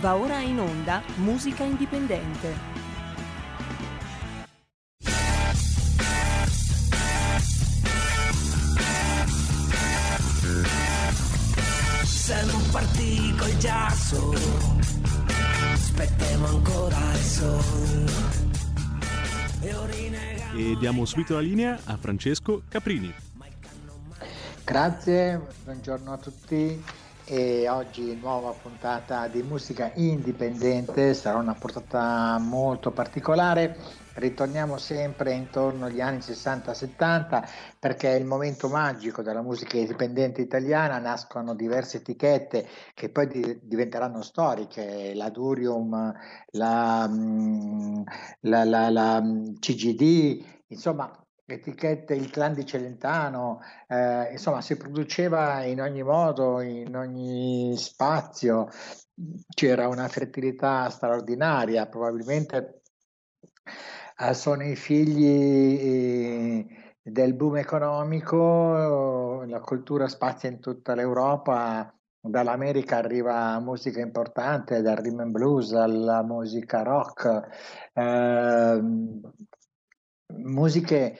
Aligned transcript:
Va 0.00 0.14
ora 0.14 0.38
in 0.38 0.60
onda 0.60 1.02
Musica 1.16 1.64
Indipendente. 1.64 2.54
Se 12.04 12.44
non 12.44 12.70
partì 12.70 13.34
col 13.36 13.56
giasso, 13.56 14.32
aspettiamo 15.72 16.46
ancora 16.46 16.96
il 16.96 17.18
sole. 17.18 18.06
E 20.54 20.76
diamo 20.78 21.04
subito 21.06 21.34
la 21.34 21.40
linea 21.40 21.76
a 21.86 21.96
Francesco 21.96 22.62
Caprini. 22.68 23.12
Grazie, 24.62 25.44
buongiorno 25.64 26.12
a 26.12 26.18
tutti 26.18 26.84
e 27.30 27.68
oggi 27.68 28.16
nuova 28.16 28.54
puntata 28.54 29.28
di 29.28 29.42
musica 29.42 29.92
indipendente, 29.96 31.12
sarà 31.12 31.36
una 31.36 31.54
portata 31.54 32.38
molto 32.38 32.90
particolare. 32.90 33.76
Ritorniamo 34.14 34.78
sempre 34.78 35.34
intorno 35.34 35.84
agli 35.84 36.00
anni 36.00 36.18
60-70 36.20 37.46
perché 37.78 38.12
è 38.12 38.18
il 38.18 38.24
momento 38.24 38.68
magico 38.68 39.20
della 39.20 39.42
musica 39.42 39.76
indipendente 39.76 40.40
italiana, 40.40 40.98
nascono 40.98 41.54
diverse 41.54 41.98
etichette 41.98 42.66
che 42.94 43.10
poi 43.10 43.28
di- 43.28 43.60
diventeranno 43.62 44.22
storiche, 44.22 45.12
la 45.14 45.28
Durium, 45.28 46.10
la, 46.52 47.06
mm, 47.06 48.02
la, 48.40 48.64
la, 48.64 48.88
la 48.88 49.20
mm, 49.20 49.56
CGD, 49.58 50.42
insomma 50.68 51.12
etichette 51.50 52.14
il 52.14 52.30
clan 52.30 52.52
di 52.52 52.66
Celentano, 52.66 53.60
eh, 53.86 54.32
insomma 54.32 54.60
si 54.60 54.76
produceva 54.76 55.64
in 55.64 55.80
ogni 55.80 56.02
modo, 56.02 56.60
in 56.60 56.94
ogni 56.94 57.74
spazio, 57.76 58.68
c'era 59.48 59.88
una 59.88 60.08
fertilità 60.08 60.88
straordinaria, 60.90 61.86
probabilmente 61.86 62.82
eh, 64.18 64.34
sono 64.34 64.62
i 64.64 64.76
figli 64.76 65.24
eh, 65.24 66.66
del 67.02 67.34
boom 67.34 67.56
economico, 67.56 69.42
la 69.46 69.60
cultura 69.60 70.06
spazia 70.06 70.50
in 70.50 70.60
tutta 70.60 70.94
l'Europa, 70.94 71.90
dall'America 72.20 72.98
arriva 72.98 73.58
musica 73.60 74.00
importante, 74.00 74.82
dal 74.82 74.96
rhythm 74.96 75.20
and 75.20 75.32
blues 75.32 75.72
alla 75.72 76.22
musica 76.22 76.82
rock, 76.82 77.90
eh, 77.94 78.82
musiche 80.34 81.18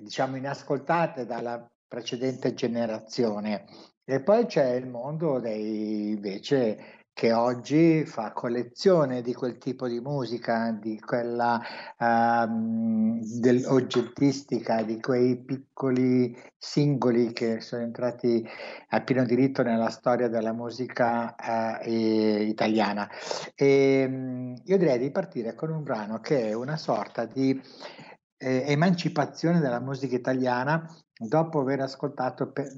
diciamo 0.00 0.36
inascoltate 0.36 1.26
dalla 1.26 1.68
precedente 1.86 2.54
generazione. 2.54 3.64
E 4.04 4.20
poi 4.22 4.46
c'è 4.46 4.74
il 4.74 4.86
mondo 4.86 5.40
dei 5.40 6.10
invece 6.10 6.96
che 7.16 7.32
oggi 7.32 8.04
fa 8.04 8.30
collezione 8.32 9.22
di 9.22 9.32
quel 9.32 9.56
tipo 9.56 9.88
di 9.88 10.00
musica, 10.00 10.70
di 10.78 11.00
quella 11.00 11.58
um, 11.96 13.18
oggettistica, 13.68 14.82
di 14.82 15.00
quei 15.00 15.38
piccoli 15.42 16.36
singoli 16.58 17.32
che 17.32 17.62
sono 17.62 17.84
entrati 17.84 18.46
a 18.90 19.00
pieno 19.00 19.24
diritto 19.24 19.62
nella 19.62 19.88
storia 19.88 20.28
della 20.28 20.52
musica 20.52 21.34
uh, 21.34 21.88
italiana. 21.88 23.08
E, 23.54 24.04
um, 24.06 24.54
io 24.64 24.76
direi 24.76 24.98
di 24.98 25.10
partire 25.10 25.54
con 25.54 25.70
un 25.70 25.82
brano 25.82 26.20
che 26.20 26.50
è 26.50 26.52
una 26.52 26.76
sorta 26.76 27.24
di 27.24 27.58
eh, 28.38 28.64
emancipazione 28.66 29.60
della 29.60 29.80
musica 29.80 30.16
italiana 30.16 30.86
dopo 31.18 31.60
aver 31.60 31.80
ascoltato 31.80 32.52
per 32.52 32.68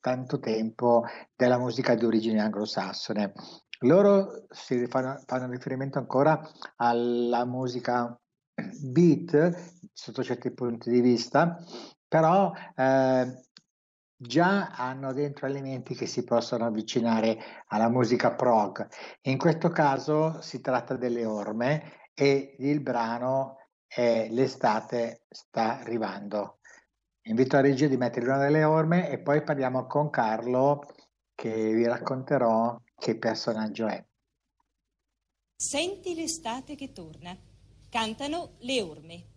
tanto 0.00 0.40
tempo 0.40 1.04
della 1.34 1.58
musica 1.58 1.94
di 1.94 2.04
origine 2.04 2.40
anglosassone. 2.40 3.32
Loro 3.80 4.46
si 4.50 4.86
fanno, 4.86 5.20
fanno 5.26 5.50
riferimento 5.50 5.98
ancora 5.98 6.40
alla 6.76 7.44
musica 7.44 8.16
beat 8.80 9.88
sotto 9.92 10.22
certi 10.22 10.52
punti 10.52 10.90
di 10.90 11.00
vista, 11.00 11.56
però 12.06 12.52
eh, 12.76 13.42
già 14.16 14.68
hanno 14.68 15.12
dentro 15.12 15.46
elementi 15.46 15.94
che 15.94 16.06
si 16.06 16.24
possono 16.24 16.66
avvicinare 16.66 17.38
alla 17.68 17.88
musica 17.88 18.34
prog. 18.34 18.86
In 19.22 19.38
questo 19.38 19.70
caso 19.70 20.40
si 20.40 20.60
tratta 20.60 20.96
delle 20.96 21.24
orme 21.24 22.10
e 22.14 22.56
il 22.58 22.80
brano 22.80 23.56
e 23.94 24.28
l'estate 24.30 25.26
sta 25.28 25.78
arrivando. 25.78 26.58
Invito 27.26 27.56
a 27.56 27.60
regia 27.60 27.86
di 27.86 27.96
mettere 27.96 28.26
una 28.26 28.38
delle 28.38 28.64
orme 28.64 29.10
e 29.10 29.18
poi 29.18 29.42
parliamo 29.42 29.86
con 29.86 30.10
Carlo 30.10 30.80
che 31.34 31.72
vi 31.72 31.84
racconterò 31.84 32.80
che 32.96 33.18
personaggio 33.18 33.86
è. 33.86 34.04
Senti 35.56 36.14
l'estate 36.14 36.74
che 36.74 36.92
torna. 36.92 37.36
Cantano 37.88 38.56
le 38.60 38.82
orme. 38.82 39.31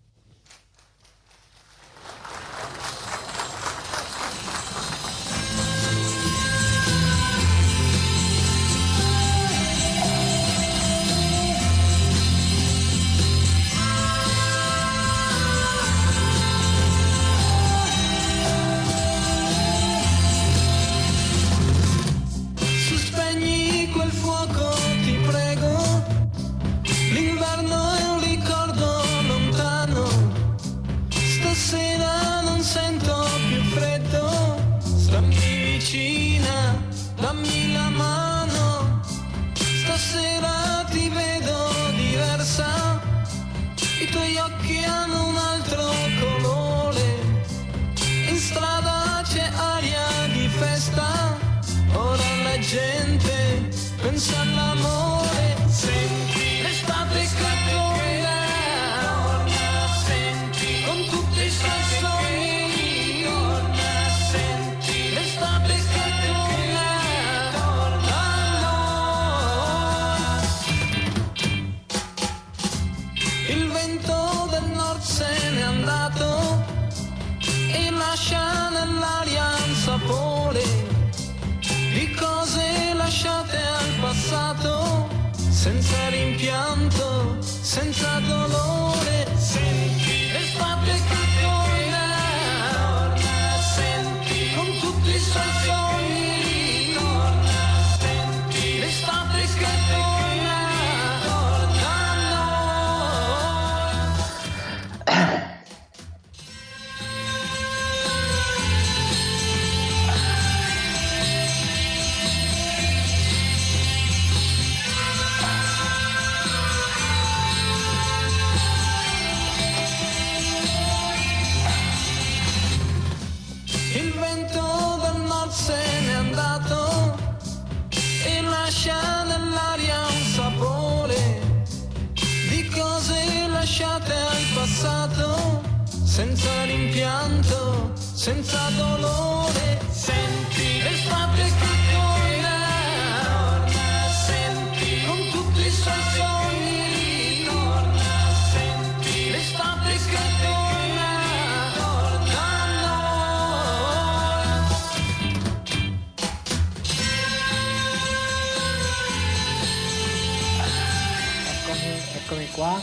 Qua. 162.66 162.80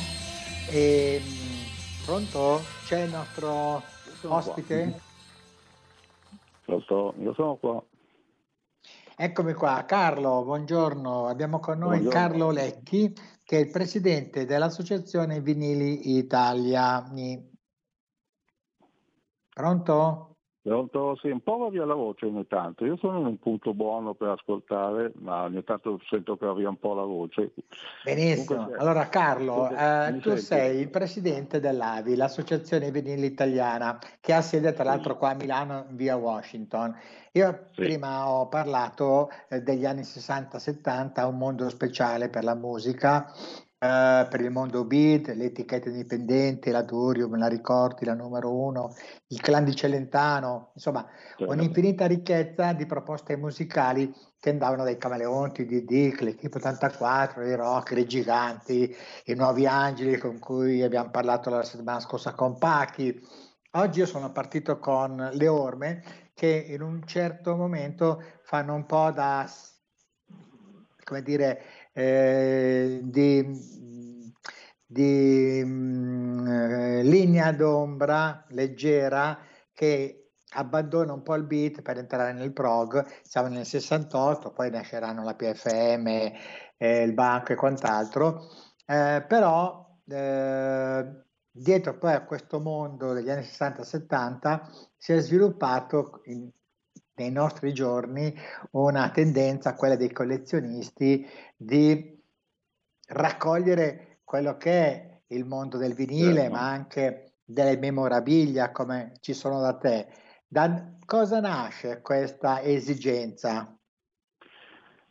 E, 0.71 1.21
pronto? 2.05 2.61
C'è 2.85 3.03
il 3.03 3.11
nostro 3.11 3.83
ospite? 4.23 5.01
Pronto, 6.65 7.15
io 7.19 7.35
sono 7.35 7.57
qua. 7.57 7.83
Eccomi 9.17 9.53
qua, 9.55 9.85
Carlo, 9.85 10.45
buongiorno. 10.45 11.27
Abbiamo 11.27 11.59
con 11.59 11.79
noi 11.79 11.99
Buongiorno. 12.01 12.11
Carlo 12.11 12.51
Lecchi, 12.51 13.13
che 13.43 13.57
è 13.59 13.61
il 13.61 13.71
presidente 13.71 14.47
dell'Associazione 14.47 15.41
Vinili 15.41 16.17
Italiani. 16.17 17.51
Pronto? 19.49 20.32
Pronto? 20.63 21.17
Sì, 21.17 21.29
un 21.29 21.41
po' 21.41 21.57
va 21.57 21.71
via 21.71 21.85
la 21.85 21.95
voce 21.95 22.27
ogni 22.27 22.47
tanto. 22.47 22.85
Io 22.85 22.97
sono 22.97 23.19
in 23.19 23.27
un 23.27 23.39
punto 23.39 23.75
buono 23.75 24.15
per 24.15 24.29
ascoltare, 24.29 25.11
ma 25.17 25.43
ogni 25.43 25.65
tanto 25.65 25.99
sento 26.09 26.37
che 26.37 26.47
va 26.47 26.55
via 26.55 26.69
un 26.69 26.79
po' 26.79 26.95
la 26.95 27.03
voce. 27.03 27.51
Benissimo. 28.05 28.45
Comunque, 28.59 28.77
Allora, 28.79 29.09
Carlo, 29.09 29.69
eh, 29.71 30.19
tu 30.21 30.29
senti? 30.31 30.41
sei 30.43 30.81
il 30.81 30.89
presidente 30.89 31.59
dell'AVI, 31.59 32.15
l'Associazione 32.15 32.93
Vinili 32.93 33.27
Italiana, 33.27 33.99
che 34.21 34.33
ha 34.33 34.41
sede 34.41 34.73
tra 34.73 34.85
l'altro 34.85 35.17
qua 35.17 35.31
a 35.31 35.35
Milano, 35.35 35.87
via 35.91 36.15
Washington. 36.15 36.97
Io 37.33 37.67
Sì. 37.73 37.81
prima 37.83 38.29
ho 38.31 38.47
parlato 38.47 39.31
eh, 39.49 39.63
degli 39.63 39.85
anni 39.85 40.03
60-70, 40.05 41.27
un 41.27 41.39
mondo 41.39 41.69
speciale 41.71 42.29
per 42.29 42.45
la 42.45 42.55
musica, 42.55 43.33
per 43.83 44.41
il 44.41 44.53
mondo 44.53 44.85
beat, 44.85 45.27
le 45.35 45.47
etichette 45.47 45.89
indipendenti, 45.89 46.71
la 46.71 46.83
Durium, 46.83 47.37
la 47.37 47.49
Ricordi, 47.49 48.05
la 48.05 48.15
numero 48.15 48.55
uno, 48.55 48.95
il 49.27 49.41
clan 49.41 49.65
di 49.65 49.75
Celentano, 49.75 50.71
insomma, 50.75 51.05
Certo. 51.37 51.53
un'infinita 51.53 52.07
ricchezza 52.07 52.73
di 52.75 52.87
proposte 52.87 53.37
musicali 53.37 54.15
che 54.39 54.51
andavano 54.51 54.85
dai 54.85 54.97
Camaleonti, 54.97 55.67
di 55.67 55.85
Dick, 55.85 56.21
l'Equipe 56.21 56.59
84, 56.59 57.45
i 57.45 57.57
Rock, 57.57 57.91
i 57.97 58.07
Giganti, 58.07 58.95
i 59.25 59.35
Nuovi 59.35 59.67
Angeli 59.67 60.17
con 60.17 60.39
cui 60.39 60.83
abbiamo 60.83 61.11
parlato 61.11 61.51
la 61.51 61.65
settimana 61.65 61.99
scorsa 61.99 62.35
con 62.35 62.57
Pachi. 62.59 63.21
Oggi 63.73 63.99
io 63.99 64.07
sono 64.07 64.31
partito 64.31 64.79
con 64.79 65.31
le 65.33 65.49
orme 65.49 66.03
che 66.35 66.67
in 66.69 66.83
un 66.83 67.03
certo 67.05 67.57
momento 67.57 68.23
fanno 68.45 68.75
un 68.75 68.87
po' 68.87 69.11
da, 69.11 69.45
come 71.03 71.23
dire, 71.23 71.63
eh, 71.93 73.01
di, 73.03 73.47
di 74.87 75.63
mm, 75.65 76.47
eh, 76.47 77.03
linea 77.03 77.53
d'ombra 77.53 78.45
leggera 78.49 79.39
che 79.73 80.23
abbandona 80.55 81.13
un 81.13 81.23
po' 81.23 81.35
il 81.35 81.45
beat 81.45 81.83
per 81.83 81.99
entrare 81.99 82.33
nel 82.33 82.53
prog, 82.53 83.05
siamo 83.23 83.49
nel 83.49 83.67
68, 83.67 84.53
poi 84.53 84.71
nasceranno 84.71 85.23
la 85.25 85.35
PFM, 85.35 86.07
eh, 86.77 87.03
il 87.03 87.15
banco 87.15 87.53
e 87.53 87.57
quant'altro, 87.57 88.49
eh, 88.87 89.25
però 89.27 89.99
eh, 90.09 91.25
dietro 91.51 91.99
poi 91.99 92.13
a 92.13 92.25
questo 92.25 92.61
mondo 92.61 93.13
degli 93.13 93.31
anni 93.31 93.43
60-70 93.43 94.69
si 94.97 95.13
è 95.13 95.21
sviluppato 95.21 96.21
in- 96.25 96.51
nei 97.15 97.31
nostri 97.31 97.73
giorni 97.73 98.35
una 98.73 99.11
tendenza, 99.11 99.75
quella 99.75 99.97
dei 99.97 100.13
collezionisti, 100.13 101.27
di 101.57 102.21
raccogliere 103.09 104.19
quello 104.25 104.57
che 104.57 104.71
è 104.71 105.21
il 105.29 105.45
mondo 105.45 105.77
del 105.77 105.95
vinile, 105.95 106.43
Certo. 106.43 106.53
ma 106.53 106.69
anche 106.69 107.33
delle 107.45 107.77
memorabilia 107.77 108.71
come 108.71 109.13
ci 109.21 109.35
sono 109.35 109.61
da 109.61 109.77
te. 109.77 110.07
Da 110.47 110.95
cosa 111.05 111.41
nasce 111.41 112.01
questa 112.03 112.63
esigenza? 112.63 113.77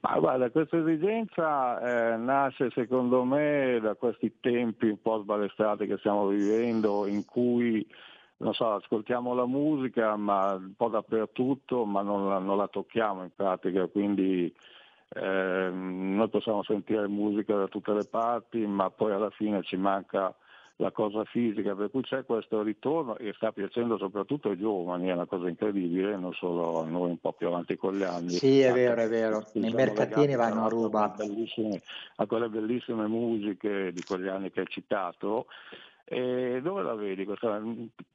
Ma 0.01 0.17
guarda, 0.17 0.49
questa 0.49 0.77
esigenza 0.77 1.79
eh, 2.13 2.17
nasce 2.17 2.71
secondo 2.71 3.23
me 3.23 3.79
da 3.79 3.93
questi 3.93 4.39
tempi 4.39 4.87
un 4.87 4.99
po' 4.99 5.21
sbalestrati 5.21 5.85
che 5.85 5.97
stiamo 5.97 6.27
vivendo 6.27 7.05
in 7.05 7.23
cui 7.23 7.85
non 8.41 8.53
so, 8.53 8.73
ascoltiamo 8.73 9.33
la 9.33 9.45
musica 9.45 10.15
ma 10.15 10.53
un 10.53 10.73
po' 10.75 10.89
dappertutto 10.89 11.85
ma 11.85 12.01
non 12.01 12.27
la, 12.27 12.39
non 12.39 12.57
la 12.57 12.67
tocchiamo 12.67 13.23
in 13.23 13.29
pratica, 13.35 13.87
quindi 13.87 14.53
ehm, 15.09 16.15
noi 16.15 16.29
possiamo 16.29 16.63
sentire 16.63 17.07
musica 17.07 17.55
da 17.55 17.67
tutte 17.67 17.93
le 17.93 18.05
parti 18.05 18.65
ma 18.65 18.89
poi 18.89 19.11
alla 19.13 19.29
fine 19.29 19.61
ci 19.63 19.77
manca 19.77 20.35
la 20.81 20.91
cosa 20.91 21.23
fisica, 21.25 21.75
per 21.75 21.91
cui 21.91 22.01
c'è 22.01 22.25
questo 22.25 22.63
ritorno 22.63 23.15
e 23.17 23.33
sta 23.35 23.51
piacendo 23.51 23.97
soprattutto 23.97 24.49
ai 24.49 24.57
giovani, 24.57 25.09
è 25.09 25.13
una 25.13 25.27
cosa 25.27 25.47
incredibile, 25.47 26.17
non 26.17 26.33
solo 26.33 26.81
a 26.81 26.85
noi 26.85 27.11
un 27.11 27.19
po' 27.19 27.33
più 27.33 27.47
avanti 27.47 27.77
con 27.77 27.95
gli 27.95 28.01
anni. 28.01 28.31
Sì, 28.37 28.61
è 28.61 28.73
vero, 28.73 28.99
è 28.99 29.07
vero. 29.07 29.45
siamo 29.51 29.69
mercatini 29.69 30.35
vanno 30.35 30.65
a 30.65 30.69
ruba. 30.69 31.15
a 32.15 32.25
quelle 32.25 32.49
bellissime 32.49 33.07
musiche 33.07 33.93
di 33.93 34.01
quegli 34.01 34.27
anni 34.27 34.49
che 34.49 34.61
hai 34.61 34.67
citato. 34.67 35.45
E 36.13 36.59
dove 36.61 36.83
la 36.83 36.93
vedi? 36.93 37.25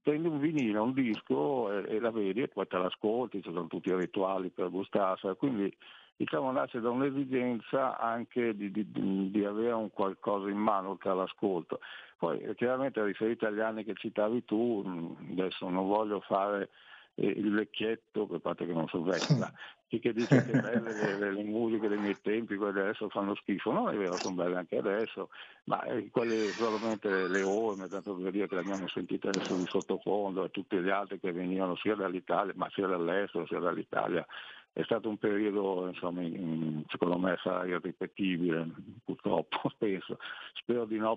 Prendi 0.02 0.28
un 0.28 0.38
vinile, 0.38 0.78
un 0.78 0.93
disco 0.93 1.72
e, 1.72 1.94
e 1.96 1.98
la 1.98 2.10
vedi 2.10 2.43
e 2.43 2.48
poi 2.48 2.66
te 2.66 2.76
l'ascolti, 2.76 3.40
ci 3.40 3.50
sono 3.50 3.69
tutti 3.69 3.88
i 3.88 3.96
rituali 3.96 4.50
per 4.50 4.69
gustarsela, 4.69 5.32
quindi 5.32 5.75
diciamo 6.14 6.52
nasce 6.52 6.81
da 6.81 6.90
un'esigenza 6.90 7.98
anche 7.98 8.54
di, 8.54 8.70
di- 8.70 9.31
di- 9.31 9.44
avere 9.46 9.72
un 9.72 9.88
qualcosa 9.90 10.50
in 10.50 10.58
mano 10.58 10.90
oltre 10.90 11.08
all'ascolto. 11.08 11.81
Poi 12.19 12.54
chiaramente 12.56 13.02
riferito 13.02 13.46
agli 13.46 13.60
anni 13.60 13.82
che 13.82 13.94
citavi 13.94 14.44
tu, 14.44 15.16
adesso 15.31 15.66
non 15.70 15.87
voglio 15.87 16.20
fare 16.20 16.69
eh, 17.17 17.27
il 17.27 17.51
vecchietto, 17.53 18.27
per 18.27 18.41
parte 18.41 18.67
che 18.67 18.73
non 18.73 18.87
sono 18.89 19.05
vecchio, 19.05 19.37
ma 19.37 19.51
chi 19.89 19.99
che 20.01 20.13
dice 20.13 20.43
che 20.43 20.55
belle 20.55 20.95
le, 20.95 21.17
le- 21.17 21.33
le 21.33 21.43
musiche 21.43 21.89
dei 21.89 21.99
miei 21.99 22.21
tempi, 22.21 22.57
quelle 22.57 22.81
adesso 22.81 23.09
fanno 23.09 23.35
schifo, 23.37 23.73
no 23.73 23.89
è 23.91 23.97
vero, 23.97 24.19
sono 24.19 24.35
belle 24.35 24.57
anche 24.57 24.79
adesso, 24.79 25.31
ma 25.65 25.83
eh, 25.85 26.11
quelle 26.11 26.55
solamente 26.57 27.09
le, 27.09 27.29
le 27.29 27.43
orme, 27.43 27.89
tanto 27.89 28.15
per 28.15 28.31
dire 28.33 28.49
che 28.49 28.55
le 28.55 28.61
abbiamo 28.61 28.89
sentite 28.89 29.29
adesso 29.29 29.55
di 29.55 29.67
sottofondo 29.67 30.45
e 30.45 30.51
tutti 30.51 30.77
gli 30.79 30.91
altri 30.91 31.19
che 31.19 31.33
venivano 31.33 31.77
sia 31.77 31.95
dall'Italia, 31.95 32.53
ma 32.57 32.69
sia 32.71 32.87
dall'estero, 32.87 33.47
sia 33.47 33.59
dall'Italia. 33.61 34.27
È 34.76 34.82
stato 34.82 35.08
un 35.08 35.17
periodo, 35.17 35.88
insomma, 35.88 36.20
in- 36.20 36.84
secondo 36.88 37.17
me 37.17 37.38
sarà 37.43 37.64
irripetibile, 37.64 38.69
purtroppo, 39.06 39.72
penso. 39.79 40.19
Spero 40.53 40.84
di 40.84 40.98
no 40.98 41.17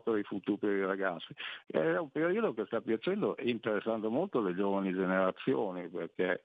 per 0.58 0.72
i 0.72 0.86
ragazzi. 0.86 1.36
È 1.66 1.98
un 1.98 2.10
periodo 2.10 2.54
che 2.54 2.64
sta 2.68 2.80
piacendo 2.80 3.36
e 3.36 3.50
interessando 3.50 4.10
molto 4.10 4.40
le 4.40 4.56
giovani 4.56 4.94
generazioni 4.94 5.90
perché 5.90 6.42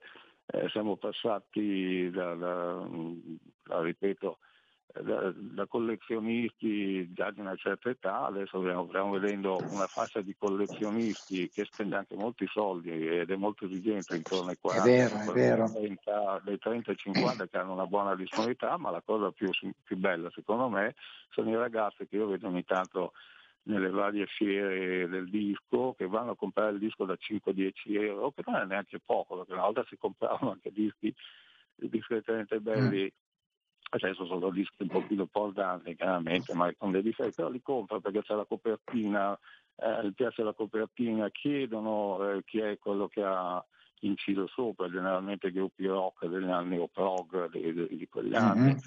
eh, 0.47 0.67
siamo 0.71 0.97
passati 0.97 2.09
da, 2.09 2.33
da- 2.35 2.85
da, 3.63 3.81
ripeto, 3.81 4.39
da, 5.01 5.33
da 5.35 5.65
collezionisti 5.67 7.11
già 7.11 7.31
di 7.31 7.39
una 7.39 7.55
certa 7.55 7.89
età, 7.89 8.25
adesso 8.25 8.61
stiamo, 8.61 8.87
stiamo 8.87 9.11
vedendo 9.11 9.65
una 9.69 9.87
fascia 9.87 10.21
di 10.21 10.35
collezionisti 10.37 11.49
che 11.53 11.65
spende 11.65 11.97
anche 11.97 12.15
molti 12.15 12.47
soldi 12.47 12.91
ed 12.91 13.29
è 13.29 13.35
molto 13.35 13.65
esigente 13.65 14.15
intorno 14.15 14.49
ai 14.49 14.57
40, 14.59 14.85
vero, 14.85 15.19
è 15.19 15.33
vero. 15.33 15.71
30, 15.73 16.41
dai 16.43 16.57
30 16.57 16.91
ai 16.91 16.97
50 16.97 17.47
che 17.47 17.57
hanno 17.57 17.73
una 17.73 17.87
buona 17.87 18.15
disponibilità, 18.15 18.77
ma 18.77 18.89
la 18.91 19.01
cosa 19.01 19.31
più, 19.31 19.49
più 19.83 19.97
bella 19.97 20.29
secondo 20.31 20.69
me 20.69 20.95
sono 21.29 21.49
i 21.49 21.55
ragazzi 21.55 22.07
che 22.07 22.15
io 22.15 22.27
vedo 22.27 22.47
ogni 22.47 22.63
tanto 22.63 23.11
nelle 23.63 23.89
varie 23.89 24.27
fiere 24.27 25.07
del 25.07 25.29
disco 25.29 25.93
che 25.97 26.07
vanno 26.07 26.31
a 26.31 26.35
comprare 26.35 26.73
il 26.73 26.79
disco 26.79 27.03
da 27.03 27.17
5-10 27.19 27.71
euro, 27.99 28.31
che 28.31 28.43
non 28.45 28.55
è 28.55 28.65
neanche 28.65 28.99
poco, 29.03 29.37
perché 29.37 29.53
una 29.53 29.63
volta 29.63 29.83
si 29.89 29.97
compravano 29.97 30.51
anche 30.51 30.71
dischi 30.71 31.13
discretamente 31.75 32.59
belli, 32.59 33.11
adesso 33.89 34.25
sono 34.25 34.49
dischi 34.49 34.83
un 34.83 34.89
pochino 34.89 35.21
importanti 35.23 35.95
chiaramente, 35.95 36.53
ma 36.53 36.71
con 36.77 36.91
dei 36.91 37.01
difetti, 37.01 37.35
però 37.35 37.49
li 37.49 37.61
compra 37.61 37.99
perché 37.99 38.23
c'è 38.23 38.35
la 38.35 38.45
copertina, 38.45 39.37
eh, 39.75 40.11
piace 40.13 40.43
la 40.43 40.53
copertina, 40.53 41.29
chiedono 41.29 42.31
eh, 42.31 42.43
chi 42.43 42.59
è 42.59 42.77
quello 42.77 43.07
che 43.07 43.23
ha 43.23 43.63
inciso 44.01 44.47
sopra, 44.47 44.89
generalmente 44.89 45.51
gruppi 45.51 45.85
rock 45.85 46.27
degli 46.27 46.49
anni 46.49 46.77
o 46.77 46.87
prog 46.87 47.49
di, 47.49 47.73
di- 47.73 47.97
di 47.97 48.07
quegli 48.07 48.35
anni. 48.35 48.71
Mhm. 48.71 48.79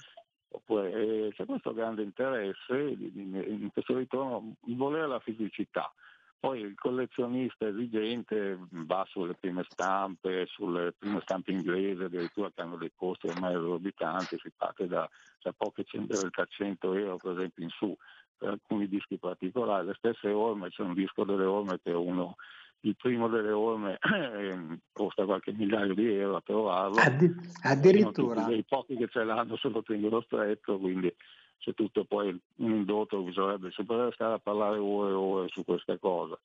Oppure 0.50 0.92
eh, 0.92 1.32
c'è 1.34 1.44
questo 1.44 1.74
grande 1.74 2.02
interesse 2.02 2.74
in 2.74 3.68
questo 3.70 3.96
ritorno, 3.96 4.54
volere 4.60 5.06
la 5.06 5.20
fisicità. 5.20 5.92
Poi 6.40 6.60
il 6.60 6.74
collezionista 6.76 7.66
esigente 7.66 8.58
va 8.70 9.04
sulle 9.08 9.34
prime 9.34 9.66
stampe, 9.72 10.46
sulle 10.46 10.92
prime 10.92 11.20
stampe 11.22 11.50
inglesi 11.50 12.02
addirittura 12.02 12.50
che 12.54 12.60
hanno 12.60 12.76
dei 12.76 12.92
costi 12.94 13.26
ormai 13.26 13.54
esorbitanti, 13.54 14.38
si 14.40 14.52
parte 14.56 14.86
da, 14.86 15.08
da 15.42 15.52
poche 15.52 15.84
cento, 15.84 16.20
da 16.22 16.46
100 16.48 16.94
euro 16.94 17.16
per 17.16 17.32
esempio 17.32 17.64
in 17.64 17.70
su 17.70 17.96
per 18.38 18.50
alcuni 18.50 18.88
dischi 18.88 19.18
particolari, 19.18 19.88
le 19.88 19.94
stesse 19.98 20.28
orme, 20.28 20.68
c'è 20.70 20.82
un 20.82 20.94
disco 20.94 21.24
delle 21.24 21.44
orme 21.44 21.80
che 21.82 21.90
uno, 21.90 22.36
il 22.82 22.94
primo 22.94 23.26
delle 23.26 23.50
orme 23.50 23.98
eh, 24.14 24.78
costa 24.92 25.24
qualche 25.24 25.52
migliaio 25.52 25.92
di 25.94 26.06
euro 26.14 26.36
a 26.36 26.42
trovarlo, 26.42 26.98
Addi- 26.98 27.34
addirittura. 27.62 28.48
i 28.50 28.64
pochi 28.64 28.96
che 28.96 29.08
ce 29.08 29.24
l'hanno 29.24 29.56
se 29.56 29.68
lo 29.68 29.82
tengono 29.82 30.20
stretto, 30.20 30.78
quindi 30.78 31.12
c'è 31.58 31.74
tutto 31.74 32.04
poi 32.04 32.28
un 32.56 32.70
indotto, 32.70 33.20
bisognerebbe 33.20 33.70
stare 33.70 34.34
a 34.34 34.38
parlare 34.38 34.78
ore 34.78 35.10
e 35.10 35.14
ore 35.14 35.48
su 35.48 35.64
queste 35.64 35.98
cose. 35.98 36.38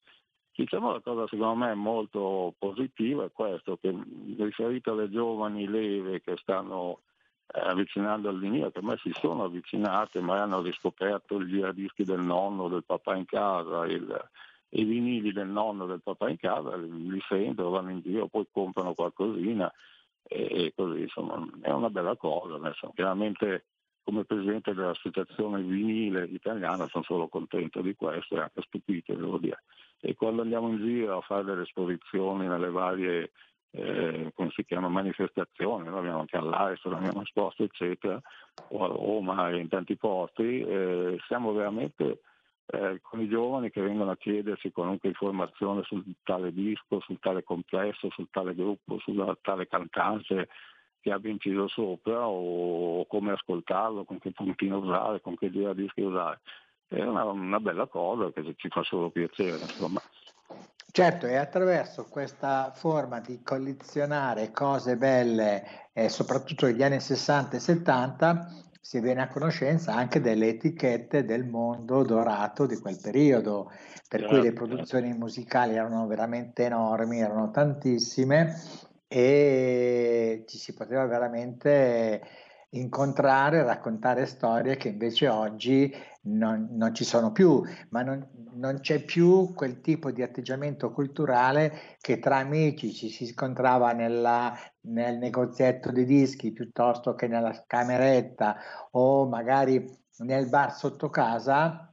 Diciamo 0.56 0.92
la 0.92 1.00
cosa 1.00 1.28
secondo 1.28 1.56
me 1.56 1.74
molto 1.74 2.54
positiva 2.60 3.26
è 3.26 3.32
questo, 3.32 3.78
che 3.78 3.96
riferito 4.38 4.92
alle 4.92 5.10
giovani 5.10 5.68
leve 5.68 6.22
che 6.22 6.38
stanno 6.38 7.00
avvicinando 7.48 8.30
al 8.30 8.40
vinile, 8.40 8.72
che 8.72 8.80
a 8.80 8.84
me 8.84 8.98
si 8.98 9.12
sono 9.14 9.44
avvicinate, 9.46 10.22
ma 10.22 10.42
hanno 10.42 10.62
riscoperto 10.62 11.38
il 11.38 11.48
giradischi 11.48 12.04
del 12.04 12.22
nonno, 12.22 12.68
del 12.68 12.84
papà 12.84 13.16
in 13.16 13.26
casa, 13.26 13.86
il, 13.86 14.30
i 14.70 14.84
vinili 14.84 15.32
del 15.32 15.48
nonno, 15.48 15.86
del 15.86 16.02
papà 16.02 16.30
in 16.30 16.38
casa, 16.38 16.76
li 16.76 17.22
sentono, 17.28 17.70
vanno 17.70 17.92
in 17.92 18.02
giro, 18.02 18.28
poi 18.28 18.48
comprano 18.52 18.94
qualcosina 18.94 19.72
e, 20.24 20.66
e 20.66 20.74
così, 20.76 21.02
insomma, 21.02 21.48
è 21.62 21.72
una 21.72 21.90
bella 21.90 22.16
cosa. 22.16 22.56
Adesso, 22.56 22.92
chiaramente 22.96 23.66
come 24.04 24.26
presidente 24.26 24.74
dell'associazione 24.74 25.62
vinile 25.62 26.26
italiana 26.26 26.88
sono 26.88 27.04
solo 27.04 27.28
contento 27.28 27.82
di 27.82 27.96
questo 27.96 28.36
e 28.36 28.42
anche 28.42 28.62
stupito, 28.62 29.14
devo 29.14 29.38
dire. 29.38 29.64
E 30.00 30.16
quando 30.16 30.42
andiamo 30.42 30.70
in 30.70 30.78
giro 30.78 31.18
a 31.18 31.22
fare 31.22 31.44
delle 31.44 31.64
esposizioni 31.64 32.48
nelle 32.48 32.70
varie 32.70 33.32
eh, 33.76 34.32
come 34.36 34.52
si 34.52 34.64
chiama, 34.66 34.88
manifestazioni, 34.88 35.88
noi 35.88 35.98
abbiamo 36.00 36.20
anche 36.20 36.38
all'Aresto, 36.38 36.90
l'abbiamo 36.90 37.24
esposto, 37.24 37.64
eccetera, 37.64 38.22
o 38.70 38.84
a 38.84 38.88
Roma 38.88 39.50
e 39.50 39.58
in 39.58 39.68
tanti 39.68 39.96
posti, 39.96 40.62
eh, 40.62 41.18
siamo 41.26 41.54
veramente 41.54 42.20
eh, 42.68 43.00
con 43.02 43.20
i 43.20 43.28
giovani 43.28 43.72
che 43.72 43.82
vengono 43.82 44.12
a 44.12 44.18
chiedersi 44.18 44.72
qualunque 44.72 45.10
informazione 45.10 45.82
sul 45.84 46.04
tale 46.24 46.54
disco, 46.54 47.00
sul 47.00 47.20
tale 47.20 47.44
complesso, 47.44 48.10
sul 48.12 48.28
tale 48.30 48.54
gruppo, 48.54 49.00
sulla 49.00 49.36
tale 49.42 49.68
cantante 49.68 50.50
che 51.04 51.12
abbia 51.12 51.32
inciso 51.32 51.68
sopra 51.68 52.26
o 52.26 53.06
come 53.08 53.34
ascoltarlo, 53.34 54.06
con 54.06 54.20
che 54.20 54.32
puntino 54.32 54.78
usare, 54.78 55.20
con 55.20 55.36
che 55.36 55.52
giradischi 55.52 56.00
usare. 56.00 56.40
È 56.88 57.04
una, 57.04 57.26
una 57.26 57.60
bella 57.60 57.88
cosa 57.88 58.32
che 58.32 58.54
ci 58.56 58.70
fa 58.70 58.84
solo 58.84 59.10
piacere. 59.10 59.60
Insomma. 59.60 60.02
Certo, 60.90 61.26
e 61.26 61.36
attraverso 61.36 62.06
questa 62.06 62.72
forma 62.74 63.20
di 63.20 63.42
collezionare 63.44 64.52
cose 64.52 64.96
belle, 64.96 65.90
eh, 65.92 66.08
soprattutto 66.08 66.68
negli 66.68 66.84
anni 66.84 67.02
60 67.02 67.58
e 67.58 67.60
70, 67.60 68.48
si 68.80 69.02
viene 69.02 69.24
a 69.24 69.28
conoscenza 69.28 69.94
anche 69.94 70.22
delle 70.22 70.48
etichette 70.48 71.26
del 71.26 71.46
mondo 71.46 72.04
dorato 72.04 72.66
di 72.66 72.78
quel 72.78 72.98
periodo, 73.02 73.72
per 74.08 74.22
certo. 74.22 74.28
cui 74.28 74.38
le 74.38 74.54
certo. 74.54 74.66
produzioni 74.66 75.14
musicali 75.14 75.76
erano 75.76 76.08
veramente 76.08 76.64
enormi, 76.64 77.20
erano 77.20 77.52
tantissime 77.52 78.56
e 79.16 80.44
ci 80.48 80.58
si 80.58 80.74
poteva 80.74 81.06
veramente 81.06 82.20
incontrare, 82.70 83.62
raccontare 83.62 84.26
storie 84.26 84.76
che 84.76 84.88
invece 84.88 85.28
oggi 85.28 85.94
non, 86.22 86.70
non 86.72 86.96
ci 86.96 87.04
sono 87.04 87.32
più, 87.32 87.62
ma 87.90 88.02
non, 88.02 88.28
non, 88.54 88.80
c'è 88.80 89.04
più 89.04 89.54
quel 89.54 89.82
tipo 89.82 90.10
di 90.10 90.24
atteggiamento 90.24 90.92
culturale 90.92 91.98
che 92.02 92.18
tra 92.18 92.38
amici 92.38 92.92
ci 92.92 93.10
si 93.10 93.28
scontrava 93.28 93.92
nella, 93.92 94.58
nel 94.82 95.20
negozietto 95.20 95.92
di 95.92 96.06
dischi 96.06 96.52
piuttosto 96.52 97.14
che 97.14 97.28
nella 97.28 97.66
cameretta 97.68 98.56
o 98.94 99.28
magari 99.28 99.88
nel 100.22 100.50
bar 100.50 100.74
sotto 100.74 101.12
casa 101.12 101.93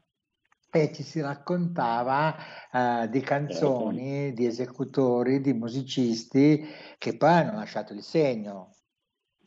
e 0.70 0.92
ci 0.92 1.02
si 1.02 1.20
raccontava 1.20 2.36
uh, 2.72 3.06
di 3.08 3.20
canzoni, 3.20 4.32
di 4.32 4.46
esecutori, 4.46 5.40
di 5.40 5.52
musicisti 5.52 6.64
che 6.98 7.16
poi 7.16 7.30
hanno 7.30 7.56
lasciato 7.56 7.92
il 7.92 8.02
segno. 8.02 8.79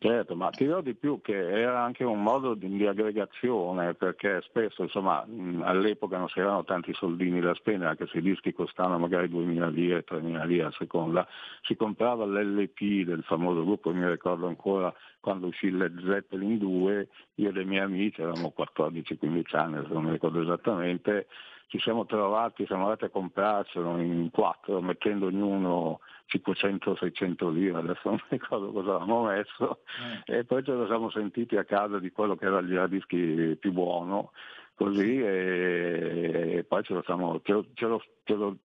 Certo, 0.04 0.36
ma 0.36 0.50
ti 0.50 0.66
dirò 0.66 0.82
di 0.82 0.96
più 0.96 1.22
che 1.22 1.34
era 1.34 1.82
anche 1.82 2.04
un 2.04 2.22
modo 2.22 2.56
di, 2.56 2.68
di 2.68 2.86
aggregazione, 2.86 3.94
perché 3.94 4.42
spesso 4.42 4.84
insomma, 4.84 5.26
all'epoca 5.62 6.18
non 6.18 6.28
si 6.28 6.40
avevano 6.40 6.66
tanti 6.66 6.94
soldini 6.94 7.40
da 7.40 7.54
spendere, 7.54 7.92
anche 7.92 8.08
se 8.08 8.18
i 8.18 8.22
dischi 8.22 8.52
costavano 8.52 9.00
magari 9.00 9.30
2.000 9.30 9.72
lire, 9.72 10.04
3.000 10.04 10.46
lire 10.46 10.66
a 10.66 10.72
seconda, 10.72 11.26
si 11.62 11.78
comprava 11.78 12.26
l'LP 12.26 13.06
del 13.06 13.24
famoso 13.24 13.64
gruppo, 13.64 13.94
mi 13.94 14.06
ricordo 14.06 14.46
ancora 14.46 14.94
quando 15.22 15.48
uscì 15.48 15.72
Led 15.72 15.98
Zeppelin 16.06 16.58
2, 16.58 17.08
io 17.36 17.54
e 17.56 17.62
i 17.62 17.66
miei 17.66 17.84
amici, 17.84 18.20
eravamo 18.20 18.54
14-15 18.58 19.56
anni, 19.56 19.86
se 19.88 19.94
non 19.94 20.04
mi 20.04 20.12
ricordo 20.12 20.42
esattamente, 20.42 21.28
ci 21.74 21.80
siamo 21.80 22.06
trovati, 22.06 22.68
siamo 22.68 22.84
andati 22.84 23.06
a 23.06 23.10
comprarcelo 23.10 23.98
in 23.98 24.30
quattro, 24.30 24.80
mettendo 24.80 25.26
ognuno 25.26 26.02
500-600 26.32 27.52
lire, 27.52 27.80
adesso 27.80 28.10
non 28.10 28.22
ricordo 28.30 28.72
cosa 28.72 28.98
avevamo 28.98 29.24
messo, 29.24 29.80
eh. 30.26 30.38
e 30.38 30.44
poi 30.44 30.64
ce 30.64 30.72
lo 30.72 30.86
siamo 30.86 31.10
sentiti 31.10 31.58
a 31.58 31.64
casa 31.64 31.98
di 31.98 32.12
quello 32.12 32.36
che 32.36 32.46
era 32.46 32.60
il 32.60 32.68
giradischi 32.68 33.58
più 33.60 33.72
buono, 33.72 34.34
così 34.76 35.22
e, 35.22 36.56
e 36.58 36.64
poi 36.64 36.84
ce 36.84 36.94
lo, 36.94 37.04
siamo, 37.04 37.40
ce 37.44 37.52
lo, 37.54 37.66
ce 37.74 37.86
lo, 37.86 38.02
ce 38.24 38.34
lo 38.34 38.58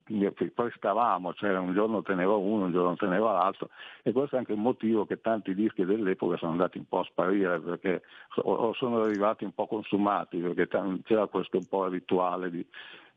poi 0.55 0.71
stavamo, 0.75 1.35
cioè 1.35 1.57
un 1.59 1.75
giorno 1.75 2.03
teneva 2.03 2.35
uno, 2.35 2.65
un 2.65 2.73
giorno 2.73 2.97
teneva 2.97 3.33
l'altro 3.33 3.69
e 4.03 4.13
questo 4.13 4.37
è 4.37 4.39
anche 4.39 4.53
il 4.53 4.59
motivo 4.59 5.05
che 5.05 5.21
tanti 5.21 5.55
dischi 5.55 5.85
dell'epoca 5.85 6.37
sono 6.37 6.53
andati 6.53 6.79
un 6.79 6.87
po' 6.89 7.01
a 7.01 7.05
sparire 7.05 7.61
perché 7.61 8.03
o 8.37 8.73
sono 8.75 9.03
arrivati 9.03 9.45
un 9.45 9.53
po' 9.53 9.67
consumati 9.67 10.39
perché 10.39 10.69
c'era 11.05 11.27
questo 11.27 11.59
un 11.59 11.67
po' 11.67 11.87
rituale 11.89 12.51
di 12.51 12.67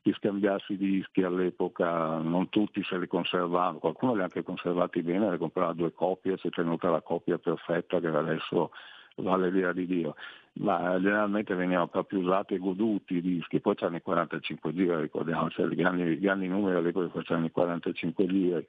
di 0.04 0.12
scambiarsi 0.14 0.74
i 0.74 0.78
dischi 0.78 1.22
all'epoca, 1.22 2.18
non 2.18 2.50
tutti 2.50 2.84
se 2.84 2.98
li 2.98 3.08
conservavano, 3.08 3.78
qualcuno 3.78 4.16
li 4.16 4.22
ha 4.22 4.24
anche 4.24 4.42
conservati 4.42 5.04
bene, 5.04 5.30
ne 5.30 5.38
comprava 5.38 5.74
due 5.74 5.94
copie, 5.94 6.38
si 6.38 6.48
è 6.48 6.50
tenuta 6.50 6.90
la 6.90 7.02
copia 7.02 7.38
perfetta 7.38 8.00
che 8.00 8.08
adesso 8.08 8.72
vale 9.18 9.52
l'ira 9.52 9.74
di 9.74 9.86
Dio, 9.86 10.16
ma 10.54 11.00
generalmente 11.00 11.56
venivano 11.56 11.88
proprio 11.88 12.20
usati 12.20 12.56
e 12.56 12.60
goduti 12.60 13.16
i 13.16 13.22
dischi, 13.22 13.60
poi 13.60 13.76
c'erano 13.76 13.98
i 13.98 14.02
45 14.02 14.74
giri, 14.74 15.02
ricordiamo, 15.02 15.50
cioè 15.50 15.72
i 15.72 15.76
grandi, 15.76 16.20
grandi 16.20 16.48
numeri 16.48 16.78
all'epoca 16.78 17.10
facevano 17.10 17.46
i 17.46 17.52
45 17.52 18.26
giri, 18.26 18.68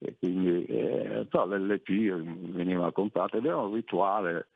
e 0.00 0.14
quindi, 0.18 0.64
eh, 0.66 1.26
però 1.28 1.46
l'LP 1.46 2.52
veniva 2.52 2.92
comprato 2.92 3.36
ed 3.36 3.44
era 3.44 3.56
un 3.56 3.74
rituale 3.74 4.48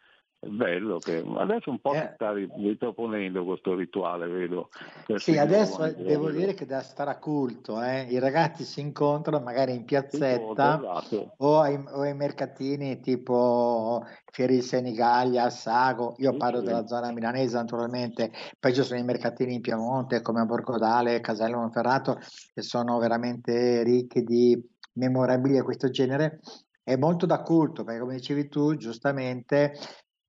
bello 0.44 0.98
che 0.98 1.24
adesso 1.36 1.70
un 1.70 1.80
po' 1.80 1.94
eh. 1.94 2.00
si 2.00 2.14
sta 2.14 2.32
riproponendo 2.32 3.44
questo 3.44 3.74
rituale 3.76 4.26
vedo 4.26 4.70
sì 5.14 5.38
adesso 5.38 5.86
devo 5.92 6.30
dire 6.30 6.52
che 6.54 6.66
da 6.66 6.80
stare 6.80 7.10
a 7.10 7.18
culto 7.18 7.80
eh? 7.80 8.02
i 8.10 8.18
ragazzi 8.18 8.64
si 8.64 8.80
incontrano 8.80 9.42
magari 9.44 9.72
in 9.72 9.84
piazzetta 9.84 10.78
esatto. 10.78 11.34
o, 11.38 11.60
ai, 11.60 11.76
o, 11.76 12.00
ai, 12.00 12.14
mercatini 12.14 12.98
tipo 13.00 14.04
Fieri 14.32 14.62
Senigallia 14.62 15.48
Sago 15.48 16.14
io 16.18 16.36
parlo 16.36 16.58
sì. 16.58 16.66
della 16.66 16.86
zona 16.88 17.12
milanese 17.12 17.56
naturalmente 17.56 18.32
poi 18.58 18.74
ci 18.74 18.82
sono 18.82 18.98
i 18.98 19.04
mercatini 19.04 19.54
in 19.54 19.60
Piemonte 19.60 20.22
come 20.22 20.40
a 20.40 20.44
Borgodale 20.44 21.20
Casello 21.20 21.58
Monferrato 21.58 22.18
che 22.52 22.62
sono 22.62 22.98
veramente 22.98 23.84
ricchi 23.84 24.24
di 24.24 24.60
memorabilia 24.94 25.60
di 25.60 25.64
questo 25.64 25.88
genere 25.88 26.40
è 26.84 26.96
molto 26.96 27.26
da 27.26 27.42
culto 27.42 27.84
perché 27.84 28.00
come 28.00 28.16
dicevi 28.16 28.48
tu 28.48 28.74
giustamente 28.76 29.74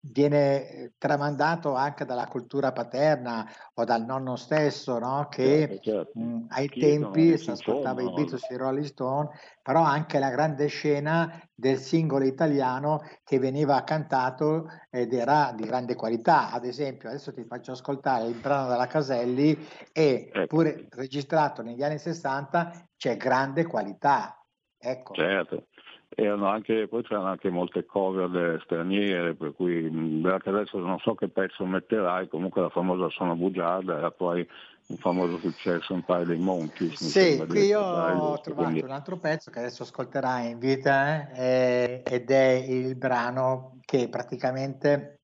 viene 0.05 0.69
eh, 0.69 0.93
tramandato 0.97 1.75
anche 1.75 2.03
dalla 2.05 2.27
cultura 2.27 2.71
paterna 2.73 3.49
o 3.75 3.83
dal 3.85 4.03
nonno 4.03 4.35
stesso, 4.35 4.99
no? 4.99 5.27
che 5.29 5.67
certo, 5.67 5.81
certo. 5.81 6.19
Mh, 6.19 6.45
ai 6.49 6.69
Chi 6.69 6.79
tempi 6.79 7.37
si 7.37 7.49
ascoltava 7.49 8.01
i 8.03 8.11
Beatles 8.11 8.47
e 8.49 8.53
i 8.53 8.57
Rolling 8.57 8.85
Stone, 8.85 9.29
però 9.63 9.81
anche 9.81 10.19
la 10.19 10.29
grande 10.29 10.67
scena 10.67 11.41
del 11.55 11.77
singolo 11.79 12.25
italiano 12.25 13.01
che 13.23 13.39
veniva 13.39 13.83
cantato 13.83 14.67
ed 14.91 15.13
era 15.13 15.53
di 15.55 15.63
grande 15.65 15.95
qualità. 15.95 16.51
Ad 16.51 16.65
esempio, 16.65 17.09
adesso 17.09 17.33
ti 17.33 17.43
faccio 17.45 17.71
ascoltare 17.71 18.27
il 18.27 18.35
brano 18.35 18.67
della 18.67 18.85
Caselli 18.85 19.57
e 19.91 20.29
ecco. 20.31 20.45
pure 20.45 20.85
registrato 20.91 21.63
negli 21.63 21.81
anni 21.81 21.97
60 21.97 22.87
c'è 22.95 23.17
grande 23.17 23.65
qualità. 23.65 24.37
Ecco. 24.77 25.15
Certo 25.15 25.67
anche, 26.15 26.87
poi 26.87 27.03
c'erano 27.03 27.27
anche 27.27 27.49
molte 27.49 27.85
cover 27.85 28.61
straniere, 28.63 29.33
per 29.35 29.53
cui 29.53 29.85
anche 30.23 30.49
adesso 30.49 30.77
non 30.79 30.99
so 30.99 31.15
che 31.15 31.29
pezzo 31.29 31.65
metterai, 31.65 32.27
comunque 32.27 32.61
la 32.61 32.69
famosa 32.69 33.09
Sono 33.09 33.35
Bugiarda 33.35 33.97
era 33.97 34.11
poi 34.11 34.47
un 34.85 34.97
famoso 34.97 35.37
successo 35.37 35.93
un 35.93 36.03
paio 36.03 36.25
dei 36.25 36.37
Monkeys. 36.37 37.03
Sì, 37.05 37.43
qui 37.47 37.65
io 37.65 37.79
ho 37.79 38.39
trovato 38.39 38.53
quindi... 38.53 38.81
un 38.81 38.91
altro 38.91 39.17
pezzo 39.17 39.49
che 39.49 39.59
adesso 39.59 39.83
ascolterai 39.83 40.51
in 40.51 40.59
vita 40.59 41.31
eh, 41.31 42.03
ed 42.05 42.29
è 42.29 42.51
il 42.67 42.95
brano 42.95 43.79
che 43.85 44.09
praticamente 44.09 45.21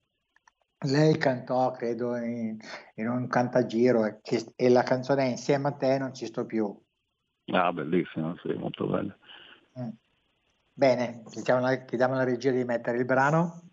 lei 0.86 1.18
cantò, 1.18 1.70
credo, 1.72 2.16
in, 2.16 2.56
in 2.94 3.08
un 3.08 3.28
cantagiro 3.28 4.06
e, 4.06 4.18
che, 4.22 4.46
e 4.56 4.68
la 4.70 4.82
canzone 4.82 5.24
è 5.24 5.28
Insieme 5.28 5.68
a 5.68 5.72
te 5.72 5.98
non 5.98 6.14
ci 6.14 6.26
sto 6.26 6.46
più. 6.46 6.74
Ah, 7.52 7.72
bellissimo, 7.72 8.36
sì, 8.42 8.52
molto 8.54 8.86
bella. 8.86 9.16
Mm. 9.78 9.88
Bene, 10.72 11.22
chiediamo 11.30 11.66
alla, 11.66 12.24
regia 12.24 12.50
di 12.50 12.64
mettere 12.64 12.98
il 12.98 13.04
brano. 13.04 13.70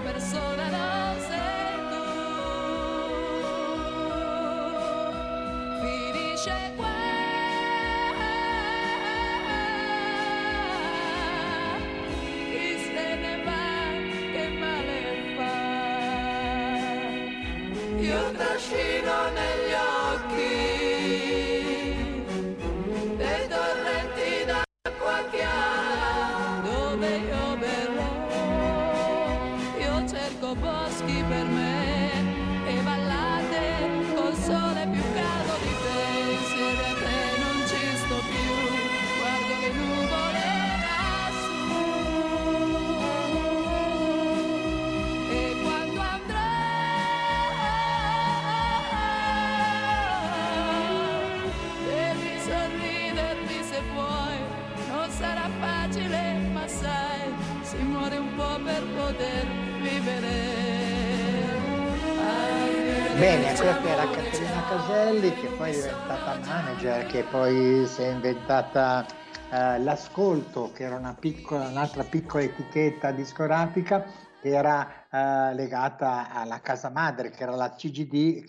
Persona 0.00 0.68
non 0.68 1.20
sei 1.28 1.76
tu. 1.90 2.04
Finisce 5.82 6.56
qua. 6.76 6.96
Chi 12.50 12.68
se 12.78 13.06
ne 13.22 13.34
va, 13.44 13.66
che 14.32 14.44
male 14.60 15.00
fa. 15.36 15.56
Io 18.00 18.22
trascino 18.32 19.14
negli 19.38 19.67
Bene, 63.28 63.44
questa 63.44 63.82
era 63.82 64.08
Caterina 64.08 64.62
Caselli 64.70 65.34
che 65.34 65.48
poi 65.48 65.68
è 65.68 65.74
diventata 65.74 66.38
manager, 66.46 67.06
che 67.08 67.24
poi 67.24 67.84
si 67.84 68.00
è 68.00 68.08
inventata 68.12 69.04
eh, 69.52 69.78
l'ascolto, 69.80 70.72
che 70.72 70.84
era 70.84 70.96
una 70.96 71.12
piccola, 71.12 71.68
un'altra 71.68 72.04
piccola 72.04 72.44
etichetta 72.44 73.10
discografica 73.10 74.02
che 74.40 74.48
era 74.48 75.06
eh, 75.10 75.54
legata 75.54 76.32
alla 76.32 76.60
casa 76.60 76.88
madre, 76.88 77.28
che 77.28 77.42
era 77.42 77.54
la 77.54 77.74
CGD, 77.74 78.44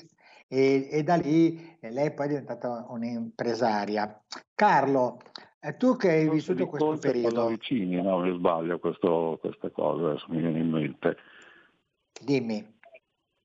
e, 0.47 0.87
e 0.89 1.03
da 1.03 1.15
lì 1.15 1.77
eh, 1.81 1.91
lei 1.91 2.13
poi 2.13 2.27
è 2.27 2.29
diventata 2.29 2.85
un'impresaria. 2.87 4.23
Carlo, 4.55 5.19
eh, 5.59 5.75
tu 5.75 5.97
che 5.97 6.09
hai 6.09 6.27
Forse 6.27 6.53
vissuto 6.53 6.67
questo 6.67 6.93
e 6.93 6.99
periodo, 6.99 7.35
Pallavicini, 7.35 8.01
no, 8.01 8.19
mi 8.19 8.33
sbaglio 8.33 8.79
questo, 8.79 9.39
questa 9.41 9.69
cosa, 9.71 10.11
adesso 10.11 10.27
mi 10.29 10.39
viene 10.39 10.59
in 10.59 10.69
mente. 10.69 11.17
dimmi. 12.21 12.77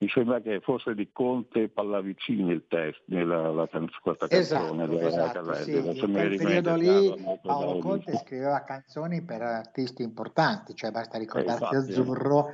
Mi 0.05 0.11
sembra 0.11 0.39
che 0.43 0.61
fosse 0.61 0.95
di 0.95 1.09
Conte 1.13 1.71
Pallavicini 1.71 2.53
il 2.53 2.67
testo, 2.69 3.03
la, 3.07 3.51
la, 3.51 3.67
questa 4.03 4.29
Esatto, 4.29 4.77
canzone 4.77 5.01
esatto, 5.01 5.43
Caselli. 5.45 5.95
sì. 5.95 6.01
In 6.05 6.13
quel 6.13 6.37
periodo 6.37 6.75
lì 6.77 7.25
Paolo 7.41 7.79
Conte 7.79 8.11
disco. 8.11 8.23
scriveva 8.23 8.63
canzoni 8.65 9.23
per 9.23 9.41
artisti 9.41 10.03
importanti, 10.03 10.75
cioè 10.75 10.91
basta 10.91 11.17
ricordarsi 11.17 11.63
infatti, 11.63 11.77
eh. 11.77 11.79
Azzurro 11.95 12.51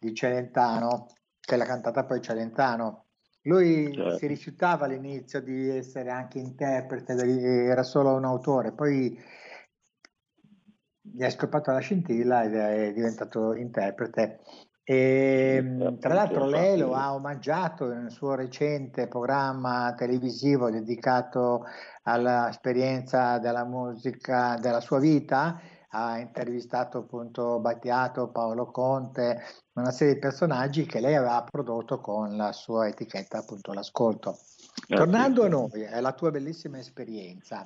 di 0.00 0.14
Celentano, 0.14 1.08
che 1.40 1.56
l'ha 1.56 1.66
cantata 1.66 2.06
poi 2.06 2.22
Celentano. 2.22 3.04
Lui 3.42 3.92
Certo. 3.92 4.16
si 4.16 4.26
rifiutava 4.26 4.86
all'inizio 4.86 5.42
di 5.42 5.68
essere 5.68 6.08
anche 6.08 6.38
interprete, 6.38 7.12
era 7.12 7.82
solo 7.82 8.14
un 8.14 8.24
autore, 8.24 8.72
poi 8.72 9.14
gli 11.02 11.20
è 11.20 11.28
scoppato 11.28 11.70
la 11.70 11.80
scintilla 11.80 12.44
ed 12.44 12.54
è 12.54 12.92
diventato 12.94 13.52
interprete. 13.52 14.40
E, 14.86 15.60
Sì, 15.62 15.66
mh, 15.66 15.98
tra 15.98 16.12
l'altro 16.12 16.44
lei 16.46 16.76
lo 16.78 16.92
ha 16.92 17.14
omaggiato 17.14 17.86
nel 17.86 18.10
suo 18.10 18.34
recente 18.34 19.08
programma 19.08 19.94
televisivo 19.96 20.70
dedicato 20.70 21.64
all'esperienza 22.02 23.38
della 23.38 23.64
musica 23.64 24.58
della 24.60 24.80
sua 24.80 24.98
vita, 24.98 25.58
ha 25.88 26.18
intervistato 26.18 26.98
appunto 26.98 27.60
Battiato, 27.60 28.28
Paolo 28.28 28.70
Conte, 28.70 29.42
una 29.74 29.90
serie 29.90 30.14
di 30.14 30.20
personaggi 30.20 30.84
che 30.84 31.00
lei 31.00 31.14
aveva 31.14 31.42
prodotto 31.48 32.00
con 32.00 32.36
la 32.36 32.52
sua 32.52 32.88
etichetta 32.88 33.38
appunto 33.38 33.72
l'ascolto. 33.72 34.36
Eh, 34.88 34.96
Tornando 34.96 35.44
a 35.44 35.48
noi, 35.48 35.86
alla 35.86 36.12
tua 36.12 36.30
bellissima 36.30 36.78
esperienza, 36.78 37.64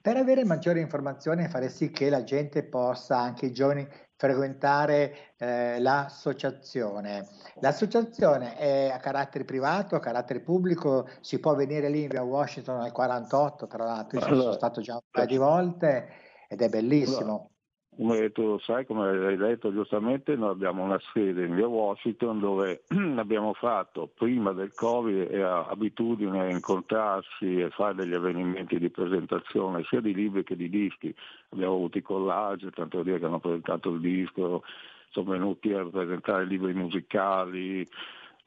per 0.00 0.18
avere 0.18 0.44
maggiori 0.44 0.80
informazioni 0.80 1.44
e 1.44 1.48
fare 1.48 1.70
sì 1.70 1.90
che 1.90 2.10
la 2.10 2.22
gente 2.22 2.62
possa, 2.62 3.18
anche 3.18 3.46
i 3.46 3.52
giovani, 3.52 3.88
frequentare 4.16 5.34
eh, 5.36 5.78
l'associazione. 5.80 7.26
L'associazione 7.60 8.56
è 8.56 8.90
a 8.90 8.98
carattere 8.98 9.44
privato, 9.44 9.96
a 9.96 10.00
carattere 10.00 10.40
pubblico, 10.40 11.08
si 11.20 11.40
può 11.40 11.54
venire 11.54 11.88
lì 11.88 12.02
in 12.02 12.08
via 12.08 12.22
Washington 12.22 12.80
al 12.80 12.92
48, 12.92 13.66
tra 13.66 13.84
l'altro, 13.84 14.18
io 14.18 14.24
ci 14.24 14.30
sono 14.30 14.40
Allora, 14.40 14.56
stato 14.56 14.80
già 14.80 14.94
un 14.94 15.00
paio 15.10 15.26
di 15.26 15.36
volte 15.36 16.08
ed 16.48 16.62
è 16.62 16.68
bellissimo. 16.68 17.53
Come 17.96 18.32
tu 18.32 18.58
sai, 18.58 18.84
come 18.86 19.08
hai 19.08 19.36
detto 19.36 19.72
giustamente, 19.72 20.34
noi 20.34 20.50
abbiamo 20.50 20.82
una 20.82 21.00
sede 21.12 21.44
in 21.44 21.54
via 21.54 21.68
Washington 21.68 22.40
dove 22.40 22.82
abbiamo 23.16 23.52
fatto 23.54 24.10
prima 24.12 24.52
del 24.52 24.72
Covid 24.74 25.32
abitudine 25.32 26.40
a 26.40 26.50
incontrarsi 26.50 27.60
e 27.60 27.70
fare 27.70 27.94
degli 27.94 28.14
avvenimenti 28.14 28.80
di 28.80 28.90
presentazione 28.90 29.84
sia 29.84 30.00
di 30.00 30.12
libri 30.12 30.42
che 30.42 30.56
di 30.56 30.68
dischi. 30.68 31.14
Abbiamo 31.50 31.74
avuto 31.74 31.98
i 31.98 32.02
collage, 32.02 32.70
tanto 32.70 33.04
dire 33.04 33.20
che 33.20 33.26
hanno 33.26 33.38
presentato 33.38 33.90
il 33.90 34.00
disco, 34.00 34.64
sono 35.10 35.30
venuti 35.30 35.72
a 35.72 35.84
presentare 35.84 36.46
libri 36.46 36.74
musicali, 36.74 37.86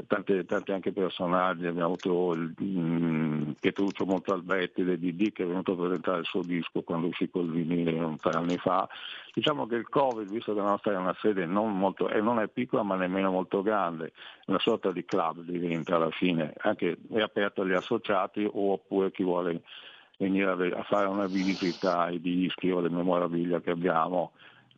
tanti, 0.06 0.46
tanti 0.46 0.72
anche 0.72 0.92
personaggi, 0.92 1.66
abbiamo 1.66 1.94
avuto 1.94 2.34
il, 2.34 2.54
mm, 2.62 3.52
Pietruccio 3.60 4.06
Montalbetti 4.06 4.84
del 4.84 5.00
DD 5.00 5.32
che 5.32 5.44
è 5.44 5.48
venuto 5.48 5.72
a 5.72 5.76
presentare 5.76 6.20
il 6.20 6.26
suo 6.26 6.44
disco 6.44 6.84
quando 6.84 7.08
uscì 7.08 7.30
col 7.30 7.50
vinile 7.50 8.16
tre 8.18 8.38
anni 8.38 8.58
fa. 8.58 8.88
Diciamo 9.34 9.66
che 9.66 9.76
il 9.76 9.90
Covid, 9.90 10.30
visto 10.30 10.54
che 10.54 10.60
la 10.60 10.68
nostra 10.68 10.94
è 10.94 10.98
una 10.98 11.16
sede 11.20 11.46
non 11.46 11.76
molto, 11.78 12.10
e 12.10 12.22
non 12.22 12.40
è 12.40 12.48
piccola 12.48 12.84
ma 12.84 12.96
nemmeno 12.96 13.32
molto 13.32 13.62
grande, 13.64 14.14
una 14.46 14.60
sorta 14.60 14.92
di 14.92 15.04
club 15.04 15.42
diventa 15.42 15.96
alla 15.96 16.12
fine, 16.12 16.54
anche 16.58 16.98
è 17.12 17.20
aperto 17.20 17.62
agli 17.62 17.74
associati 17.74 18.48
oppure 18.52 19.12
chi 19.12 19.24
vuole 19.24 19.62
venire 20.18 20.72
a, 20.76 20.84
fare 20.84 21.08
una 21.08 21.28
visita 21.28 22.00
ai 22.02 22.20
dischi 22.20 22.70
o 22.70 22.80
alle 22.80 22.90
memorabilia 22.90 23.62
che 23.62 23.72
abbiamo 23.72 24.32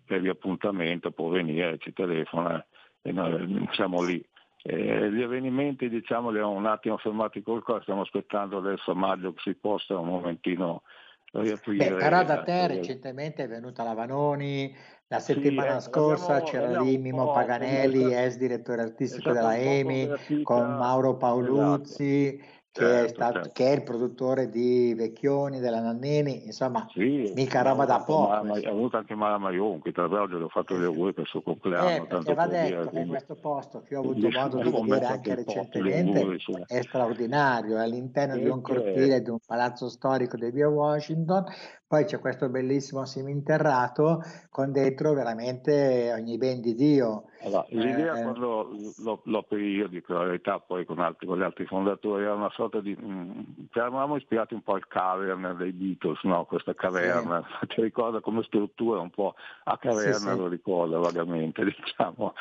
per 0.05 0.21
di 0.21 0.29
appuntamento 0.29 1.12
può 1.12 1.29
venire, 1.29 1.77
ci 1.77 1.93
telefona 1.93 2.65
e 3.01 3.12
noi 3.12 3.67
siamo 3.71 4.01
lì. 4.03 4.23
Eh, 4.62 5.12
gli 5.12 5.22
avvenimenti 5.22 5.88
diciamo 5.88 6.32
li 6.32 6.39
ho 6.39 6.50
un 6.50 6.65
attimo 6.65 6.98
fermati 6.98 7.41
col 7.41 7.63
cuore, 7.63 7.82
stiamo 7.84 8.02
aspettando 8.02 8.58
adesso 8.58 8.91
a 8.91 8.95
maggio 8.95 9.34
che 9.34 9.41
si 9.41 9.56
possa 9.56 9.98
un 9.98 10.08
momentino 10.08 10.84
riaprire. 11.32 11.91
Beh, 11.91 11.95
però 11.95 12.24
da 12.24 12.43
te 12.43 12.63
Ecco, 12.65 12.74
recentemente 12.74 13.43
è 13.43 13.48
venuta 13.48 13.84
la 13.84 13.93
Vanoni, 13.93 14.76
la 15.08 15.19
Sì, 15.19 15.34
settimana 15.34 15.78
eh, 15.78 15.82
scorsa 15.82 16.34
abbiamo- 16.34 16.50
c'era 16.50 16.65
abbiamo 16.65 16.86
lì 16.86 16.98
Mimo 16.98 17.32
Paganelli, 17.32 18.13
ex 18.13 18.38
direttore 18.38 18.82
artistico 18.82 19.32
stata 19.32 19.39
della 19.39 19.58
EMI, 19.58 20.43
con 20.43 20.76
Mauro 20.76 21.15
Paoluzzi, 21.17 22.43
che, 22.71 22.82
è 22.82 22.86
Certo, 23.08 23.13
stato, 23.15 23.34
certo. 23.34 23.49
che 23.53 23.65
è 23.67 23.71
il 23.75 23.84
produttore 23.84 24.49
di 24.49 24.93
Vecchioni, 24.95 25.60
della 25.60 25.79
Nannini, 25.82 26.45
insomma, 26.45 26.88
Sì, 26.91 27.32
mica 27.36 27.62
roba 27.63 27.86
da 27.86 28.03
poco. 28.03 28.29
Ha 28.32 28.39
avuto 28.69 28.97
anche 28.97 29.15
Mara 29.15 29.38
Maionchi, 29.39 29.91
tra 29.91 30.08
l'altro 30.08 30.38
gli 30.38 30.43
ho 30.43 30.49
fatto 30.49 30.77
gli 30.77 30.84
auguri 30.84 31.13
per 31.13 31.23
il 31.23 31.29
suo 31.29 31.41
compleanno, 31.41 32.03
Eh, 32.05 32.08
tanto 32.08 32.34
va 32.36 32.47
per 32.47 32.49
dire. 32.63 32.69
detto 32.69 32.84
che 32.84 32.89
quindi- 32.89 33.10
questo 33.10 33.36
posto 33.36 33.82
che 33.82 33.95
ho 33.95 33.99
avuto 33.99 34.19
quindi 34.19 34.36
modo 34.38 34.58
di 34.62 34.71
vedere 34.89 35.05
anche 35.05 35.36
recentemente 35.36 36.19
auguri, 36.19 36.38
è 36.67 36.82
straordinario, 36.82 37.77
è 37.77 37.82
all'interno 37.82 38.38
di 38.38 38.47
un 38.47 38.62
Perché- 38.62 38.84
cortile 38.84 39.21
di 39.21 39.29
un 39.29 39.39
palazzo 39.45 39.89
storico 39.89 40.38
di 40.38 40.51
via 40.51 40.69
Washington, 40.69 41.45
poi 41.88 42.05
c'è 42.05 42.19
questo 42.19 42.49
bellissimo 42.49 43.03
seminterrato 43.05 44.21
con 44.49 44.71
dentro 44.71 45.13
veramente 45.13 46.12
ogni 46.13 46.38
ben 46.38 46.62
di 46.62 46.75
Dio. 46.75 47.23
Allora, 47.41 47.65
l'idea 47.69 48.17
Eh, 48.17 48.21
quando 48.21 48.93
lo 49.23 49.38
aprii 49.38 49.75
io, 49.75 49.88
dico 49.88 50.13
la 50.13 50.23
verità, 50.25 50.60
poi 50.60 50.86
con, 50.86 50.99
altri, 50.99 51.25
con 51.25 51.38
gli 51.38 51.43
altri 51.43 51.65
fondatori, 51.65 52.23
era 52.23 52.34
una 52.34 52.49
sorta 52.52 52.82
di... 52.82 52.93
mh, 52.95 53.67
ci 53.71 53.78
eravamo 53.80 54.17
ispirati 54.17 54.54
un 54.54 54.62
po' 54.62 54.73
al 54.73 54.88
cavern 54.88 55.56
dei 55.58 55.71
Beatles, 55.71 56.21
no? 56.23 56.43
questa 56.45 56.73
caverna, 56.73 57.41
ti 57.67 57.82
ricorda 57.82 58.19
come 58.19 58.43
struttura 58.43 58.99
un 58.99 59.10
po' 59.10 59.36
a 59.63 59.78
caverna, 59.78 60.32
Sì, 60.32 60.36
sì. 60.36 60.38
lo 60.38 60.47
ricorda 60.47 60.97
vagamente, 60.97 61.63
diciamo. 61.65 62.34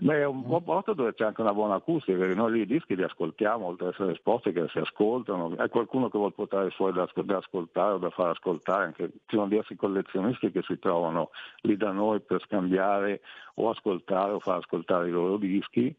Ma 0.00 0.14
è 0.14 0.24
un 0.26 0.38
Mm. 0.40 0.48
po' 0.48 0.60
posto 0.62 0.94
dove 0.94 1.14
c'è 1.14 1.24
anche 1.24 1.42
una 1.42 1.54
buona 1.54 1.74
acustica, 1.76 2.16
perché 2.18 2.34
noi 2.34 2.52
lì 2.52 2.60
i 2.62 2.66
dischi 2.66 2.96
li 2.96 3.02
ascoltiamo, 3.04 3.66
oltre 3.66 3.86
ad 3.86 3.92
essere 3.92 4.12
esposti 4.12 4.52
che 4.52 4.66
si 4.68 4.78
ascoltano, 4.78 5.56
è 5.56 5.68
qualcuno 5.68 6.08
che 6.08 6.18
vuole 6.18 6.32
portare 6.32 6.70
fuori 6.70 6.94
da, 6.94 7.08
da 7.14 7.36
ascoltare 7.36 7.92
o 7.94 7.98
da 7.98 8.10
far 8.10 8.30
ascoltare, 8.30 8.84
anche 8.84 9.10
ci 9.26 9.36
sono 9.36 9.46
diversi 9.46 9.76
collezionisti 9.76 10.50
che 10.50 10.62
si 10.62 10.78
trovano 10.78 11.30
lì 11.60 11.76
da 11.76 11.92
noi 11.92 12.20
per 12.20 12.40
scambiare 12.42 13.20
o 13.54 13.68
ascoltare 13.70 14.32
o 14.40 14.42
far 14.42 14.58
ascoltare 14.58 15.08
i 15.08 15.12
loro 15.12 15.36
dischi, 15.36 15.94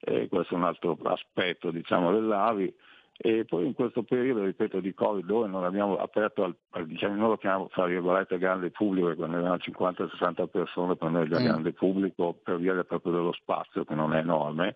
e 0.00 0.28
questo 0.28 0.54
è 0.54 0.56
un 0.56 0.64
altro 0.64 0.98
aspetto 1.04 1.70
diciamo 1.70 2.12
dell'AVI. 2.12 2.74
E 3.18 3.44
poi 3.46 3.66
in 3.66 3.72
questo 3.72 4.02
periodo, 4.02 4.44
ripeto, 4.44 4.80
di 4.80 4.92
Covid, 4.92 5.24
dove 5.24 5.48
non 5.48 5.64
abbiamo 5.64 5.96
aperto, 5.96 6.44
al, 6.44 6.54
al, 6.70 6.86
diciamo, 6.86 7.14
noi 7.14 7.28
lo 7.30 7.36
chiamiamo 7.38 7.68
tra 7.68 7.86
virgolette 7.86 8.36
grande 8.36 8.70
pubblico, 8.70 9.14
quando 9.14 9.38
erano 9.38 9.54
50-60 9.54 10.46
persone 10.48 10.96
per 10.96 11.10
noi 11.10 11.24
è 11.24 11.28
già 11.28 11.40
mm. 11.40 11.44
grande 11.44 11.72
pubblico 11.72 12.34
per 12.42 12.58
via 12.58 12.74
proprio 12.84 13.12
dello 13.12 13.32
spazio 13.32 13.84
che 13.84 13.94
non 13.94 14.12
è 14.12 14.18
enorme, 14.18 14.74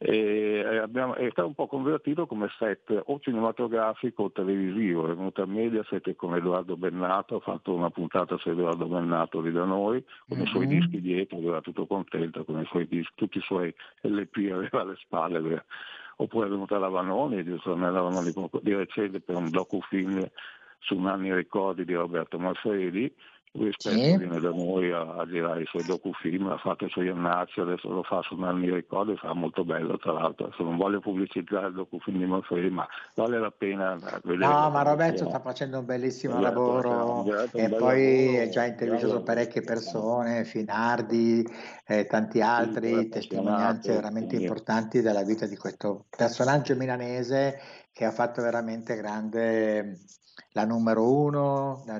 e 0.00 0.78
abbiamo, 0.80 1.14
è 1.14 1.28
stato 1.30 1.48
un 1.48 1.54
po' 1.54 1.66
convertito 1.66 2.26
come 2.26 2.48
set 2.58 3.02
o 3.06 3.20
cinematografico 3.20 4.24
o 4.24 4.32
televisivo, 4.32 5.10
è 5.10 5.14
venuto 5.14 5.42
a 5.42 5.46
Mediaset 5.46 6.14
con 6.16 6.34
Edoardo 6.34 6.76
Bennato, 6.76 7.36
ha 7.36 7.40
fatto 7.40 7.74
una 7.74 7.90
puntata 7.90 8.36
su 8.38 8.50
Edoardo 8.50 8.86
Bennato 8.86 9.40
lì 9.40 9.52
da 9.52 9.64
noi, 9.64 10.04
con 10.26 10.36
mm-hmm. 10.38 10.46
i 10.46 10.50
suoi 10.50 10.66
mm-hmm. 10.66 10.78
dischi 10.80 11.00
dietro, 11.00 11.38
era 11.38 11.60
tutto 11.60 11.86
contento, 11.86 12.44
con 12.44 12.60
i 12.60 12.66
suoi 12.66 12.88
dischi, 12.88 13.12
tutti 13.14 13.38
i 13.38 13.42
suoi 13.42 13.72
LP 14.02 14.50
aveva 14.52 14.82
alle 14.82 14.96
spalle 14.96 15.64
oppure 16.20 16.46
è 16.46 16.50
venuta 16.50 16.78
la 16.78 16.88
Vanoni, 16.88 17.44
Giuseppina 17.44 17.90
Vanoni 17.90 18.32
di 18.62 18.74
recente 18.74 19.20
per 19.20 19.36
un 19.36 19.50
docufilm 19.50 20.28
su 20.80 20.98
Nanni 20.98 21.34
Ricordi 21.34 21.84
di 21.84 21.94
Roberto 21.94 22.38
Manfredi, 22.38 23.12
lui 23.58 23.72
spesso 23.76 23.96
sì. 23.96 24.16
viene 24.16 24.40
da 24.40 24.50
noi 24.50 24.90
a, 24.92 25.16
a, 25.16 25.26
girare 25.26 25.62
i 25.62 25.66
suoi 25.66 25.84
docufilm, 25.84 26.46
ha 26.48 26.58
fatto 26.58 26.84
i 26.84 26.90
suoi 26.90 27.08
annacci, 27.08 27.60
adesso 27.60 27.88
lo 27.88 28.02
fa 28.02 28.22
su 28.22 28.36
Nanni 28.36 28.72
Ricordi, 28.72 29.16
fa 29.16 29.32
molto 29.34 29.64
bello 29.64 29.98
tra 29.98 30.12
l'altro, 30.12 30.46
adesso 30.46 30.62
non 30.62 30.76
voglio 30.76 31.00
pubblicizzare 31.00 31.68
il 31.68 31.74
docufilm 31.74 32.18
di 32.18 32.26
Manfredi, 32.26 32.70
ma 32.70 32.86
vale 33.14 33.38
la 33.38 33.50
pena 33.50 33.96
vedere. 34.22 34.50
No, 34.50 34.70
ma 34.70 34.82
Roberto 34.82 35.28
sta 35.28 35.40
facendo 35.40 35.78
un 35.80 35.84
bellissimo 35.84 36.34
Roberto, 36.34 36.82
lavoro 36.82 37.20
un 37.22 37.48
e 37.52 37.68
poi 37.70 38.36
è 38.36 38.48
già 38.48 38.64
intervistato 38.64 39.22
parecchie 39.22 39.62
persone, 39.62 40.44
Finardi, 40.44 41.44
e 41.86 42.06
tanti 42.06 42.40
altri, 42.40 42.94
sì, 42.94 43.08
testimonianze 43.08 43.92
veramente 43.92 44.36
sì. 44.36 44.42
importanti 44.42 45.00
della 45.00 45.22
vita 45.22 45.46
di 45.46 45.56
questo 45.56 46.06
personaggio 46.08 46.76
milanese 46.76 47.58
che 47.92 48.04
ha 48.04 48.12
fatto 48.12 48.42
veramente 48.42 48.94
grande 48.94 49.98
la 50.52 50.64
numero 50.64 51.10
uno, 51.10 51.84
la, 51.86 51.98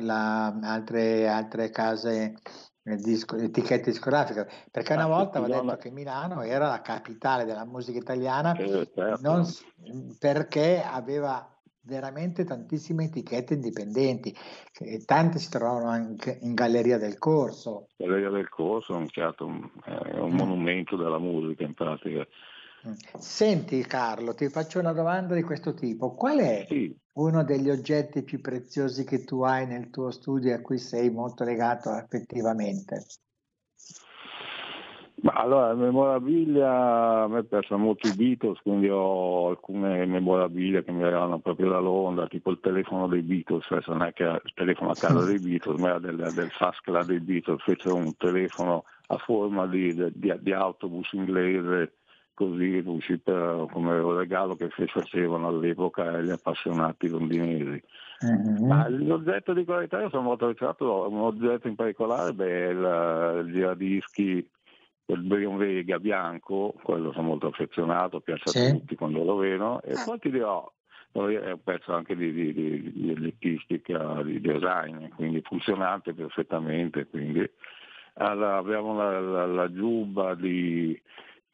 la, 0.00 0.46
altre, 0.62 1.28
altre 1.28 1.70
case 1.70 2.34
disco, 2.82 3.36
etichette 3.36 3.90
discografiche, 3.90 4.46
perché 4.70 4.92
una 4.92 5.06
volta 5.06 5.38
aveva 5.38 5.60
detto 5.60 5.76
che 5.76 5.90
Milano 5.90 6.42
era 6.42 6.68
la 6.68 6.82
capitale 6.82 7.44
della 7.44 7.64
musica 7.64 7.98
italiana 7.98 8.54
eh, 8.56 8.90
certo. 8.94 9.18
non, 9.22 9.46
perché 10.18 10.82
aveva 10.82 11.48
veramente 11.86 12.44
tantissime 12.44 13.04
etichette 13.04 13.54
indipendenti, 13.54 14.34
tante 15.04 15.38
si 15.38 15.50
trovavano 15.50 15.88
anche 15.88 16.38
in 16.42 16.54
Galleria 16.54 16.98
del 16.98 17.18
Corso. 17.18 17.88
Galleria 17.96 18.30
del 18.30 18.48
Corso 18.48 18.94
è 18.94 18.96
un, 18.96 19.08
certo, 19.08 19.46
è 19.84 20.18
un 20.18 20.32
monumento 20.32 20.96
della 20.96 21.18
musica 21.18 21.64
in 21.64 21.74
pratica. 21.74 22.26
Senti 23.18 23.82
Carlo, 23.82 24.34
ti 24.34 24.48
faccio 24.48 24.78
una 24.78 24.92
domanda 24.92 25.34
di 25.34 25.42
questo 25.42 25.72
tipo. 25.72 26.14
Qual 26.14 26.38
è 26.38 26.64
sì. 26.68 26.94
Uno 27.14 27.44
degli 27.44 27.70
oggetti 27.70 28.22
più 28.22 28.40
preziosi 28.40 29.04
che 29.04 29.24
tu 29.24 29.42
hai 29.42 29.66
nel 29.66 29.90
tuo 29.90 30.10
studio 30.10 30.50
e 30.50 30.54
a 30.54 30.62
cui 30.62 30.78
sei 30.78 31.10
molto 31.10 31.44
legato 31.44 31.90
affettivamente? 31.90 33.06
Allora, 35.26 35.72
memorabilia, 35.74 37.22
a 37.22 37.28
me 37.28 37.44
piacciono 37.44 37.82
molto 37.82 38.08
i 38.08 38.14
Beatles, 38.14 38.60
quindi 38.60 38.88
ho 38.90 39.48
alcune 39.48 40.04
memorabilia 40.04 40.82
che 40.82 40.92
mi 40.92 41.02
arrivano 41.02 41.38
proprio 41.38 41.70
da 41.70 41.78
Londra, 41.78 42.26
tipo 42.26 42.50
il 42.50 42.60
telefono 42.60 43.08
dei 43.08 43.22
Beatles, 43.22 43.64
adesso 43.70 43.92
non 43.92 44.02
è 44.02 44.12
che 44.12 44.24
il 44.24 44.52
telefono 44.54 44.90
a 44.90 44.94
casa 44.94 45.24
dei 45.24 45.38
Beatles, 45.38 45.80
ma 45.80 45.90
era 45.90 45.98
del, 45.98 46.30
del 46.34 46.50
Fast 46.50 46.82
Club 46.82 47.06
dei 47.06 47.20
Beatles, 47.20 47.62
fece 47.62 47.88
un 47.88 48.14
telefono 48.18 48.84
a 49.06 49.16
forma 49.16 49.66
di, 49.66 49.94
di, 50.12 50.34
di 50.40 50.52
autobus 50.52 51.10
inglese 51.12 51.94
così 52.34 52.82
uscì 52.84 53.18
per, 53.18 53.66
come 53.72 53.98
un 53.98 54.16
regalo 54.16 54.56
che 54.56 54.68
facevano 54.68 55.48
all'epoca 55.48 56.20
gli 56.20 56.30
appassionati 56.30 57.08
londinesi. 57.08 57.82
Mm-hmm. 58.24 58.66
Ma 58.66 58.88
l'oggetto 58.88 59.52
di 59.52 59.64
qualità 59.64 60.00
io 60.00 60.10
sono 60.10 60.22
molto 60.22 60.48
ricercato, 60.48 61.08
un 61.08 61.20
oggetto 61.20 61.68
in 61.68 61.74
particolare 61.74 62.32
beh, 62.32 62.68
il, 62.68 63.44
il 63.46 63.52
giradischi 63.52 64.48
il 65.06 65.20
Brion 65.20 65.58
Vega 65.58 65.98
bianco, 65.98 66.74
quello 66.82 67.12
sono 67.12 67.28
molto 67.28 67.48
affezionato, 67.48 68.20
piace 68.20 68.46
sì. 68.46 68.58
a 68.58 68.70
tutti 68.70 68.94
quando 68.94 69.22
lo 69.22 69.36
vedo, 69.36 69.82
e 69.82 69.94
poi 70.04 70.18
ti 70.18 70.30
dirò, 70.30 70.70
è 71.12 71.18
un 71.50 71.62
pezzo 71.62 71.92
anche 71.94 72.16
di, 72.16 72.32
di, 72.32 72.52
di, 72.52 72.92
di 72.92 73.10
elettistica, 73.10 74.22
di 74.22 74.40
design, 74.40 75.08
quindi 75.14 75.42
funzionante 75.42 76.14
perfettamente. 76.14 77.06
Quindi. 77.06 77.48
Allora, 78.14 78.56
abbiamo 78.56 78.96
la, 78.96 79.20
la, 79.20 79.46
la 79.46 79.72
giubba 79.72 80.34
di, 80.34 81.00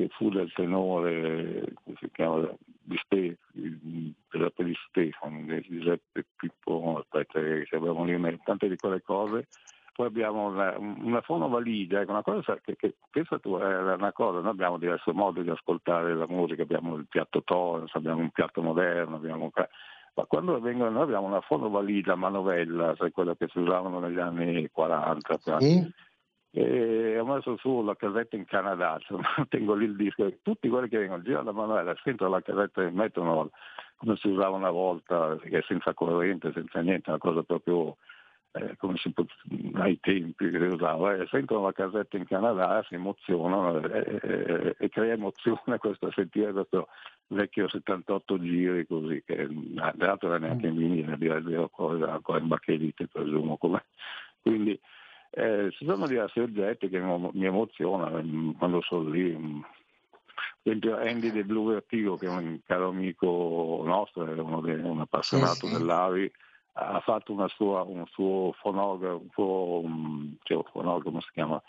che 0.01 0.09
fu 0.09 0.31
del 0.31 0.51
tenore, 0.55 1.75
come 1.85 1.97
si 2.01 2.11
chiama, 2.11 2.49
di 2.83 2.97
Stefano, 3.05 4.53
di 4.57 4.77
Stefano, 4.89 5.43
di 5.45 5.61
Giuseppe 5.69 6.25
Pippo, 6.37 6.99
aspetta, 6.99 7.39
che 7.39 7.67
abbiamo 7.73 8.05
lì 8.05 8.41
tante 8.43 8.69
di 8.69 8.77
quelle 8.77 9.03
cose. 9.03 9.49
Poi 9.93 10.07
abbiamo 10.07 10.47
una, 10.47 10.79
una 10.79 11.21
fonovaligia, 11.21 12.01
ecco, 12.01 12.13
una 12.13 12.23
cosa 12.23 12.59
che, 12.63 12.77
che 12.77 12.95
pensa 13.11 13.39
tu 13.39 13.59
è 13.59 13.93
una 13.93 14.13
cosa, 14.13 14.41
noi 14.41 14.53
abbiamo 14.53 14.79
diversi 14.79 15.11
modi 15.11 15.43
di 15.43 15.51
ascoltare 15.51 16.15
la 16.15 16.27
musica, 16.27 16.63
abbiamo 16.63 16.95
il 16.95 17.07
piatto 17.07 17.43
Torrens, 17.43 17.95
abbiamo 17.95 18.23
un 18.23 18.31
piatto 18.31 18.63
moderno, 18.63 19.17
abbiamo 19.17 19.53
ma 20.13 20.25
quando 20.25 20.59
vengono, 20.59 20.91
noi 20.91 21.03
abbiamo 21.03 21.27
una 21.27 21.41
fonovaligia 21.41 22.17
manovella, 22.17 22.95
sai 22.97 23.13
quella 23.13 23.37
che 23.37 23.47
si 23.49 23.59
usavano 23.59 24.01
negli 24.01 24.19
anni 24.19 24.69
40, 24.71 25.39
sì 25.61 25.93
e 26.53 27.19
ho 27.19 27.25
messo 27.25 27.57
su 27.59 27.83
la 27.83 27.95
casetta 27.95 28.37
in 28.37 28.45
Canada, 28.45 28.99
cioè, 29.07 29.21
tengo 29.49 29.75
lì 29.75 29.85
il 29.85 29.97
disco, 29.97 30.33
tutti 30.43 30.69
quelli 30.69 30.89
che 30.89 30.99
vengono 30.99 31.23
girano 31.23 31.45
la 31.45 31.53
manuela, 31.53 31.95
dentro 32.03 32.29
la 32.29 32.43
casetta 32.43 32.83
e 32.83 32.91
mettono 32.91 33.51
come 33.97 34.17
si 34.17 34.29
usava 34.29 34.57
una 34.57 34.71
volta, 34.71 35.39
senza 35.67 35.93
corrente, 35.95 36.53
senza 36.53 36.81
niente, 36.81 37.11
una 37.11 37.19
cosa 37.19 37.43
proprio 37.43 37.97
eh, 38.53 38.75
come 38.79 38.97
si 38.97 39.13
può, 39.13 39.25
ai 39.75 40.01
tempi 40.01 40.51
che 40.51 40.59
si 40.59 40.65
usava, 40.65 41.15
e 41.15 41.27
sentono 41.29 41.67
la 41.67 41.73
casetta 41.73 42.17
in 42.17 42.27
Canada, 42.27 42.83
si 42.89 42.95
emozionano 42.95 43.79
e, 43.81 44.19
e, 44.23 44.77
e 44.79 44.89
crea 44.89 45.13
emozione 45.13 45.77
questo 45.79 46.11
sentire 46.13 46.53
questo 46.53 46.89
vecchio 47.29 47.69
78 47.69 48.41
giri 48.41 48.87
così, 48.87 49.23
che 49.25 49.47
tra 49.77 49.95
l'altro 49.97 50.29
era 50.29 50.39
neanche 50.39 50.67
in 50.67 50.77
vinile, 50.77 51.17
direi 51.17 51.55
ancora 51.55 52.39
in 52.39 52.49
bacchelite 52.49 53.07
presumo, 53.07 53.57
come. 53.57 53.85
quindi 54.41 54.81
eh, 55.31 55.71
ci 55.71 55.85
sono 55.85 56.07
diversi 56.07 56.41
oggetti 56.41 56.89
che 56.89 56.99
mi 56.99 57.47
emozionano 57.47 58.23
mm, 58.23 58.53
quando 58.53 58.81
sono 58.83 59.09
lì. 59.09 59.37
Mm. 59.37 59.61
Per 60.63 60.73
esempio 60.73 60.97
Andy 60.99 61.31
De 61.31 61.45
Blue 61.45 61.73
Vertigo, 61.73 62.17
che 62.17 62.27
è 62.27 62.29
un 62.29 62.61
caro 62.67 62.89
amico 62.89 63.83
nostro, 63.85 64.27
è 64.27 64.39
uno 64.39 64.61
dei, 64.61 64.79
un 64.79 65.01
appassionato 65.01 65.67
sì, 65.67 65.69
sì. 65.69 65.73
dell'AVI, 65.73 66.33
ha 66.75 67.01
fatto 67.01 67.33
sua, 67.49 67.83
un 67.83 68.05
suo 68.07 68.53
fonografo, 68.59 69.21
un 69.23 69.29
suo, 69.31 69.83
mm, 69.87 70.33
cioè, 70.43 70.63
fonografo, 70.71 71.11
come 71.11 71.21
si 71.21 71.31
chiama? 71.33 71.63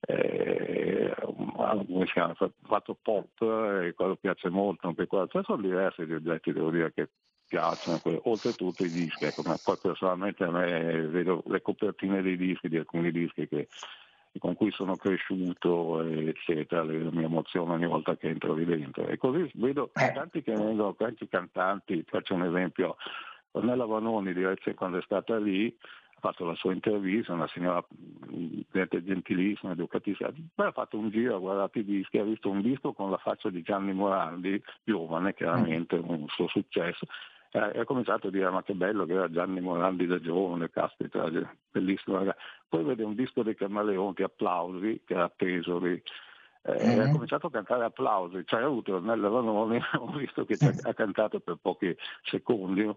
Eh, 0.00 1.14
come 1.20 2.06
si 2.06 2.12
chiama? 2.12 2.34
fatto 2.62 2.98
pop 3.00 3.40
e 3.40 3.92
quello 3.94 4.16
piace 4.16 4.48
molto 4.48 4.88
anche 4.88 5.06
quello. 5.06 5.28
Cioè, 5.28 5.44
sono 5.44 5.62
diversi 5.62 6.04
gli 6.04 6.14
oggetti, 6.14 6.52
devo 6.52 6.70
dire, 6.70 6.92
che 6.92 7.10
piacciono, 7.52 8.00
oltretutto 8.22 8.82
i 8.82 8.88
dischi, 8.88 9.26
ecco, 9.26 9.42
ma 9.44 9.58
poi 9.62 9.76
personalmente 9.76 10.42
a 10.42 10.50
me 10.50 11.06
vedo 11.08 11.42
le 11.48 11.60
copertine 11.60 12.22
dei 12.22 12.38
dischi, 12.38 12.70
di 12.70 12.78
alcuni 12.78 13.10
dischi 13.10 13.46
che, 13.46 13.68
con 14.38 14.54
cui 14.54 14.70
sono 14.70 14.96
cresciuto, 14.96 16.02
eccetera, 16.02 16.82
le, 16.82 17.10
mi 17.12 17.24
emoziono 17.24 17.74
ogni 17.74 17.86
volta 17.86 18.16
che 18.16 18.28
entro 18.28 18.54
lì 18.54 18.64
dentro. 18.64 19.06
E 19.06 19.18
così 19.18 19.50
vedo 19.56 19.90
eh. 19.94 20.12
tanti 20.14 20.42
che 20.42 20.54
vengono, 20.54 20.94
tanti 20.94 21.28
cantanti, 21.28 22.02
faccio 22.08 22.32
un 22.32 22.44
esempio, 22.44 22.96
Ornella 23.50 23.84
Vanoni 23.84 24.32
di 24.32 24.42
quando 24.74 24.96
è 24.96 25.02
stata 25.02 25.36
lì, 25.36 25.76
ha 26.16 26.20
fatto 26.20 26.46
la 26.46 26.54
sua 26.54 26.72
intervista, 26.72 27.34
una 27.34 27.48
signora 27.48 27.84
gentilissima, 28.70 29.72
educatissima, 29.72 30.32
poi 30.54 30.68
ha 30.68 30.72
fatto 30.72 30.96
un 30.96 31.10
giro, 31.10 31.36
ha 31.36 31.38
guardato 31.38 31.80
i 31.80 31.84
dischi, 31.84 32.16
ha 32.16 32.24
visto 32.24 32.48
un 32.48 32.62
disco 32.62 32.94
con 32.94 33.10
la 33.10 33.18
faccia 33.18 33.50
di 33.50 33.60
Gianni 33.60 33.92
Morandi, 33.92 34.62
giovane 34.84 35.34
chiaramente, 35.34 35.96
un 35.96 36.24
suo 36.28 36.48
successo, 36.48 37.06
eh, 37.52 37.80
ho 37.80 37.84
cominciato 37.84 38.28
a 38.28 38.30
dire 38.30 38.48
ma 38.48 38.62
che 38.62 38.72
bello 38.72 39.04
che 39.04 39.12
era 39.12 39.30
Gianni 39.30 39.60
Morandi 39.60 40.06
da 40.06 40.18
giovane, 40.18 40.70
caspita, 40.70 41.28
bellissimo 41.70 42.16
ragazzi. 42.16 42.40
Poi 42.68 42.82
vede 42.84 43.04
un 43.04 43.14
disco 43.14 43.42
dei 43.42 43.54
Camaleonti, 43.54 44.22
applausi, 44.22 45.02
che 45.04 45.12
era 45.12 45.24
appeso 45.24 45.78
lì. 45.78 46.02
Eh, 46.64 46.86
mm-hmm. 46.86 47.00
Ha 47.00 47.10
cominciato 47.10 47.48
a 47.48 47.50
cantare 47.50 47.84
applausi, 47.84 48.42
cioè 48.46 48.62
ha 48.62 48.66
avuto 48.66 49.00
nella 49.00 49.28
Vanoni, 49.28 49.78
ho 49.98 50.12
visto 50.12 50.46
che 50.46 50.56
ha 50.82 50.94
cantato 50.94 51.40
per 51.40 51.58
pochi 51.60 51.94
secondi, 52.22 52.88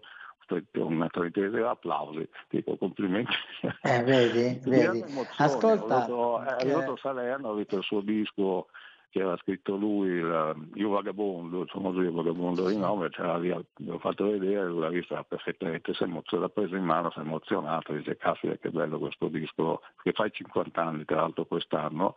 una 0.74 1.08
trentesima 1.08 1.70
applausi, 1.70 2.26
dico 2.48 2.76
complimenti. 2.76 3.34
Eh, 3.82 4.02
vedi, 4.04 4.60
vedi. 4.64 5.04
Ascolta, 5.36 6.10
ho 6.10 6.42
venuto, 6.62 6.94
che... 6.94 7.00
Salerno, 7.00 7.48
ho 7.48 7.54
visto 7.54 7.76
il 7.76 7.82
suo 7.82 8.00
disco 8.00 8.68
che 9.16 9.22
aveva 9.22 9.38
scritto 9.38 9.76
lui, 9.76 10.08
il, 10.08 10.68
Io 10.74 10.90
Vagabondo, 10.90 11.62
il 11.62 11.68
famoso 11.70 12.02
Io 12.02 12.12
Vagabondo 12.12 12.68
di 12.68 12.76
nome, 12.76 13.08
lì, 13.38 13.48
l'ho 13.48 13.98
fatto 13.98 14.28
vedere, 14.28 14.66
lui 14.66 14.80
l'ha 14.80 14.90
vista 14.90 15.24
perfettamente, 15.24 15.94
si 15.94 16.06
l'ha 16.06 16.48
preso 16.50 16.76
in 16.76 16.84
mano, 16.84 17.10
si 17.10 17.20
è 17.20 17.22
emozionato, 17.22 17.94
dice 17.94 18.18
caspita 18.18 18.56
che 18.56 18.68
bello 18.68 18.98
questo 18.98 19.28
disco, 19.28 19.80
che 20.02 20.12
fai 20.12 20.30
50 20.30 20.82
anni 20.82 21.04
tra 21.06 21.16
l'altro 21.16 21.46
quest'anno, 21.46 22.16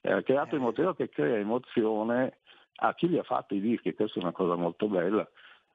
eh, 0.00 0.10
ha 0.10 0.22
creato 0.22 0.56
emozione 0.56 0.94
che 0.96 1.10
crea 1.10 1.36
emozione 1.36 2.38
a 2.76 2.94
chi 2.94 3.08
li 3.08 3.18
ha 3.18 3.24
fatto 3.24 3.54
i 3.54 3.60
dischi, 3.60 3.92
questa 3.92 4.18
è 4.18 4.22
una 4.22 4.32
cosa 4.32 4.54
molto 4.54 4.86
bella, 4.86 5.28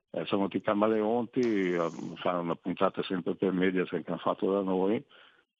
eh, 0.09 0.25
sono 0.25 0.47
tutti 0.47 0.61
camaleonti, 0.61 1.73
eh, 1.73 1.89
fanno 2.15 2.39
una 2.39 2.55
puntata 2.55 3.03
sempre 3.03 3.35
per 3.35 3.51
media 3.51 3.85
hanno 3.91 4.17
fatto 4.17 4.51
da 4.51 4.61
noi 4.61 5.05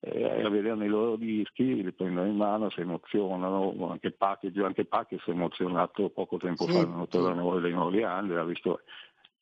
e 0.05 0.43
a 0.43 0.49
vedere 0.49 0.83
i 0.83 0.89
loro 0.89 1.15
dischi, 1.15 1.81
li 1.81 1.93
prendono 1.93 2.27
in 2.27 2.35
mano, 2.35 2.69
si 2.69 2.81
emozionano, 2.81 3.73
anche 3.89 4.11
Pacchi, 4.11 4.51
anche 4.61 4.83
Pacchi 4.83 5.17
si 5.23 5.29
è 5.29 5.33
emozionato 5.33 6.09
poco 6.09 6.35
tempo 6.35 6.67
Sì, 6.67 6.73
fa, 6.73 6.83
da 6.83 7.33
noi 7.33 7.61
dei 7.61 7.71
Noriande, 7.71 8.37
ha 8.37 8.43
visto 8.43 8.81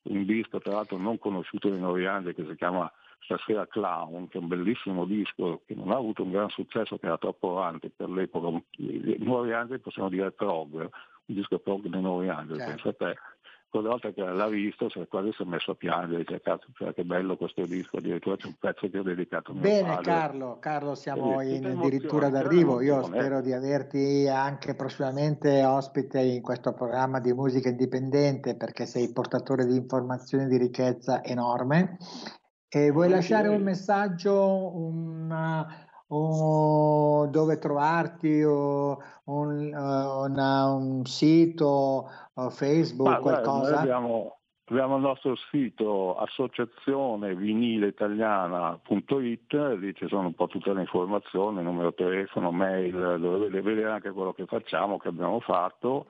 un 0.03 0.23
disco 0.23 0.59
tra 0.59 0.73
l'altro 0.73 0.97
non 0.97 1.17
conosciuto 1.17 1.67
dei 1.69 1.79
Noriande 1.79 2.35
che 2.35 2.45
si 2.47 2.55
chiama 2.55 2.91
Stasera 3.21 3.65
Clown, 3.65 4.27
che 4.27 4.37
è 4.37 4.41
un 4.41 4.49
bellissimo 4.49 5.05
disco 5.05 5.61
che 5.65 5.73
non 5.73 5.89
ha 5.89 5.95
avuto 5.95 6.21
un 6.21 6.29
gran 6.29 6.49
successo, 6.49 6.99
che 6.99 7.07
era 7.07 7.17
troppo 7.17 7.57
avanti 7.57 7.89
per 7.89 8.09
l'epoca, 8.09 8.55
i 8.77 9.15
Noriande 9.17 9.79
possiamo 9.79 10.09
dire 10.09 10.31
prog, 10.31 10.75
un 10.75 10.89
disco 11.25 11.57
prog 11.57 11.87
dei 11.87 12.01
Noriande, 12.01 12.57
Certo. 12.57 12.69
pensa 12.71 12.89
a 12.89 12.93
te. 12.93 13.19
Quella 13.71 13.87
volta 13.87 14.11
che 14.11 14.21
l'ha 14.21 14.49
visto 14.49 14.89
si 14.89 14.99
è 14.99 15.07
quasi 15.07 15.31
si 15.31 15.43
è 15.43 15.45
messo 15.45 15.71
a 15.71 15.75
piangere, 15.75 16.17
dice 16.25 16.41
cazzo, 16.41 16.67
cioè, 16.75 16.93
che 16.93 17.05
bello 17.05 17.37
questo 17.37 17.65
disco, 17.65 17.97
addirittura 17.99 18.35
c'è 18.35 18.47
un 18.47 18.55
pezzo 18.59 18.89
che 18.89 18.99
ho 18.99 19.01
dedicato 19.01 19.51
a 19.51 19.53
mio 19.53 19.63
Bene 19.63 19.87
padre. 19.87 20.03
Carlo, 20.03 20.59
Carlo 20.59 20.93
siamo 20.93 21.41
in 21.41 21.65
addirittura 21.65 22.27
d'arrivo, 22.27 22.81
io 22.81 23.01
spero 23.01 23.39
di 23.39 23.53
averti 23.53 24.27
anche 24.27 24.75
prossimamente 24.75 25.63
ospite 25.63 26.19
in 26.19 26.41
questo 26.41 26.73
programma 26.73 27.21
di 27.21 27.31
musica 27.31 27.69
indipendente 27.69 28.57
perché 28.57 28.85
sei 28.85 29.13
portatore 29.13 29.65
di 29.65 29.77
informazioni 29.77 30.47
di 30.47 30.57
ricchezza 30.57 31.23
enorme. 31.23 31.95
E 32.67 32.91
vuoi 32.91 33.07
lasciare 33.07 33.47
un 33.47 33.61
messaggio 33.61 34.75
una- 34.75 35.65
o 36.13 37.25
dove 37.27 37.57
trovarti 37.57 38.43
o 38.43 39.01
un, 39.25 39.73
eh, 39.73 39.77
una- 40.29 40.73
un 40.73 41.05
sito 41.05 42.09
o 42.33 42.49
Facebook, 42.49 43.07
Ma 43.09 43.19
qualcosa? 43.19 43.79
abbiamo, 43.79 44.39
abbiamo 44.65 44.97
il 44.97 45.01
nostro 45.03 45.35
sito 45.49 46.17
associazione 46.17 47.33
vinileitaliana.it, 47.35 49.53
lì 49.79 49.93
ci 49.95 50.07
sono 50.07 50.27
un 50.27 50.33
po' 50.33 50.47
tutte 50.47 50.73
le 50.73 50.81
informazioni, 50.81 51.63
numero 51.63 51.93
telefono, 51.93 52.51
mail, 52.51 53.17
dove 53.19 53.47
vede- 53.47 53.61
vedere 53.61 53.91
anche 53.91 54.11
quello 54.11 54.33
che 54.33 54.45
facciamo, 54.45 54.97
che 54.97 55.07
abbiamo 55.07 55.39
fatto 55.39 56.07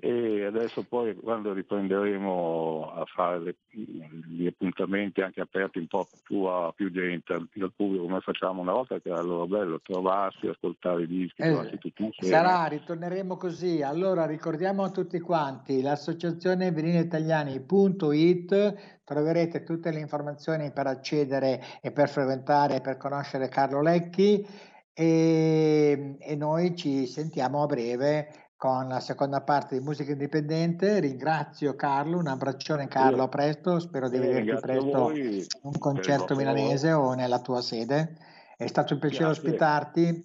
e 0.00 0.44
adesso 0.44 0.84
poi 0.84 1.16
quando 1.16 1.52
riprenderemo 1.52 2.92
a 2.94 3.04
fare 3.06 3.40
le- 3.40 3.56
gli 3.68 4.46
appuntamenti 4.46 5.22
anche 5.22 5.40
aperti 5.40 5.78
un 5.78 5.88
po' 5.88 6.06
più 6.22 6.44
a 6.44 6.72
più 6.72 6.92
gente, 6.92 7.32
al, 7.32 7.48
pubblico 7.74 8.04
come 8.04 8.20
facciamo 8.20 8.60
una 8.60 8.74
volta 8.74 9.00
che 9.00 9.08
era 9.08 9.18
allora 9.18 9.46
bello 9.46 9.80
trovarsi, 9.80 10.46
ascoltare 10.46 11.02
i 11.02 11.08
dischi, 11.08 11.42
Eh, 11.42 11.78
tutti. 11.92 12.14
Sarà, 12.20 12.66
ritorneremo 12.66 13.36
così. 13.36 13.82
Allora 13.82 14.24
ricordiamo 14.24 14.84
a 14.84 14.90
tutti 14.90 15.18
quanti 15.18 15.82
l'associazione 15.82 16.70
viniliitaliani.it 16.70 19.00
troverete 19.02 19.64
tutte 19.64 19.90
le 19.90 19.98
informazioni 19.98 20.70
per 20.70 20.86
accedere 20.86 21.60
e 21.82 21.90
per 21.90 22.08
frequentare 22.08 22.76
e 22.76 22.80
per 22.80 22.98
conoscere 22.98 23.48
Carlo 23.48 23.82
Lecchi 23.82 24.46
e, 24.94 26.16
e 26.20 26.36
noi 26.36 26.76
ci 26.76 27.06
sentiamo 27.06 27.62
a 27.62 27.66
breve 27.66 28.28
con 28.58 28.88
la 28.88 28.98
seconda 28.98 29.40
parte 29.42 29.78
di 29.78 29.84
Musica 29.84 30.10
Indipendente. 30.10 30.98
Ringrazio 30.98 31.76
Carlo, 31.76 32.18
un 32.18 32.26
abbraccione 32.26 32.88
Carlo, 32.88 33.22
a 33.22 33.28
presto, 33.28 33.78
spero 33.78 34.08
di 34.08 34.16
Eh, 34.16 34.20
vederti 34.20 34.60
presto 34.60 34.90
voi 34.90 35.46
un 35.62 35.78
concerto 35.78 36.34
milanese 36.34 36.90
o 36.92 37.14
nella 37.14 37.40
tua 37.40 37.60
sede. 37.62 38.16
È 38.56 38.66
stato 38.66 38.94
un 38.94 39.00
piacere 39.00 39.26
Grazie. 39.26 39.42
ospitarti. 39.44 40.22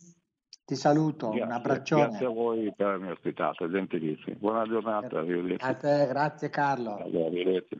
Ti 0.66 0.76
saluto, 0.76 1.30
un 1.30 1.36
Grazie, 1.36 1.54
abbraccione. 1.56 2.08
grazie 2.08 2.26
a 2.26 2.30
voi 2.30 2.74
per 2.76 2.88
avermi 2.88 3.12
ospitato, 3.12 3.70
gentilissimi. 3.70 4.36
Buona 4.38 4.64
giornata, 4.66 5.20
arrivederci. 5.20 5.66
A 5.66 5.74
te, 5.76 6.08
grazie 6.08 6.50
Carlo. 6.50 6.96
Allora, 6.98 7.26
arrivederci. 7.28 7.80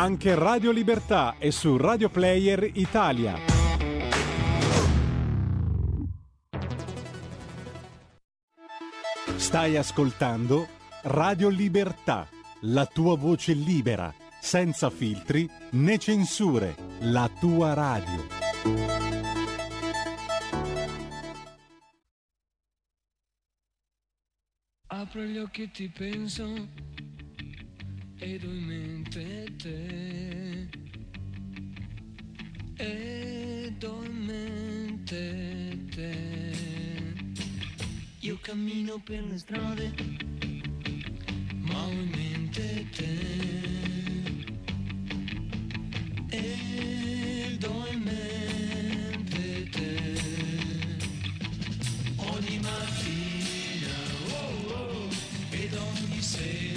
Anche 0.00 0.36
Radio 0.36 0.70
Libertà 0.70 1.38
è 1.38 1.50
su 1.50 1.76
Radio 1.76 2.08
Player 2.08 2.70
Italia. 2.74 3.34
Stai 9.34 9.76
ascoltando 9.76 10.68
Radio 11.02 11.48
Libertà, 11.48 12.28
la 12.60 12.86
tua 12.86 13.16
voce 13.16 13.54
libera, 13.54 14.14
senza 14.40 14.88
filtri 14.88 15.50
né 15.72 15.98
censure, 15.98 16.76
la 17.00 17.28
tua 17.40 17.74
radio. 17.74 18.24
Apro 24.86 25.22
gli 25.22 25.38
occhi 25.38 25.62
e 25.62 25.70
ti 25.72 25.88
penso 25.88 27.06
ed 28.20 28.42
ho 28.44 28.48
in 28.48 28.64
mente 28.64 29.46
te. 29.56 30.68
Ed 32.76 33.84
ho 33.84 34.04
in 34.04 34.16
mente 34.26 35.78
te. 35.94 36.16
Io 38.20 38.38
cammino 38.40 38.98
per 38.98 39.22
le 39.24 39.38
strade, 39.38 39.92
ma 41.60 41.84
ho 41.84 41.90
in 41.90 42.10
mente 42.10 42.86
te. 42.96 43.16
Ed 46.28 47.64
ho 47.64 47.86
in 47.86 48.02
mente 48.02 49.68
te. 49.70 50.12
Ogni 52.16 52.58
mattina, 52.58 53.94
oh, 54.28 54.72
oh, 54.72 55.08
ed 55.50 55.74
ogni 55.74 56.20
sera, 56.20 56.67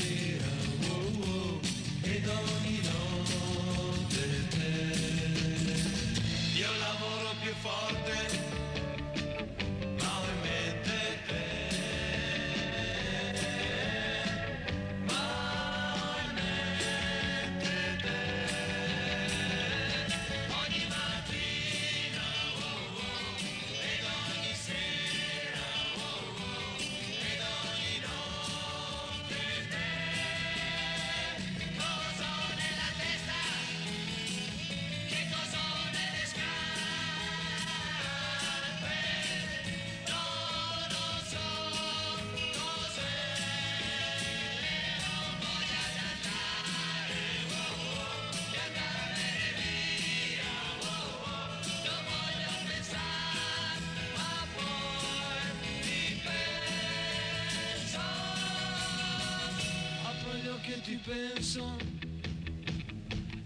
e 60.91 60.95
ti 60.95 61.10
penso 61.10 61.77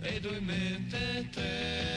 ed 0.01 0.25
ho 0.25 0.33
in 0.33 0.45
mente 0.45 1.29
te. 1.31 1.94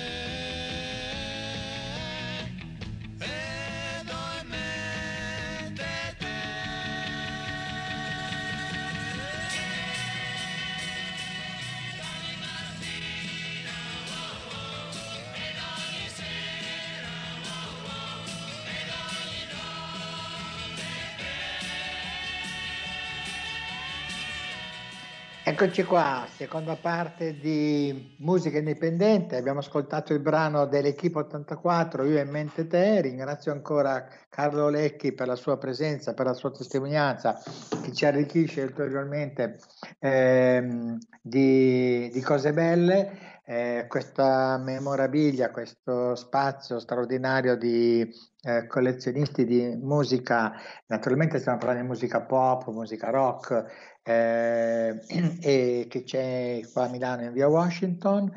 Eccoci 25.60 25.82
qua, 25.82 26.24
seconda 26.36 26.76
parte 26.76 27.36
di 27.36 28.14
musica 28.20 28.58
indipendente. 28.58 29.34
Abbiamo 29.34 29.58
ascoltato 29.58 30.12
il 30.12 30.20
brano 30.20 30.66
dell'Equipe 30.66 31.18
84, 31.18 32.04
Io 32.04 32.16
e 32.16 32.24
Mente 32.24 32.68
Te. 32.68 33.00
Ringrazio 33.00 33.50
ancora 33.50 34.06
Carlo 34.28 34.68
Lecchi 34.68 35.10
per 35.10 35.26
la 35.26 35.34
sua 35.34 35.58
presenza, 35.58 36.14
per 36.14 36.26
la 36.26 36.34
sua 36.34 36.52
testimonianza, 36.52 37.42
che 37.82 37.92
ci 37.92 38.06
arricchisce 38.06 38.62
ulteriormente 38.62 39.58
ehm, 39.98 40.96
di, 41.20 42.08
di, 42.08 42.20
cose 42.20 42.52
belle. 42.52 43.38
Eh, 43.50 43.87
questa 43.88 44.58
memorabilia, 44.58 45.50
questo 45.50 46.14
spazio 46.16 46.78
straordinario 46.78 47.56
di 47.56 48.06
eh, 48.42 48.66
collezionisti 48.66 49.46
di 49.46 49.74
musica, 49.80 50.52
naturalmente 50.88 51.38
stiamo 51.38 51.56
parlando 51.56 51.80
di 51.80 51.88
musica 51.88 52.20
pop, 52.20 52.68
musica 52.68 53.08
rock, 53.08 53.64
eh, 54.02 55.00
e 55.40 55.87
che 55.88 56.02
c'è 56.02 56.61
qua 56.70 56.84
a 56.84 56.88
Milano 56.90 57.22
in 57.22 57.32
via 57.32 57.48
Washington. 57.48 58.30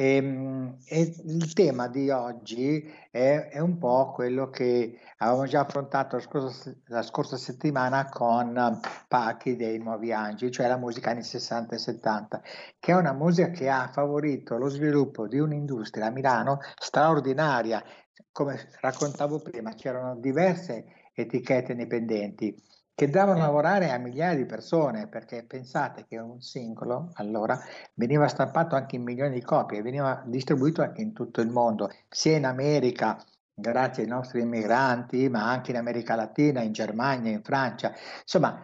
E, 0.00 0.14
ehm, 0.14 0.76
e 0.86 1.12
il 1.24 1.52
tema 1.54 1.88
di 1.88 2.08
oggi 2.10 2.88
è, 3.10 3.48
è, 3.50 3.58
un 3.58 3.78
po' 3.78 4.12
quello 4.12 4.48
che 4.48 4.96
avevamo 5.16 5.44
già 5.46 5.62
affrontato 5.62 6.14
la 6.14 6.22
scorsa, 6.22 6.72
la 6.86 7.02
scorsa 7.02 7.36
settimana 7.36 8.08
con 8.08 8.80
Pachi 9.08 9.56
dei 9.56 9.78
Nuovi 9.78 10.12
Angeli, 10.12 10.52
cioè 10.52 10.68
la 10.68 10.76
musica 10.76 11.10
anni 11.10 11.24
60 11.24 11.74
e 11.74 11.78
70, 11.78 12.42
che 12.78 12.92
è 12.92 12.94
una 12.94 13.12
musica 13.12 13.50
che 13.50 13.68
ha 13.68 13.90
favorito 13.92 14.56
lo 14.56 14.68
sviluppo 14.68 15.26
di 15.26 15.40
un'industria 15.40 16.06
a 16.06 16.10
Milano 16.10 16.60
straordinaria. 16.78 17.82
Come 18.30 18.68
raccontavo 18.80 19.40
prima, 19.40 19.74
c'erano 19.74 20.14
diverse 20.16 20.84
etichette 21.22 21.72
indipendenti 21.72 22.54
che 22.98 23.08
davano 23.08 23.42
a 23.42 23.46
lavorare 23.46 23.92
a 23.92 23.98
migliaia 23.98 24.34
di 24.34 24.44
persone, 24.44 25.06
perché 25.06 25.44
pensate 25.44 26.04
che 26.08 26.18
un 26.18 26.40
singolo 26.40 27.12
allora 27.14 27.56
veniva 27.94 28.26
stampato 28.26 28.74
anche 28.74 28.96
in 28.96 29.04
milioni 29.04 29.34
di 29.34 29.40
copie, 29.40 29.82
veniva 29.82 30.20
distribuito 30.26 30.82
anche 30.82 31.02
in 31.02 31.12
tutto 31.12 31.40
il 31.40 31.48
mondo, 31.48 31.92
sia 32.08 32.36
in 32.36 32.44
America, 32.44 33.24
grazie 33.54 34.02
ai 34.02 34.08
nostri 34.08 34.40
immigranti, 34.40 35.28
ma 35.28 35.48
anche 35.48 35.70
in 35.70 35.76
America 35.76 36.16
Latina, 36.16 36.60
in 36.60 36.72
Germania, 36.72 37.30
in 37.30 37.44
Francia. 37.44 37.94
Insomma, 38.22 38.60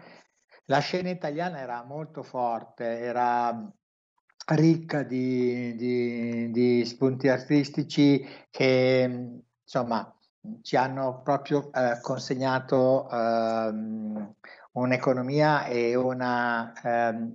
la 0.65 0.79
scena 0.81 1.11
italiana 1.11 1.61
era 1.61 1.85
molto 1.85 2.25
forte, 2.25 2.85
era 2.85 3.73
ricca 4.47 5.05
di, 5.05 5.77
di, 5.77 6.51
di 6.51 6.85
spunti 6.85 7.29
artistici 7.29 8.27
che 8.51 9.43
insomma 9.63 10.13
ci 10.63 10.77
hanno 10.77 11.23
proprio 11.23 11.73
eh, 11.73 11.99
consegnato 12.01 13.09
ehm, 13.11 14.35
un'economia 14.73 15.67
e 15.67 15.95
una 15.95 16.73
ehm, 16.83 17.35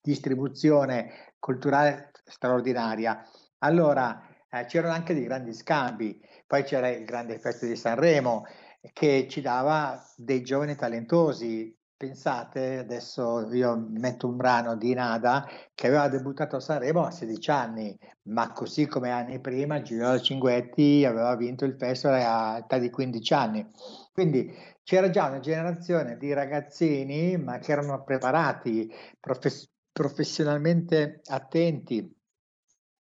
distribuzione 0.00 1.34
culturale 1.38 2.12
straordinaria. 2.24 3.24
Allora, 3.58 4.22
eh, 4.48 4.64
c'erano 4.66 4.94
anche 4.94 5.14
dei 5.14 5.24
grandi 5.24 5.52
scambi, 5.52 6.20
poi 6.46 6.62
c'era 6.62 6.88
il 6.88 7.04
grande 7.04 7.34
effetto 7.34 7.66
di 7.66 7.76
Sanremo 7.76 8.44
che 8.92 9.26
ci 9.28 9.40
dava 9.40 10.02
dei 10.16 10.42
giovani 10.42 10.74
talentosi, 10.74 11.76
Pensate, 12.00 12.78
adesso 12.78 13.52
io 13.52 13.76
metto 13.76 14.26
un 14.26 14.36
brano 14.36 14.74
di 14.74 14.94
Nada 14.94 15.46
che 15.74 15.88
aveva 15.88 16.08
debuttato 16.08 16.56
a 16.56 16.60
Sanremo 16.60 17.04
a 17.04 17.10
16 17.10 17.50
anni, 17.50 17.94
ma 18.22 18.54
così 18.54 18.86
come 18.86 19.10
anni 19.10 19.38
prima 19.38 19.82
Giuliano 19.82 20.18
Cinguetti 20.18 21.04
aveva 21.04 21.36
vinto 21.36 21.66
il 21.66 21.76
festival 21.76 22.22
a 22.22 22.56
età 22.56 22.78
di 22.78 22.88
15 22.88 23.34
anni. 23.34 23.70
Quindi 24.12 24.50
c'era 24.82 25.10
già 25.10 25.26
una 25.26 25.40
generazione 25.40 26.16
di 26.16 26.32
ragazzini, 26.32 27.36
ma 27.36 27.58
che 27.58 27.72
erano 27.72 28.02
preparati, 28.02 28.90
profes- 29.20 29.70
professionalmente 29.92 31.20
attenti 31.26 32.16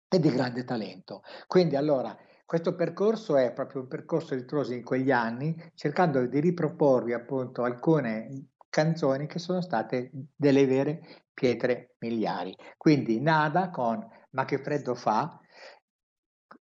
e 0.07 0.19
di 0.19 0.29
grande 0.29 0.63
talento. 0.63 1.23
Quindi 1.47 1.75
allora 1.75 2.15
questo 2.45 2.75
percorso 2.75 3.35
è 3.35 3.51
proprio 3.51 3.81
un 3.81 3.87
percorso 3.87 4.35
ritroso 4.35 4.73
in 4.73 4.83
quegli 4.83 5.09
anni, 5.09 5.55
cercando 5.73 6.23
di 6.27 6.39
riproporvi 6.39 7.13
appunto 7.13 7.63
alcune 7.63 8.49
canzoni 8.75 9.25
che 9.25 9.39
sono 9.39 9.61
state 9.61 10.11
delle 10.35 10.65
vere 10.65 11.23
pietre 11.33 11.95
miliari. 11.99 12.53
Quindi 12.75 13.21
Nada 13.21 13.69
con 13.69 14.05
Ma 14.31 14.43
che 14.43 14.57
freddo 14.57 14.95
fa, 14.95 15.39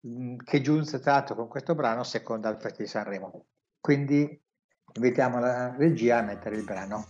mm, 0.09 0.38
che 0.38 0.61
giunse 0.61 0.99
tra 0.99 1.12
l'altro 1.12 1.37
con 1.37 1.46
questo 1.46 1.77
brano 1.77 2.03
secondo 2.03 2.49
al 2.49 2.61
Festival 2.61 2.85
di 2.85 2.87
Sanremo. 2.88 3.46
Quindi 3.81 4.42
invitiamo 4.94 5.38
la 5.38 5.77
regia 5.77 6.18
a 6.18 6.23
mettere 6.23 6.57
il 6.57 6.64
brano. 6.64 7.07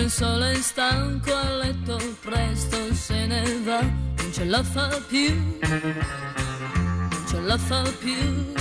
Il 0.00 0.10
sole 0.10 0.54
stanco 0.56 1.34
a 1.34 1.50
letto 1.56 1.98
presto 2.20 2.94
se 2.94 3.26
ne 3.26 3.42
va, 3.64 3.80
non 3.80 4.32
ce 4.32 4.44
la 4.44 4.62
fa 4.62 4.88
più, 5.08 5.34
non 5.60 7.24
ce 7.28 7.40
la 7.40 7.58
fa 7.58 7.82
più. 7.98 8.52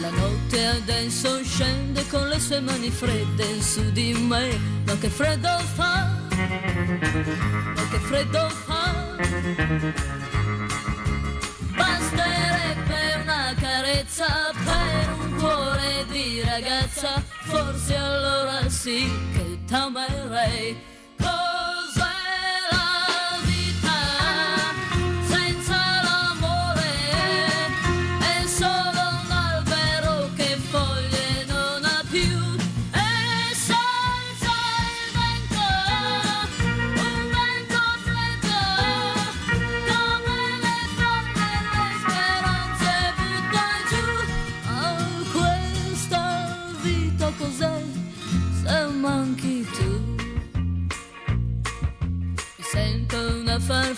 La 0.00 0.10
notte 0.10 0.66
adesso 0.66 1.42
scende 1.42 2.06
con 2.08 2.28
le 2.28 2.38
sue 2.38 2.60
mani 2.60 2.90
fredde 2.90 3.62
su 3.62 3.90
di 3.92 4.12
me, 4.14 4.58
ma 4.86 4.96
che 4.98 5.08
freddo 5.08 5.58
fa, 5.74 6.08
ma 7.74 7.88
che 7.90 7.98
freddo 7.98 8.48
fa. 8.48 9.16
Basterebbe 11.76 13.20
una 13.22 13.54
carezza 13.58 14.50
per 14.64 15.12
un 15.18 15.36
cuore 15.36 16.04
di 16.10 16.42
ragazza, 16.44 17.22
forse 17.52 17.94
allora 17.94 18.68
sì 18.70 19.06
che 19.34 19.58
t'amerei. 19.66 20.91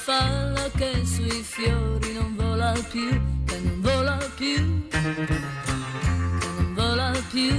Farfalla 0.04 0.70
che 0.76 1.02
sui 1.06 1.42
fiori 1.42 2.12
non 2.12 2.36
vola 2.36 2.72
più, 2.90 3.08
che 3.46 3.58
non 3.58 3.80
vola 3.80 4.18
più, 4.36 4.88
che 4.88 5.00
non 5.00 6.74
vola 6.74 7.10
più. 7.30 7.54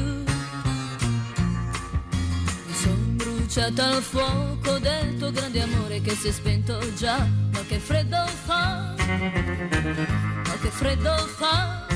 Mi 2.66 2.74
son 2.74 3.16
bruciata 3.16 3.88
al 3.88 4.02
fuoco 4.04 4.78
del 4.78 5.18
tuo 5.18 5.32
grande 5.32 5.62
amore 5.64 6.02
che 6.02 6.12
si 6.12 6.28
è 6.28 6.32
spento 6.32 6.78
già, 6.94 7.28
ma 7.52 7.60
che 7.68 7.80
freddo 7.80 8.24
fa, 8.46 8.94
ma 8.96 10.58
che 10.62 10.70
freddo 10.70 11.16
fa. 11.38 11.88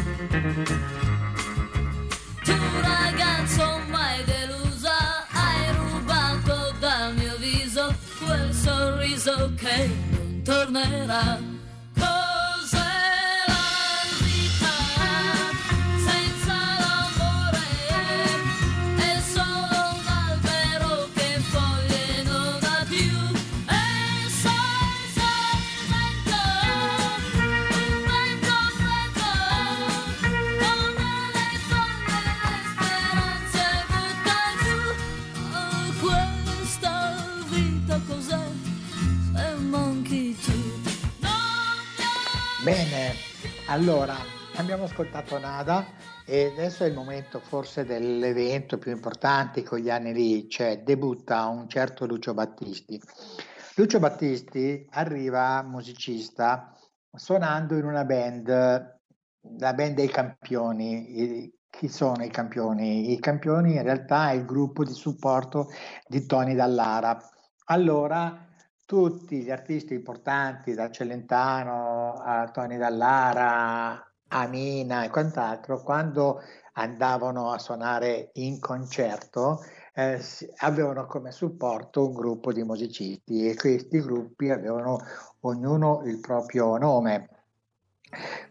Tu 2.43 2.55
ragazzo 2.81 3.81
mai 3.87 4.23
delusa, 4.23 5.27
hai 5.29 5.75
rubato 5.75 6.73
dal 6.79 7.13
mio 7.15 7.37
viso 7.37 7.93
quel 8.25 8.51
sorriso 8.51 9.51
che 9.55 10.17
tornerà 10.49 11.58
Allora, 43.79 44.13
abbiamo 44.57 44.83
ascoltato 44.83 45.39
Nada 45.39 45.85
e 46.25 46.47
adesso 46.47 46.83
è 46.83 46.87
il 46.87 46.93
momento 46.93 47.39
forse 47.39 47.85
dell'evento 47.85 48.77
più 48.77 48.91
importante 48.91 49.63
con 49.63 49.79
gli 49.79 49.89
anni 49.89 50.11
lì, 50.11 50.49
cioè 50.49 50.83
debutta 50.83 51.45
un 51.45 51.69
certo 51.69 52.05
Lucio 52.05 52.33
Battisti. 52.33 53.01
Lucio 53.75 53.99
Battisti 53.99 54.85
arriva 54.89 55.63
musicista 55.63 56.75
suonando 57.13 57.77
in 57.77 57.85
una 57.85 58.03
band, 58.03 58.49
la 58.49 59.73
band 59.73 59.95
dei 59.95 60.09
campioni. 60.09 61.49
Chi 61.69 61.87
sono 61.87 62.25
i 62.25 62.29
campioni? 62.29 63.13
I 63.13 63.19
campioni 63.21 63.75
in 63.75 63.83
realtà 63.83 64.31
è 64.31 64.33
il 64.33 64.43
gruppo 64.43 64.83
di 64.83 64.91
supporto 64.91 65.69
di 66.05 66.25
Tony 66.25 66.53
Dallara. 66.53 67.17
Allora, 67.67 68.45
tutti 68.89 69.43
gli 69.43 69.51
artisti 69.51 69.93
importanti, 69.93 70.73
da 70.73 70.89
Celentano 70.89 72.13
a 72.13 72.49
Tony 72.49 72.75
Dallara, 72.75 74.03
a 74.29 74.47
Mina 74.47 75.03
e 75.03 75.11
quant'altro, 75.11 75.83
quando 75.83 76.41
andavano 76.73 77.51
a 77.51 77.59
suonare 77.59 78.31
in 78.33 78.59
concerto, 78.59 79.59
eh, 79.93 80.19
avevano 80.61 81.05
come 81.05 81.31
supporto 81.31 82.07
un 82.07 82.15
gruppo 82.15 82.51
di 82.51 82.63
musicisti 82.63 83.47
e 83.47 83.53
questi 83.53 84.01
gruppi 84.01 84.49
avevano 84.49 84.97
ognuno 85.41 86.01
il 86.05 86.19
proprio 86.19 86.75
nome. 86.77 87.38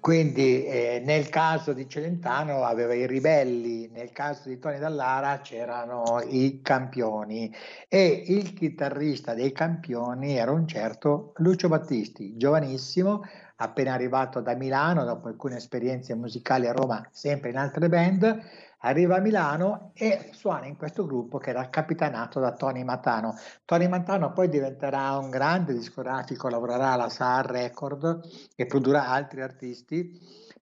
Quindi 0.01 0.65
eh, 0.65 1.03
nel 1.05 1.29
caso 1.29 1.73
di 1.73 1.89
Celentano 1.89 2.63
aveva 2.63 2.95
i 2.95 3.07
ribelli, 3.07 3.89
nel 3.89 4.13
caso 4.13 4.49
di 4.49 4.59
Tony 4.59 4.79
Dallara 4.79 5.41
c'erano 5.41 6.21
i 6.27 6.61
campioni 6.63 7.53
e 7.89 8.23
il 8.27 8.55
chitarrista 8.55 9.35
dei 9.35 9.53
campioni 9.53 10.37
era 10.37 10.53
un 10.53 10.67
certo 10.67 11.33
Lucio 11.39 11.69
Battisti, 11.69 12.37
giovanissimo, 12.37 13.23
appena 13.57 13.93
arrivato 13.93 14.41
da 14.41 14.55
Milano 14.55 15.05
dopo 15.05 15.29
alcune 15.29 15.57
esperienze 15.57 16.15
musicali 16.15 16.69
a 16.69 16.73
Roma, 16.73 17.07
sempre 17.11 17.51
in 17.51 17.57
altre 17.57 17.89
band, 17.89 18.41
arriva 18.79 19.17
a 19.17 19.21
Milano 19.21 19.91
e 19.95 20.31
suona 20.33 20.67
in 20.67 20.77
questo 20.77 21.07
gruppo 21.07 21.39
che 21.39 21.51
era 21.51 21.69
capitanato 21.69 22.41
da 22.41 22.53
Tony 22.53 22.85
Matano. 22.85 23.35
Tony 23.65 23.89
Matano 23.89 24.33
poi 24.33 24.49
diventerà 24.49 25.17
un 25.17 25.31
grande 25.31 25.73
discografico, 25.73 26.49
lavorerà 26.49 26.93
alla 26.93 27.09
Saar 27.09 27.47
Record 27.47 28.21
e 28.55 28.67
produrrà 28.67 29.09
altri 29.09 29.43
artisti, 29.43 30.19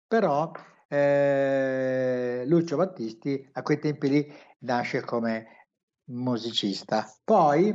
però 0.06 0.52
eh, 0.88 2.44
Lucio 2.46 2.76
Battisti 2.76 3.48
a 3.52 3.62
quei 3.62 3.78
tempi 3.78 4.08
lì 4.08 4.32
nasce 4.60 5.00
come 5.00 5.46
musicista. 6.10 7.10
Poi 7.24 7.68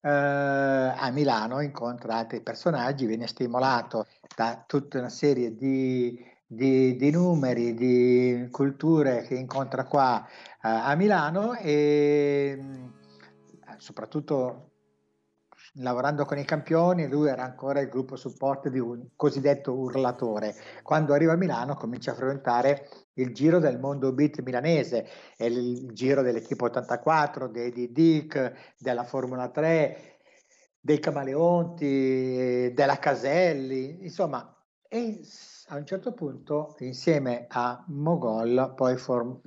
eh, 0.00 0.08
a 0.10 1.10
Milano 1.10 1.60
incontra 1.60 2.16
altri 2.16 2.42
personaggi, 2.42 3.06
viene 3.06 3.26
stimolato 3.26 4.06
da 4.36 4.62
tutta 4.66 4.98
una 4.98 5.08
serie 5.08 5.54
di, 5.54 6.22
di- 6.48 6.96
di 6.96 7.10
numeri, 7.10 7.74
di 7.74 8.48
culture 8.50 9.22
che 9.22 9.34
incontra 9.34 9.84
qua 9.84 10.26
eh, 10.26 10.68
a 10.68 10.94
Milano 10.94 11.54
e 11.54 12.58
mh, 12.58 12.92
soprattutto 13.76 14.68
lavorando 15.80 16.24
con 16.24 16.38
i 16.38 16.44
campioni, 16.44 17.06
lui 17.06 17.28
era 17.28 17.44
ancora 17.44 17.80
il 17.80 17.88
gruppo 17.88 18.16
supporto 18.16 18.68
di 18.68 18.78
un 18.78 19.08
cosiddetto 19.14 19.74
urlatore. 19.74 20.54
Quando 20.82 21.12
arriva 21.12 21.32
a 21.32 21.36
Milano 21.36 21.74
comincia 21.74 22.12
a 22.12 22.14
frequentare 22.14 22.88
il 23.14 23.34
giro 23.34 23.58
del 23.58 23.78
mondo 23.78 24.12
beat 24.12 24.40
milanese, 24.40 25.06
il, 25.38 25.92
giro 25.92 26.22
dell'equipe 26.22 26.64
84, 26.64 27.48
dei 27.48 27.70
di 27.70 27.92
Dick, 27.92 28.74
della 28.78 29.04
Formula 29.04 29.50
3, 29.50 30.18
dei 30.80 30.98
Camaleonti, 30.98 32.72
della 32.74 32.98
Caselli, 32.98 33.98
insomma, 34.02 34.52
e 34.88 35.20
a 35.68 35.76
un 35.76 35.84
certo 35.84 36.12
punto 36.12 36.76
insieme 36.78 37.46
a 37.48 37.84
Mogol 37.88 38.72
poi 38.74 38.96
form- 38.96 39.40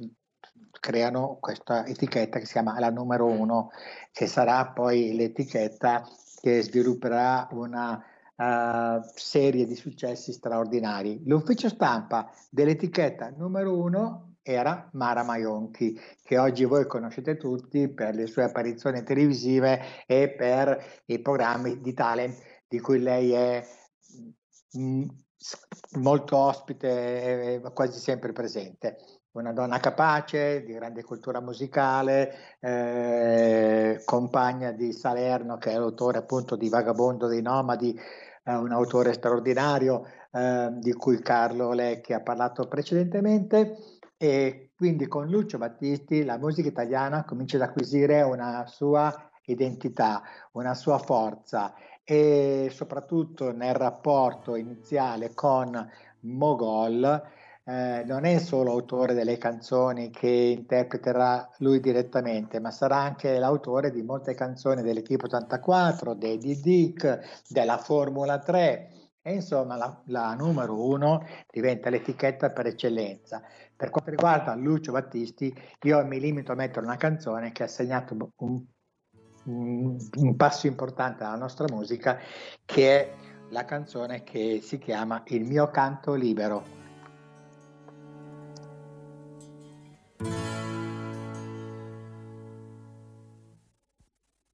creano 0.80 1.38
questa 1.40 1.86
etichetta 1.86 2.40
che 2.40 2.46
si 2.46 2.54
chiama 2.54 2.80
la 2.80 2.90
numero 2.90 3.26
uno, 3.26 3.70
che 4.12 4.28
sarà 4.28 4.68
poi 4.68 5.16
l'etichetta 5.16 6.08
che 6.42 6.62
svilupperà 6.62 7.48
una 7.52 8.04
eh, 8.36 9.00
serie 9.16 9.66
di 9.66 9.76
successi 9.76 10.32
straordinari. 10.32 11.22
L'ufficio 11.26 11.70
stampa 11.70 12.32
dell'etichetta 12.50 13.34
numero 13.36 13.78
uno 13.78 14.36
era 14.44 14.90
Mara 14.94 15.24
Maionchi, 15.24 16.00
che 16.24 16.38
oggi 16.38 16.66
voi 16.66 16.88
conoscete 16.88 17.38
tutti 17.38 17.88
per 17.90 18.16
le 18.16 18.26
sue 18.26 18.44
apparizioni 18.44 19.04
televisive 19.04 20.06
e 20.08 20.30
per 20.30 21.02
i 21.06 21.20
programmi 21.20 21.80
di 21.80 21.94
talent 21.94 22.38
di 22.68 22.80
cui 22.80 23.00
lei 23.00 23.32
è 23.34 23.68
mm, 24.78 25.04
molto 26.00 26.38
ospite 26.38 27.62
quasi 27.74 28.00
sempre 28.00 28.32
presente. 28.32 28.98
Una 29.32 29.54
donna 29.54 29.80
capace, 29.80 30.62
di 30.64 30.74
grande 30.74 31.04
cultura 31.04 31.40
musicale, 31.40 32.58
eh, 32.60 34.02
compagna 34.04 34.72
di 34.72 34.92
Salerno, 34.92 35.58
che 35.58 35.72
è 35.72 35.78
l'autore 35.78 36.18
appunto 36.18 36.58
di 36.58 36.68
Vagabondo 36.68 37.28
dei 37.28 37.42
Nomadi, 37.42 37.98
eh, 38.44 38.54
un 38.54 38.72
autore 38.72 39.14
straordinario 39.14 40.06
eh, 40.32 40.70
di 40.80 40.92
cui 40.94 41.22
Carlo 41.22 41.72
Lecchi 41.72 42.14
ha 42.14 42.22
parlato 42.22 42.68
precedentemente. 42.68 43.78
E 44.18 44.72
quindi 44.76 45.08
con 45.08 45.28
Lucio 45.28 45.58
Battisti 45.58 46.24
la 46.24 46.38
musica 46.38 46.68
italiana 46.68 47.24
comincia 47.24 47.56
ad 47.56 47.64
acquisire 47.64 48.22
una 48.22 48.66
sua 48.68 49.12
identità, 49.46 50.22
una 50.52 50.76
sua 50.76 50.98
forza 50.98 51.74
e 52.12 52.70
soprattutto 52.74 53.54
nel 53.54 53.74
rapporto 53.74 54.58
iniziale 54.58 55.34
con 55.34 55.90
Mogol 56.24 57.24
eh, 57.64 58.04
non 58.06 58.26
è 58.26 58.38
solo 58.40 58.72
autore 58.72 59.14
delle 59.14 59.38
canzoni 59.38 60.10
che 60.10 60.28
interpreterà 60.28 61.50
lui 61.60 61.80
direttamente, 61.80 62.60
ma 62.60 62.70
sarà 62.70 62.98
anche 62.98 63.40
l'autore 63.40 63.92
di 63.92 64.02
molte 64.04 64.34
canzoni 64.34 64.82
dell'Equipe 64.82 65.28
84, 65.28 66.14
dei 66.16 66.38
Dick, 66.38 67.46
della 67.48 67.78
Formula 67.78 68.40
3 68.40 68.90
e 69.22 69.34
insomma 69.34 69.78
la, 69.78 70.02
la 70.08 70.34
numero 70.34 70.86
uno 70.86 71.26
diventa 71.50 71.90
l'etichetta 71.90 72.50
per 72.50 72.66
eccellenza. 72.66 73.42
Per 73.74 73.90
quanto 73.90 74.12
riguarda 74.12 74.54
Lucio 74.56 74.92
Battisti, 74.92 75.56
io 75.84 76.06
mi 76.06 76.20
limito 76.20 76.52
a 76.52 76.56
mettere 76.56 76.86
una 76.86 76.98
canzone 76.98 77.54
che 77.54 77.64
ha 77.64 77.68
segnato 77.68 78.18
un, 78.36 78.66
un- 79.44 80.36
passo 80.36 80.68
importante 80.68 81.24
alla 81.24 81.38
nostra 81.38 81.66
musica, 81.70 82.18
che 82.66 83.00
è 83.00 83.14
la 83.50 83.66
canzone 83.66 84.24
che 84.24 84.60
si 84.62 84.78
chiama 84.78 85.24
Il 85.28 85.44
mio 85.44 85.70
canto 85.70 86.14
libero. 86.14 86.80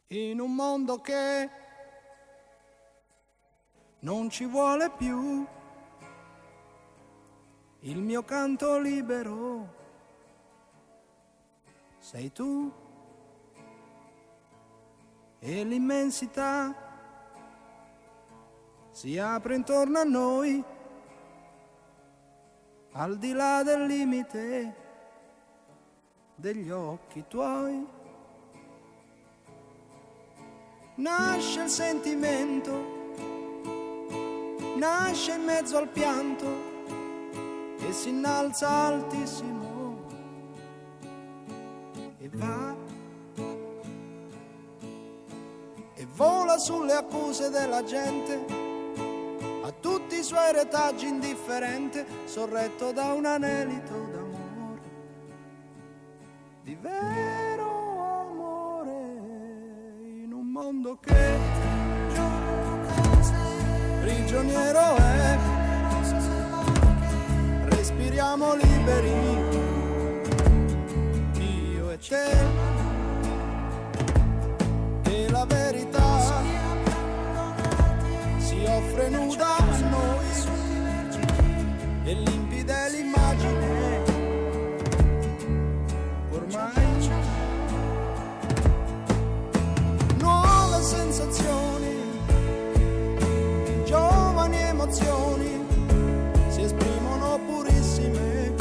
in 0.10 0.40
un 0.40 0.56
mondo 0.56 1.02
che 1.02 1.50
non 4.00 4.30
ci 4.30 4.46
vuole 4.46 4.90
più 4.90 5.46
il 7.82 8.02
mio 8.02 8.24
canto 8.24 8.80
libero 8.80 9.76
sei 12.00 12.32
tu 12.32 12.72
e 15.48 15.64
l'immensità 15.64 16.76
si 18.92 19.18
apre 19.18 19.56
intorno 19.56 20.00
a 20.00 20.04
noi 20.04 20.62
al 22.92 23.18
di 23.18 23.32
là 23.32 23.64
del 23.64 23.86
limite 23.86 24.76
degli 26.36 26.70
occhi 26.70 27.24
tuoi. 27.30 27.88
Nasce 30.96 31.62
il 31.62 31.70
sentimento, 31.70 33.06
nasce 34.76 35.34
in 35.34 35.44
mezzo 35.46 35.78
al 35.78 35.88
pianto 35.88 36.46
e 37.80 37.94
si 37.94 38.10
innalza 38.10 38.68
altissimo. 38.68 39.56
E 42.18 42.30
va 42.34 42.67
vola 46.18 46.58
sulle 46.58 46.94
accuse 46.94 47.52
della 47.52 47.84
gente 47.84 48.44
a 49.62 49.72
tutti 49.80 50.18
i 50.18 50.24
suoi 50.24 50.52
retaggi 50.52 51.06
indifferente 51.08 52.04
sorretto 52.26 52.92
da 52.92 53.14
un 53.14 53.26
anelito 53.26 53.94
d'amore. 54.12 54.82
Di 56.64 56.76
vero 56.82 58.22
amore 58.22 58.92
in 60.24 60.32
un 60.34 60.48
mondo 60.48 60.98
che 61.00 61.38
prigioniero 64.02 64.96
è. 64.96 65.38
Respiriamo 67.66 68.56
liberi 68.56 69.12
io 71.76 71.92
e 71.92 71.98
te 72.00 72.57
venuta 79.10 79.56
a 79.56 79.80
noi 79.90 80.26
e 82.04 82.14
limpida 82.14 82.88
l'immagine. 82.88 84.04
Ormai 86.32 87.10
nuove 90.18 90.82
sensazioni 90.82 91.96
giovani 93.86 94.58
emozioni 94.58 95.66
si 96.50 96.62
esprimono 96.62 97.40
purissime. 97.46 98.54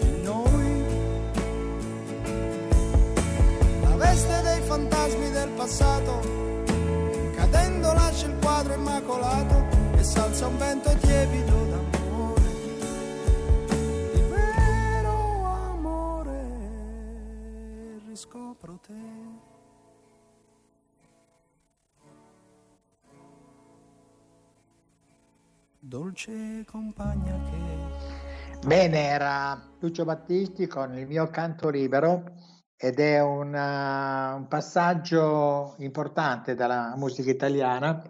In 0.00 0.20
noi 0.22 0.84
la 3.82 3.96
veste 3.96 4.42
dei 4.42 4.60
fantasmi 4.62 5.30
del 5.30 5.48
passato 5.56 6.37
cadendo 7.88 7.92
lascia 7.92 8.26
il 8.26 8.36
quadro 8.38 8.74
immacolato 8.74 9.66
e 9.96 10.02
salza 10.02 10.46
un 10.46 10.58
vento 10.58 10.94
tiepido 10.96 11.64
d'amore, 11.64 12.50
di 14.12 14.20
vero 14.22 15.44
amore, 15.44 16.40
riscopro 18.06 18.78
te. 18.86 19.46
Dolce 25.80 26.64
compagna 26.66 27.38
che 27.50 28.66
Bene, 28.66 29.06
era 29.06 29.62
Lucio 29.78 30.04
Battisti 30.04 30.66
con 30.66 30.98
il 30.98 31.06
mio 31.06 31.28
canto 31.28 31.70
libero 31.70 32.24
ed 32.78 33.00
è 33.00 33.20
una- 33.20 34.34
un 34.36 34.46
passaggio 34.48 35.74
importante 35.78 36.54
dalla 36.54 36.94
musica 36.96 37.30
italiana 37.30 38.00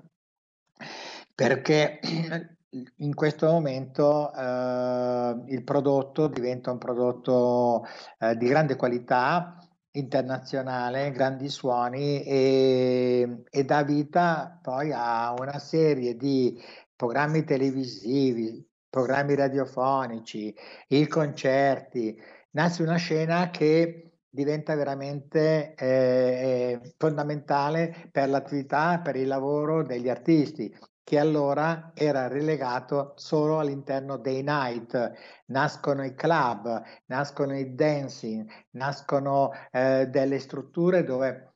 perché 1.35 2.01
in 2.97 3.15
questo 3.15 3.47
momento 3.47 4.31
eh, 4.33 5.43
il 5.47 5.65
prodotto 5.65 6.27
diventa 6.29 6.71
un 6.71 6.79
prodotto 6.79 7.87
eh, 8.19 8.37
di 8.37 8.47
grande 8.47 8.77
qualità 8.77 9.57
internazionale, 9.93 11.11
grandi 11.13 11.49
suoni 11.49 12.23
e, 12.23 13.43
e 13.49 13.65
dà 13.65 13.83
vita 13.83 14.59
poi 14.63 14.93
a 14.93 15.35
una 15.39 15.59
serie 15.59 16.15
di 16.17 16.61
programmi 16.95 17.45
televisivi, 17.45 18.65
programmi 18.91 19.35
radiofonici, 19.35 20.55
i 20.89 21.07
concerti, 21.07 22.21
nasce 22.51 22.83
una 22.83 22.97
scena 22.97 23.51
che 23.51 24.08
diventa 24.31 24.75
veramente 24.75 25.75
eh, 25.75 26.95
fondamentale 26.97 28.09
per 28.11 28.29
l'attività, 28.29 29.01
per 29.01 29.17
il 29.17 29.27
lavoro 29.27 29.83
degli 29.83 30.09
artisti 30.09 30.75
che 31.09 31.19
allora 31.19 31.93
era 31.95 32.29
relegato 32.29 33.15
solo 33.17 33.59
all'interno 33.59 34.19
dei 34.19 34.43
night. 34.43 35.13
Nascono 35.47 36.05
i 36.05 36.15
club, 36.15 36.83
nascono 37.07 37.57
i 37.57 37.75
dancing, 37.75 38.47
nascono 38.73 39.51
eh, 39.73 40.07
delle 40.11 40.39
strutture 40.39 41.05
dove 41.05 41.55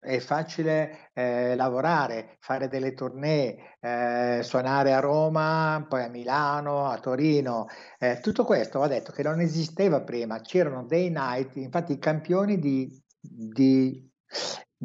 è 0.00 0.18
facile 0.18 1.10
eh, 1.14 1.54
lavorare, 1.56 2.36
fare 2.40 2.68
delle 2.68 2.94
tournée, 2.94 3.76
eh, 3.80 4.40
suonare 4.42 4.92
a 4.92 5.00
Roma, 5.00 5.84
poi 5.88 6.02
a 6.02 6.08
Milano, 6.08 6.86
a 6.86 6.98
Torino. 6.98 7.66
Eh, 7.98 8.18
tutto 8.20 8.44
questo 8.44 8.78
va 8.78 8.88
detto 8.88 9.12
che 9.12 9.22
non 9.22 9.40
esisteva 9.40 10.02
prima, 10.02 10.40
c'erano 10.40 10.84
dei 10.84 11.10
night, 11.10 11.56
infatti 11.56 11.92
i 11.92 11.98
campioni 11.98 12.58
di, 12.58 12.90
di 13.20 14.10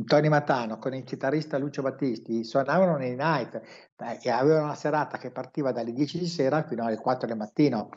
Tony 0.06 0.28
Matano 0.28 0.80
con 0.80 0.94
il 0.94 1.04
chitarrista 1.04 1.58
Lucio 1.58 1.84
Battisti 1.84 2.44
suonavano 2.44 2.98
nei 2.98 3.16
night 3.16 3.62
e 4.22 4.30
avevano 4.30 4.66
una 4.66 4.76
serata 4.76 5.18
che 5.18 5.32
partiva 5.32 5.72
dalle 5.72 5.94
10 5.94 6.18
di 6.18 6.28
sera 6.28 6.64
fino 6.64 6.84
alle 6.84 6.98
4 6.98 7.28
del 7.28 7.38
mattino. 7.38 7.90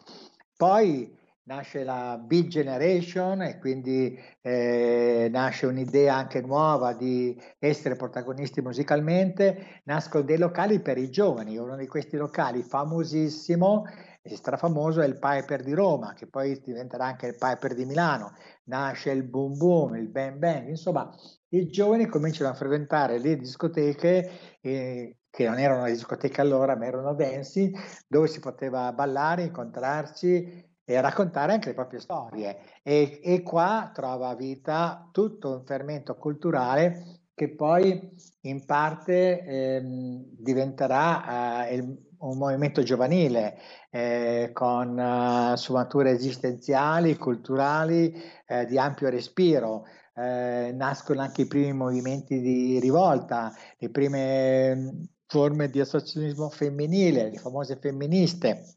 Poi 0.57 1.25
nasce 1.47 1.85
la 1.85 2.21
Big 2.23 2.49
Generation 2.49 3.43
e 3.43 3.59
quindi 3.59 4.19
eh, 4.43 5.29
nasce 5.31 5.67
un'idea 5.67 6.15
anche 6.15 6.41
nuova 6.41 6.93
di 6.93 7.41
essere 7.59 7.95
protagonisti 7.95 8.61
musicalmente, 8.61 9.81
nascono 9.85 10.25
dei 10.25 10.39
locali 10.39 10.81
per 10.81 10.99
i 10.99 11.09
giovani, 11.09 11.57
uno 11.57 11.77
di 11.77 11.87
questi 11.87 12.17
locali 12.17 12.63
famosissimo 12.63 13.85
e 14.23 14.35
strafamoso 14.37 15.01
è 15.01 15.07
il 15.07 15.19
Piper 15.19 15.63
di 15.63 15.73
Roma, 15.73 16.15
che 16.15 16.27
poi 16.27 16.61
diventerà 16.65 17.05
anche 17.05 17.29
il 17.29 17.37
Piper 17.39 17.75
di 17.75 17.85
Milano, 17.85 18.33
nasce 18.65 19.13
il 19.13 19.23
Boom 19.23 19.57
Boom, 19.57 19.95
il 19.95 20.09
Bang 20.09 20.39
Bang, 20.39 20.69
insomma 20.69 21.09
i 21.51 21.69
giovani 21.69 22.07
cominciano 22.07 22.51
a 22.51 22.55
frequentare 22.55 23.21
le 23.21 23.37
discoteche 23.37 24.31
eh, 24.61 25.17
che 25.31 25.47
non 25.47 25.59
erano 25.59 25.85
discoteche 25.85 26.41
allora 26.41 26.77
ma 26.77 26.87
erano 26.87 27.15
dancing 27.15 27.77
dove 28.09 28.27
si 28.27 28.41
poteva 28.41 28.91
ballare, 28.93 29.45
incontrarci 29.45 30.66
e 30.87 31.01
raccontare 31.01 31.53
anche 31.53 31.69
le 31.69 31.75
proprie 31.75 32.01
storie. 32.01 32.59
E, 32.83 33.21
e 33.23 33.43
qua 33.43 33.91
trova 33.93 34.35
vita 34.35 35.09
tutto 35.13 35.51
un 35.51 35.65
fermento 35.67 36.15
culturale 36.15 37.25
che 37.35 37.51
poi 37.55 38.15
in 38.43 38.65
parte 38.65 39.43
ehm, 39.43 40.25
diventerà 40.39 41.67
eh, 41.67 41.75
il- 41.75 42.05
un 42.19 42.39
movimento 42.39 42.83
giovanile 42.83 43.59
eh, 43.91 44.51
con 44.55 44.99
eh, 44.99 45.57
sfumature 45.57 46.13
esistenziali, 46.13 47.17
culturali, 47.17 48.15
eh, 48.47 48.65
di 48.67 48.79
ampio 48.79 49.11
respiro. 49.11 49.85
Eh, 50.15 50.73
nascono 50.75 51.21
anche 51.21 51.43
i 51.43 51.47
primi 51.47 51.75
movimenti 51.75 52.41
di 52.41 52.81
rivolta, 52.81 53.53
le 53.77 53.91
prime 53.91 54.75
mm, 54.75 54.89
forme 55.27 55.69
di 55.69 55.79
associazionismo 55.81 56.49
femminile, 56.49 57.29
le 57.31 57.37
famose 57.37 57.77
femministe. 57.77 58.77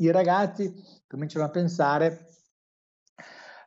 I 0.00 0.10
ragazzi 0.10 0.72
cominciano 1.08 1.44
a 1.44 1.50
pensare 1.50 2.26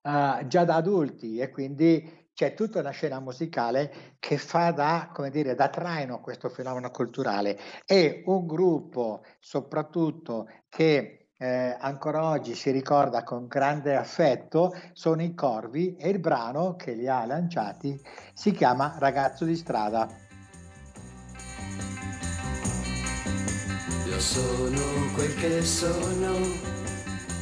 eh, 0.03 0.45
già 0.47 0.63
da 0.63 0.75
adulti 0.75 1.39
e 1.39 1.49
quindi 1.49 2.29
c'è 2.33 2.53
tutta 2.53 2.79
una 2.79 2.91
scena 2.91 3.19
musicale 3.19 4.15
che 4.19 4.37
fa 4.37 4.71
da, 4.71 5.09
come 5.13 5.29
dire, 5.29 5.53
da 5.53 5.67
traino 5.67 6.15
a 6.15 6.21
questo 6.21 6.49
fenomeno 6.49 6.89
culturale 6.89 7.59
e 7.85 8.23
un 8.25 8.47
gruppo 8.47 9.23
soprattutto 9.39 10.47
che 10.69 11.21
eh, 11.37 11.75
ancora 11.79 12.23
oggi 12.23 12.53
si 12.53 12.69
ricorda 12.69 13.23
con 13.23 13.47
grande 13.47 13.95
affetto 13.95 14.73
sono 14.93 15.23
i 15.23 15.33
Corvi 15.33 15.95
e 15.95 16.09
il 16.09 16.19
brano 16.19 16.75
che 16.75 16.93
li 16.93 17.07
ha 17.07 17.25
lanciati 17.25 17.99
si 18.33 18.51
chiama 18.51 18.95
Ragazzo 18.99 19.43
di 19.43 19.55
strada. 19.55 20.07
Io 24.05 24.19
sono 24.19 25.11
quel 25.15 25.33
che 25.35 25.63
sono, 25.63 26.80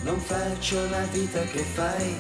non 0.04 0.20
faccio 0.20 0.90
la 0.90 1.04
vita 1.12 1.42
che 1.44 1.60
fai. 1.60 2.16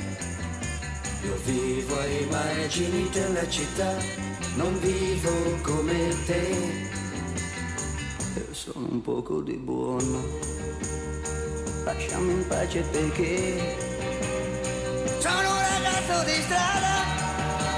Io 1.24 1.36
vivo 1.46 2.00
ai 2.00 2.26
margini 2.30 3.10
della 3.10 3.48
città, 3.50 3.98
non 4.56 4.80
vivo 4.80 5.32
come 5.62 6.16
te. 6.26 6.88
Io 8.36 8.54
sono 8.54 8.88
un 8.90 9.02
poco 9.02 9.42
di 9.42 9.58
buono, 9.58 10.24
lasciami 11.84 12.32
in 12.32 12.48
pace 12.48 12.82
perché 12.82 13.76
sono 15.20 15.50
un 15.52 15.62
ragazzo 15.74 16.24
di 16.26 16.42
strada 16.42 17.04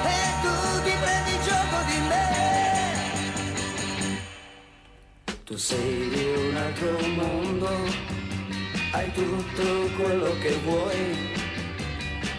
e 0.06 0.18
tu 0.42 0.84
ti 0.84 0.94
prendi 1.02 1.32
gioco 1.48 1.78
di 1.88 2.00
me. 2.08 2.26
Tu 5.44 5.58
sei 5.58 6.10
di 6.10 6.26
un 6.48 6.56
altro 6.56 7.08
mondo, 7.08 7.70
hai 8.92 9.12
tutto 9.14 9.90
quello 9.98 10.38
che 10.40 10.56
vuoi. 10.64 11.30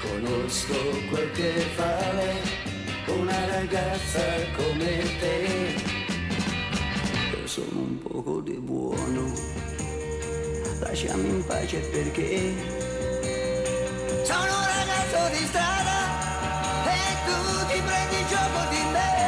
Conosco 0.00 0.74
quel 1.10 1.30
che 1.32 1.66
vale 1.76 2.62
una 3.06 3.46
ragazza 3.46 4.20
come 4.56 5.02
te. 5.20 5.74
Io 7.30 7.46
sono 7.46 7.80
un 7.80 7.98
poco 7.98 8.40
di 8.40 8.58
buono, 8.58 9.32
lasciami 10.80 11.28
in 11.28 11.44
pace 11.46 11.78
perché 11.78 12.54
sono 14.24 14.42
un 14.42 14.66
ragazzo 14.78 15.38
di 15.38 15.44
strada 15.46 15.98
e 16.84 17.00
tu 17.26 17.66
ti 17.72 17.80
prendi 17.80 18.28
gioco 18.28 18.68
di 18.70 18.82
me. 18.92 19.21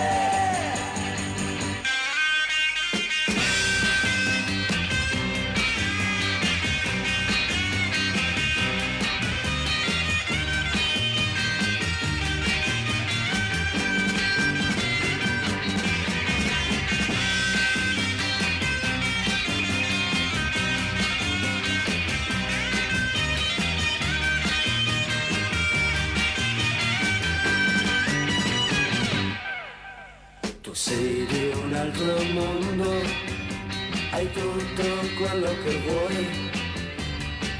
Hai 34.15 34.31
tutto 34.31 34.85
quello 35.19 35.51
che 35.65 35.79
vuoi. 35.87 36.51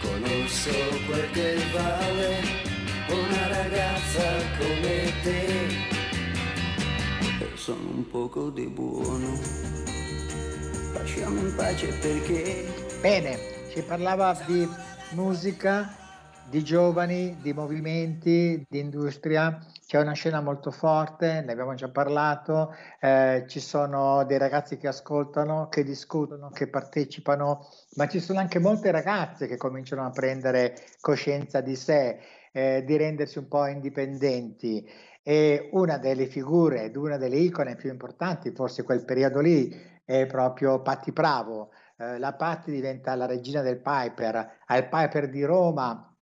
Conosco 0.01 0.71
quel 1.07 1.31
che 1.33 1.57
vale 1.73 2.29
una 3.09 3.47
ragazza 3.49 4.23
come 4.59 5.13
te. 5.23 5.47
Io 7.41 7.57
sono 7.57 7.91
un 7.91 8.09
poco 8.09 8.51
di 8.51 8.67
buono, 8.67 9.37
lasciami 10.93 11.41
in 11.41 11.55
pace 11.57 11.89
perché 12.01 12.83
Bene, 13.01 13.37
si 13.73 13.83
parlava 13.83 14.39
di 14.47 14.67
musica, 15.11 15.93
di 16.49 16.63
giovani, 16.63 17.37
di 17.43 17.53
movimenti, 17.53 18.65
di 18.69 18.79
industria. 18.79 19.59
C'è 19.95 20.01
una 20.01 20.13
scena 20.13 20.41
molto 20.41 20.73
forte, 20.73 21.41
ne 21.43 21.53
abbiamo 21.53 21.75
già 21.75 21.89
parlato, 21.89 22.75
eh, 22.99 23.45
ci 23.47 23.61
sono 23.61 24.25
dei 24.25 24.39
ragazzi 24.39 24.77
che 24.77 24.89
ascoltano, 24.89 25.69
che 25.69 25.85
discutono, 25.85 26.51
che 26.51 26.67
partecipano, 26.67 27.65
ma 27.95 28.09
ci 28.09 28.19
sono 28.19 28.41
anche 28.41 28.59
molte 28.59 28.91
ragazze 28.91 29.47
che 29.47 29.57
cominciano 29.57 30.05
a 30.05 30.11
prendere 30.11 30.75
coscienza 31.01 31.61
di 31.61 31.77
sé, 31.77 32.19
eh, 32.51 32.83
di 32.85 32.97
rendersi 32.97 33.39
un 33.39 33.47
po' 33.47 33.67
indipendenti. 33.67 34.85
E 35.23 35.69
una 35.71 35.97
delle 35.97 36.27
figure 36.27 36.83
ed 36.83 36.97
una 36.97 37.17
delle 37.17 37.37
icone 37.37 37.77
più 37.77 37.89
importanti, 37.89 38.51
forse 38.51 38.83
quel 38.83 39.05
periodo 39.05 39.39
lì, 39.39 39.73
è 40.05 40.27
proprio 40.27 40.83
Patti 40.83 41.13
Bravo. 41.13 41.71
Eh, 41.99 42.19
la 42.19 42.33
Patti 42.33 42.73
diventa 42.73 43.15
la 43.15 43.27
regina 43.27 43.63
del 43.63 43.81
Piper, 43.81 44.57
al 44.67 44.89
Piper 44.89 45.29
di 45.29 45.45
Roma 45.45 46.14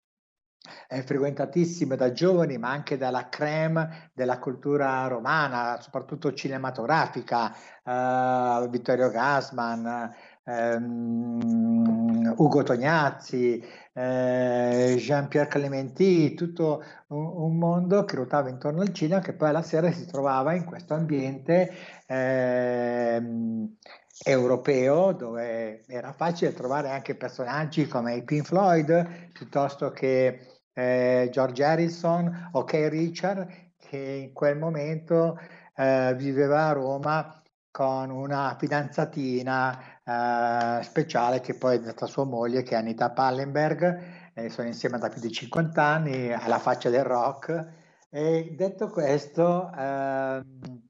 è 0.87 1.03
frequentatissima 1.03 1.97
da 1.97 2.13
giovani, 2.13 2.57
ma 2.59 2.71
anche 2.71 2.97
dalla 2.97 3.29
creme 3.29 4.11
della 4.15 4.39
cultura 4.39 5.07
romana, 5.07 5.81
soprattutto 5.81 6.33
cinematografica, 6.33 7.53
eh, 7.85 8.69
Vittorio 8.69 9.11
Gassman, 9.11 10.15
ehm, 10.45 12.35
Ugo 12.37 12.63
Tognazzi, 12.63 13.65
eh, 13.93 14.95
Jean-Pierre 14.99 15.49
Clementi, 15.49 16.35
tutto 16.35 16.83
un, 17.09 17.27
un, 17.27 17.57
mondo 17.59 18.05
che 18.05 18.17
ruotava 18.17 18.49
intorno 18.49 18.81
al 18.83 18.93
cinema 18.93 19.21
che 19.21 19.35
poi 19.35 19.49
alla 19.49 19.63
sera 19.63 19.91
si 19.91 20.07
trovava 20.07 20.55
in 20.55 20.65
questo 20.65 20.95
ambiente 20.95 21.73
ehm, 22.07 23.77
europeo 24.25 25.13
dove 25.13 25.83
era 25.87 26.13
facile 26.13 26.53
trovare 26.53 26.91
anche 26.91 27.17
personaggi 27.17 27.89
come 27.89 28.15
i 28.15 28.23
Pink 28.23 28.47
Floyd 28.47 29.31
piuttosto 29.33 29.91
che 29.91 30.52
eh, 30.73 31.29
George 31.31 31.65
Harrison 31.65 32.51
o 32.53 32.65
Kay 32.65 32.89
Richard 32.89 33.49
che 33.77 33.99
in 33.99 34.33
quel 34.33 34.57
momento 34.57 35.39
eh, 35.77 36.15
viveva 36.17 36.69
a 36.69 36.73
Roma 36.73 37.43
con 37.71 38.11
una 38.11 38.57
fidanzatina 38.59 39.79
eh, 40.05 40.83
speciale 40.83 41.41
che 41.41 41.55
poi 41.55 41.79
è 41.79 41.83
stata 41.83 42.07
sua 42.07 42.25
moglie 42.25 42.63
che 42.63 42.75
è 42.75 42.79
Anita 42.79 43.11
Pallenberg, 43.11 44.49
sono 44.49 44.67
insieme 44.67 44.99
da 44.99 45.09
più 45.09 45.21
di 45.21 45.31
50 45.31 45.83
anni 45.83 46.33
alla 46.33 46.59
faccia 46.59 46.91
del 46.91 47.05
rock. 47.05 47.81
E 48.09 48.55
detto 48.57 48.89
questo 48.89 49.71
ehm, 49.75 50.82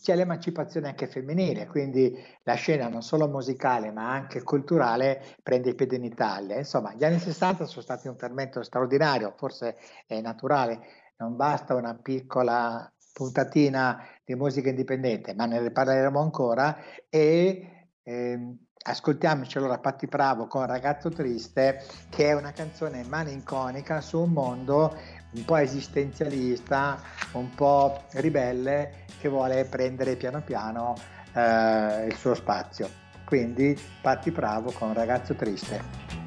c'è 0.00 0.14
l'emancipazione 0.14 0.88
anche 0.88 1.06
femminile, 1.06 1.66
quindi 1.66 2.16
la 2.44 2.54
scena 2.54 2.88
non 2.88 3.02
solo 3.02 3.28
musicale 3.28 3.90
ma 3.90 4.10
anche 4.10 4.42
culturale 4.42 5.22
prende 5.42 5.74
piede 5.74 5.96
in 5.96 6.04
Italia. 6.04 6.56
Insomma, 6.56 6.94
gli 6.94 7.04
anni 7.04 7.18
60 7.18 7.64
sono 7.66 7.82
stati 7.82 8.08
un 8.08 8.16
fermento 8.16 8.62
straordinario, 8.62 9.34
forse 9.36 9.76
è 10.06 10.20
naturale, 10.20 10.80
non 11.16 11.36
basta 11.36 11.74
una 11.74 11.94
piccola 11.94 12.90
puntatina 13.12 14.02
di 14.24 14.34
musica 14.34 14.68
indipendente, 14.68 15.34
ma 15.34 15.46
ne 15.46 15.70
parleremo 15.70 16.20
ancora 16.20 16.76
e 17.08 17.88
eh, 18.02 18.56
ascoltiamoci 18.82 19.58
allora 19.58 19.78
Patti 19.78 20.06
Bravo 20.06 20.46
con 20.46 20.64
Ragazzo 20.66 21.10
Triste, 21.10 21.84
che 22.08 22.28
è 22.28 22.32
una 22.32 22.52
canzone 22.52 23.04
malinconica 23.04 24.00
su 24.00 24.20
un 24.20 24.30
mondo 24.30 24.96
un 25.32 25.44
po' 25.44 25.56
esistenzialista, 25.56 27.00
un 27.32 27.54
po' 27.54 28.04
ribelle, 28.12 29.04
che 29.20 29.28
vuole 29.28 29.64
prendere 29.64 30.16
piano 30.16 30.40
piano 30.42 30.94
eh, 31.32 32.06
il 32.06 32.14
suo 32.16 32.34
spazio. 32.34 32.88
Quindi 33.24 33.78
Patti 34.00 34.30
Bravo 34.30 34.72
con 34.72 34.92
Ragazzo 34.92 35.34
Triste. 35.34 36.19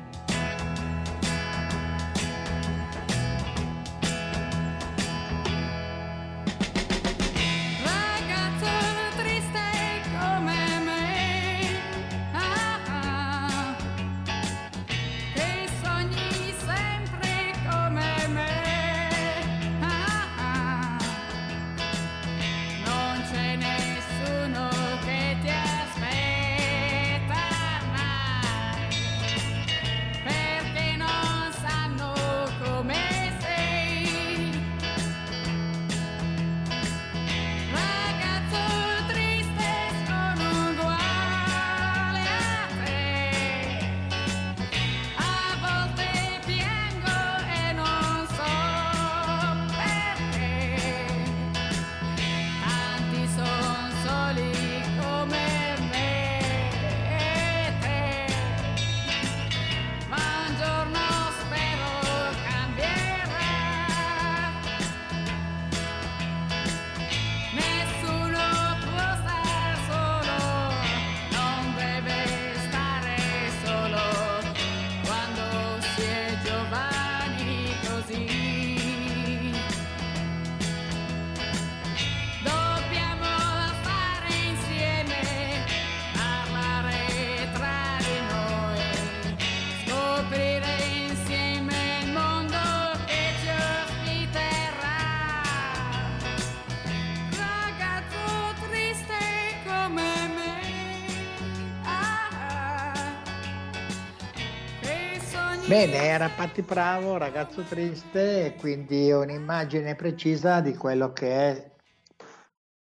Bene, 105.73 106.03
era 106.03 106.29
Patti 106.29 106.61
Bravo, 106.61 107.17
ragazzo 107.17 107.63
triste, 107.63 108.53
quindi 108.59 109.11
un'immagine 109.11 109.95
precisa 109.95 110.59
di 110.59 110.75
quello 110.75 111.11
che 111.13 111.31
è 111.31 111.71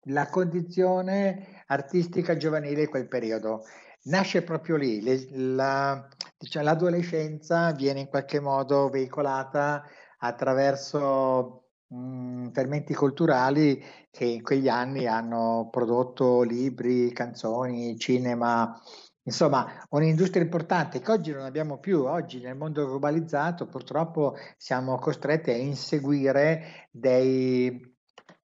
la 0.03 0.29
condizione 0.29 1.61
artistica 1.67 2.37
giovanile 2.37 2.83
in 2.83 2.89
quel 2.89 3.09
periodo. 3.09 3.65
Nasce 4.03 4.43
proprio 4.43 4.77
lì, 4.77 5.01
le, 5.01 5.27
la, 5.31 6.07
diciamo, 6.37 6.63
l'adolescenza 6.63 7.73
viene 7.73 7.99
in 7.99 8.07
qualche 8.07 8.39
modo 8.39 8.87
veicolata 8.87 9.83
attraverso 10.19 11.71
mh, 11.87 11.97
mm, 11.97 12.47
fermenti 12.51 12.93
culturali 12.93 13.83
che 14.09 14.23
in 14.23 14.41
quegli 14.41 14.69
anni 14.69 15.05
hanno 15.05 15.67
prodotto 15.69 16.43
libri, 16.43 17.11
canzoni, 17.11 17.97
cinema, 17.97 18.81
Insomma, 19.29 19.85
un'industria 19.89 20.41
importante 20.41 21.01
che 21.01 21.11
oggi 21.11 21.31
non 21.31 21.43
abbiamo 21.43 21.77
più, 21.77 22.03
oggi 22.05 22.39
nel 22.39 22.55
mondo 22.55 22.83
globalizzato 22.87 23.67
purtroppo 23.67 24.35
siamo 24.57 24.97
costretti 24.97 25.51
a 25.51 25.55
inseguire 25.55 26.87
dei, 26.89 27.95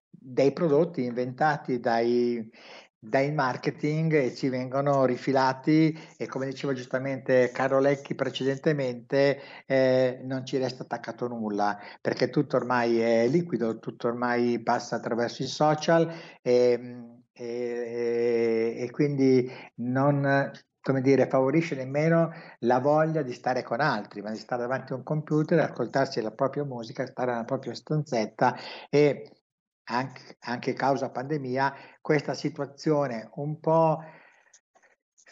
dei 0.08 0.52
prodotti 0.52 1.02
inventati 1.02 1.80
dai, 1.80 2.48
dai 3.00 3.32
marketing 3.32 4.12
e 4.12 4.34
ci 4.36 4.48
vengono 4.48 5.04
rifilati 5.06 5.92
e 6.16 6.26
come 6.28 6.46
diceva 6.46 6.72
giustamente 6.72 7.50
Carlo 7.52 7.80
Lecchi 7.80 8.14
precedentemente 8.14 9.40
eh, 9.66 10.20
non 10.22 10.46
ci 10.46 10.56
resta 10.56 10.84
attaccato 10.84 11.26
nulla 11.26 11.76
perché 12.00 12.30
tutto 12.30 12.54
ormai 12.58 13.00
è 13.00 13.26
liquido, 13.26 13.80
tutto 13.80 14.06
ormai 14.06 14.62
passa 14.62 14.94
attraverso 14.94 15.42
i 15.42 15.46
social 15.46 16.14
e, 16.42 17.24
e, 17.32 18.74
e 18.78 18.90
quindi 18.92 19.50
non 19.76 20.52
come 20.86 21.00
dire, 21.00 21.26
favorisce 21.26 21.74
nemmeno 21.74 22.32
la 22.60 22.78
voglia 22.78 23.22
di 23.22 23.32
stare 23.32 23.64
con 23.64 23.80
altri, 23.80 24.22
ma 24.22 24.30
di 24.30 24.38
stare 24.38 24.62
davanti 24.62 24.92
a 24.92 24.96
un 24.96 25.02
computer, 25.02 25.58
ascoltarsi 25.58 26.20
la 26.20 26.30
propria 26.30 26.62
musica, 26.62 27.04
stare 27.04 27.32
nella 27.32 27.44
propria 27.44 27.74
stanzetta 27.74 28.56
e 28.88 29.28
anche, 29.88 30.36
anche 30.42 30.74
causa 30.74 31.10
pandemia 31.10 31.74
questa 32.00 32.34
situazione 32.34 33.30
un 33.34 33.58
po' 33.58 33.98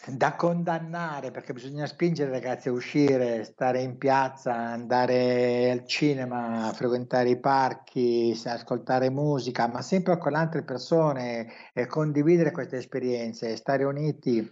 da 0.08 0.34
condannare 0.34 1.30
perché 1.30 1.52
bisogna 1.52 1.86
spingere 1.86 2.30
i 2.30 2.32
ragazzi 2.32 2.68
a 2.68 2.72
uscire, 2.72 3.44
stare 3.44 3.80
in 3.80 3.96
piazza, 3.96 4.54
andare 4.54 5.70
al 5.70 5.86
cinema, 5.86 6.72
frequentare 6.74 7.30
i 7.30 7.38
parchi, 7.38 8.36
ascoltare 8.44 9.08
musica, 9.08 9.68
ma 9.68 9.82
sempre 9.82 10.18
con 10.18 10.34
altre 10.34 10.64
persone 10.64 11.46
e 11.72 11.86
condividere 11.86 12.50
queste 12.50 12.78
esperienze, 12.78 13.54
stare 13.54 13.84
uniti. 13.84 14.50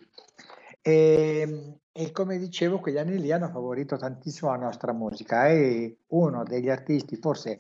E, 0.83 1.79
e 1.93 2.11
come 2.11 2.39
dicevo, 2.39 2.81
quegli 2.81 2.99
anni 2.99 3.21
lì 3.21 3.31
hanno 3.31 3.49
favorito 3.49 3.97
tantissimo 3.97 4.51
la 4.51 4.57
nostra 4.57 4.93
musica 4.93 5.47
e 5.49 5.99
uno 6.09 6.43
degli 6.43 6.69
artisti 6.69 7.17
forse 7.17 7.59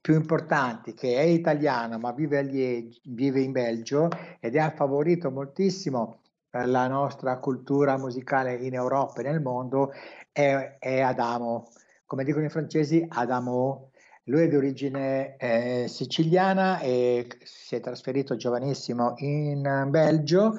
più 0.00 0.14
importanti 0.14 0.94
che 0.94 1.16
è 1.16 1.22
italiano 1.22 1.98
ma 1.98 2.12
vive, 2.12 2.38
agli, 2.38 2.88
vive 3.04 3.40
in 3.40 3.52
Belgio 3.52 4.08
ed 4.40 4.56
ha 4.56 4.70
favorito 4.70 5.30
moltissimo 5.30 6.20
la 6.50 6.88
nostra 6.88 7.38
cultura 7.38 7.98
musicale 7.98 8.54
in 8.54 8.74
Europa 8.74 9.20
e 9.20 9.24
nel 9.24 9.40
mondo 9.40 9.92
è, 10.32 10.76
è 10.78 11.00
Adamo. 11.00 11.70
Come 12.04 12.24
dicono 12.24 12.44
i 12.44 12.50
francesi, 12.50 13.04
Adamo. 13.08 13.90
Lui 14.24 14.42
è 14.42 14.48
di 14.48 14.56
origine 14.56 15.36
eh, 15.36 15.86
siciliana 15.88 16.80
e 16.80 17.28
si 17.44 17.76
è 17.76 17.80
trasferito 17.80 18.34
giovanissimo 18.34 19.14
in 19.18 19.86
Belgio, 19.88 20.54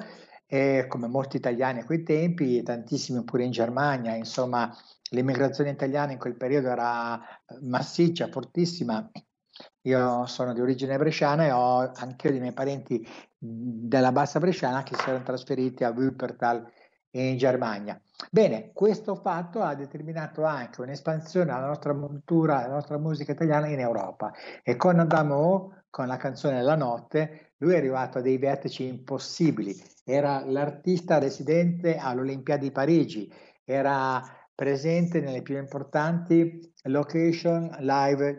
e 0.50 0.86
come 0.88 1.08
molti 1.08 1.36
italiani 1.36 1.80
a 1.80 1.84
quei 1.84 2.02
tempi, 2.02 2.62
tantissimi 2.62 3.22
pure 3.22 3.44
in 3.44 3.50
Germania, 3.50 4.14
insomma 4.14 4.74
l'immigrazione 5.10 5.70
italiana 5.70 6.12
in 6.12 6.18
quel 6.18 6.36
periodo 6.36 6.68
era 6.68 7.20
massiccia, 7.60 8.28
fortissima. 8.28 9.10
Io 9.82 10.24
sono 10.26 10.54
di 10.54 10.60
origine 10.60 10.96
bresciana 10.96 11.44
e 11.44 11.50
ho 11.50 11.92
anche 11.94 12.26
io 12.26 12.32
dei 12.32 12.40
miei 12.40 12.54
parenti 12.54 13.06
della 13.36 14.12
bassa 14.12 14.38
bresciana 14.38 14.82
che 14.82 14.94
si 14.96 15.08
erano 15.08 15.24
trasferiti 15.24 15.84
a 15.84 15.90
Wuppertal 15.90 16.66
in 17.10 17.36
Germania. 17.36 18.00
Bene, 18.30 18.70
questo 18.72 19.16
fatto 19.16 19.60
ha 19.60 19.74
determinato 19.74 20.44
anche 20.44 20.80
un'espansione 20.80 21.52
della 21.52 21.66
nostra 21.66 21.94
cultura, 21.94 22.62
della 22.62 22.74
nostra 22.74 22.98
musica 22.98 23.32
italiana 23.32 23.68
in 23.68 23.80
Europa 23.80 24.32
e 24.62 24.76
con 24.76 24.98
Adamo, 24.98 25.82
con 25.90 26.06
la 26.06 26.16
canzone 26.16 26.62
La 26.62 26.76
notte, 26.76 27.52
lui 27.58 27.74
è 27.74 27.76
arrivato 27.76 28.18
a 28.18 28.20
dei 28.20 28.38
vertici 28.38 28.86
impossibili, 28.86 29.74
era 30.10 30.42
l'artista 30.46 31.18
residente 31.18 31.96
all'Olimpiade 31.96 32.64
di 32.64 32.72
Parigi, 32.72 33.30
era 33.62 34.22
presente 34.54 35.20
nelle 35.20 35.42
più 35.42 35.58
importanti 35.58 36.72
location 36.84 37.76
live 37.80 38.38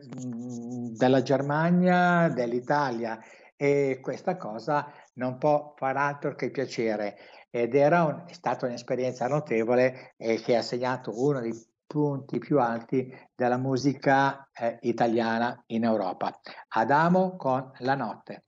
della 0.98 1.22
Germania, 1.22 2.28
dell'Italia 2.30 3.20
e 3.56 4.00
questa 4.02 4.36
cosa 4.36 4.92
non 5.14 5.38
può 5.38 5.76
far 5.78 5.96
altro 5.96 6.34
che 6.34 6.50
piacere 6.50 7.18
ed 7.52 7.76
era 7.76 8.04
un, 8.04 8.24
è 8.26 8.34
stata 8.34 8.66
un'esperienza 8.66 9.28
notevole 9.28 10.16
e 10.18 10.42
che 10.42 10.58
ha 10.58 10.64
segnato 10.64 11.12
uno 11.24 11.40
dei 11.40 11.54
punti 11.86 12.40
più 12.40 12.60
alti 12.60 13.16
della 13.36 13.58
musica 13.58 14.50
eh, 14.52 14.80
italiana 14.82 15.64
in 15.68 15.84
Europa. 15.84 16.40
Adamo 16.70 17.36
con 17.36 17.72
La 17.80 17.96
notte. 17.96 18.46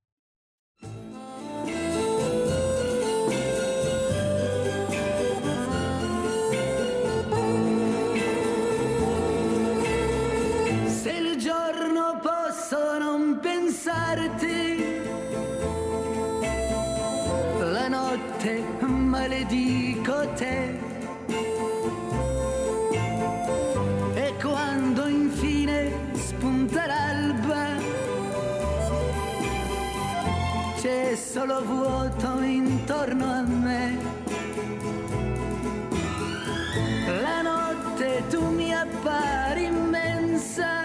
Solo 31.41 31.63
vuoto 31.63 32.39
intorno 32.43 33.25
a 33.25 33.41
me. 33.41 33.97
La 37.19 37.41
notte 37.41 38.23
tu 38.29 38.45
mi 38.51 38.71
appari 38.71 39.65
immensa. 39.65 40.83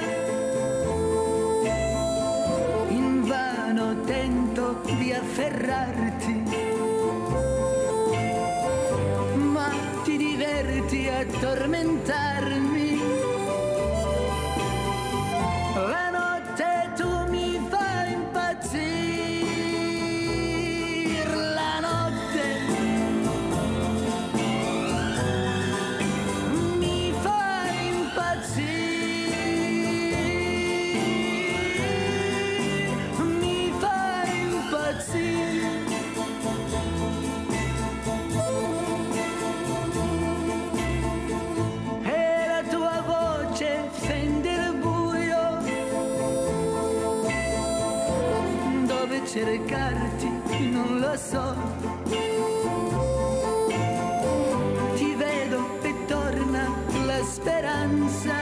Invano 2.88 4.00
tento 4.04 4.80
di 4.98 5.12
afferrarti. 5.12 6.44
a 11.08 11.24
tormentarmi. 11.40 12.25
Cercarti, 49.36 50.70
non 50.70 50.98
lo 50.98 51.14
so. 51.14 51.54
Ti 54.94 55.14
vedo 55.14 55.82
e 55.82 55.94
torna 56.06 56.74
la 57.04 57.22
speranza. 57.22 58.32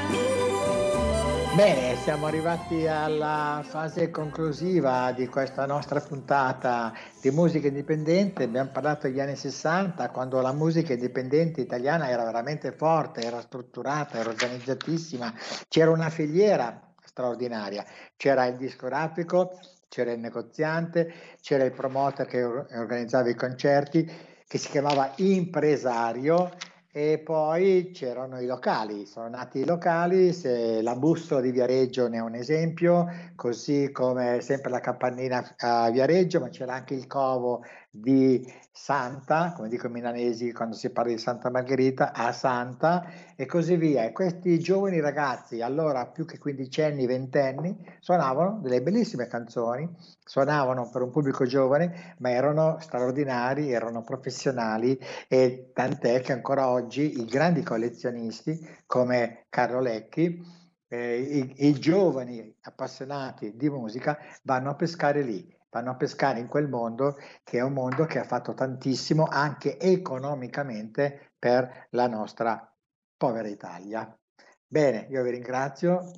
Bene, 1.57 1.97
siamo 1.97 2.27
arrivati 2.27 2.87
alla 2.87 3.65
fase 3.65 4.11
conclusiva 4.11 5.11
di 5.11 5.27
questa 5.27 5.67
nostra 5.67 6.01
puntata 6.01 6.93
di 7.21 7.31
musica 7.33 7.67
indipendente. 7.67 8.45
Abbiamo 8.45 8.71
parlato 8.71 9.09
degli 9.09 9.19
anni 9.19 9.35
60, 9.35 10.11
quando 10.11 10.41
la 10.41 10.53
musica 10.53 10.93
indipendente 10.93 11.61
italiana 11.61 12.09
era 12.09 12.23
veramente 12.23 12.71
forte, 12.71 13.21
era 13.23 13.41
strutturata, 13.41 14.19
era 14.21 14.29
organizzatissima, 14.29 15.35
c'era 15.67 15.91
una 15.91 16.11
filiera 16.11 16.81
straordinaria, 17.05 17.85
c'era 18.17 18.47
il 18.47 18.57
discografico, 18.57 19.59
c'era 19.95 20.11
il 20.11 20.19
negoziante, 20.19 21.13
c'era 21.41 21.63
il 21.63 21.71
promoter 21.71 22.27
che 22.27 22.43
organizzava 22.43 23.29
i 23.29 23.37
concerti, 23.37 24.11
che 24.45 24.59
si 24.59 24.69
chiamava 24.69 25.13
impresario 25.19 26.51
e 26.91 27.19
poi 27.19 27.93
c'erano 27.93 28.41
i 28.41 28.47
locali, 28.47 29.07
sono 29.07 29.29
nati 29.29 29.61
i 29.61 29.65
locali, 29.65 30.33
se 30.33 30.83
la 30.83 30.97
bussola 30.97 31.41
di 31.41 31.53
Viareggio 31.53 32.09
ne 32.09 32.17
è 32.17 32.21
un 32.21 32.35
esempio, 32.35 33.07
così 33.37 33.93
come 33.93 34.41
sempre 34.41 34.71
la 34.71 34.81
capannina 34.81 35.55
a 35.59 35.91
Viareggio, 35.91 36.41
ma 36.41 36.49
c'era 36.49 36.75
anche 36.75 36.95
il 36.95 37.07
covo 37.07 37.63
di 37.97 38.45
Santa, 38.73 39.53
come 39.55 39.69
dicono 39.69 39.91
i 39.91 40.01
milanesi 40.01 40.53
quando 40.53 40.75
si 40.75 40.91
parla 40.91 41.13
di 41.13 41.19
Santa 41.19 41.49
Margherita, 41.49 42.13
a 42.13 42.33
Santa 42.33 43.07
e 43.37 43.47
così 43.47 43.77
via. 43.77 44.03
E 44.03 44.11
questi 44.11 44.59
giovani 44.59 44.99
ragazzi, 44.99 45.61
allora 45.61 46.05
più 46.07 46.25
che 46.25 46.39
quindicenni, 46.39 47.07
ventenni, 47.07 47.77
suonavano 48.01 48.59
delle 48.61 48.83
bellissime 48.83 49.29
canzoni, 49.29 49.89
suonavano 50.25 50.91
per 50.91 51.03
un 51.03 51.13
pubblico 51.13 51.47
giovane, 51.47 52.17
ma 52.19 52.31
erano 52.31 52.79
straordinari, 52.81 53.71
erano 53.71 54.03
professionali 54.03 54.99
e 55.29 55.71
tant'è 55.73 56.21
che 56.21 56.33
ancora 56.33 56.69
oggi 56.69 57.21
i 57.21 57.25
grandi 57.27 57.63
collezionisti 57.63 58.59
come 58.87 59.47
Carlo 59.49 59.79
Lecchi, 59.79 60.43
eh, 60.89 61.21
i, 61.21 61.69
i 61.69 61.73
giovani 61.75 62.57
appassionati 62.63 63.57
di 63.57 63.71
musica 63.71 64.19
vanno 64.43 64.71
a 64.71 64.75
pescare 64.75 65.23
lì 65.23 65.55
vanno 65.75 65.91
a 65.91 65.97
pescare 65.97 66.39
in 66.39 66.47
quel 66.47 66.69
mondo 66.69 67.17
che 67.43 67.59
è 67.59 67.61
un 67.61 67.73
mondo 67.73 68.07
che 68.07 68.21
ha 68.21 68.25
fatto 68.25 68.55
tantissimo 68.55 69.25
anche 69.25 69.77
economicamente 69.77 71.33
per 71.37 71.89
la 71.91 72.07
nostra 72.07 72.73
povera 73.17 73.49
Italia. 73.49 74.17
Bene, 74.65 75.09
io 75.11 75.25
vi 75.25 75.31
ringrazio, 75.31 76.13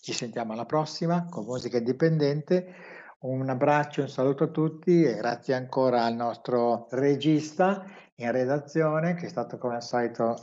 ci 0.00 0.14
sentiamo 0.14 0.54
alla 0.54 0.64
prossima 0.64 1.26
con 1.28 1.44
musica 1.44 1.76
indipendente. 1.76 2.74
Un 3.18 3.46
abbraccio, 3.50 4.00
un 4.00 4.08
saluto 4.08 4.44
a 4.44 4.48
tutti 4.48 5.02
e 5.02 5.14
grazie 5.14 5.52
ancora 5.52 6.04
al 6.04 6.14
nostro 6.14 6.86
regista 6.90 7.84
in 8.14 8.32
redazione 8.32 9.14
che 9.14 9.26
è 9.26 9.28
stato 9.28 9.58
come 9.58 9.74
al 9.74 9.82
solito 9.82 10.36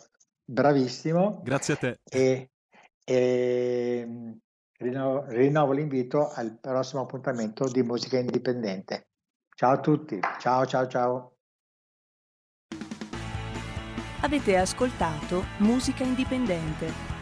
bravissimo. 0.46 1.42
Grazie 1.44 1.74
a 1.74 1.78
te. 1.78 2.00
E, 2.04 2.52
e 3.04 4.38
rinnovo, 4.84 5.26
rinnovo 5.28 5.72
l'invito 5.72 6.30
al 6.30 6.58
prossimo 6.60 7.02
appuntamento 7.02 7.68
di 7.68 7.82
musica 7.82 8.20
indipendente. 8.20 9.08
Ciao 9.56 9.72
a 9.72 9.80
tutti, 9.80 10.20
ciao 10.40 10.66
ciao 10.66 10.88
ciao. 10.88 11.32
Avete 14.22 14.56
ascoltato 14.56 15.44
Musica 15.58 16.04
Indipendente 16.04 17.13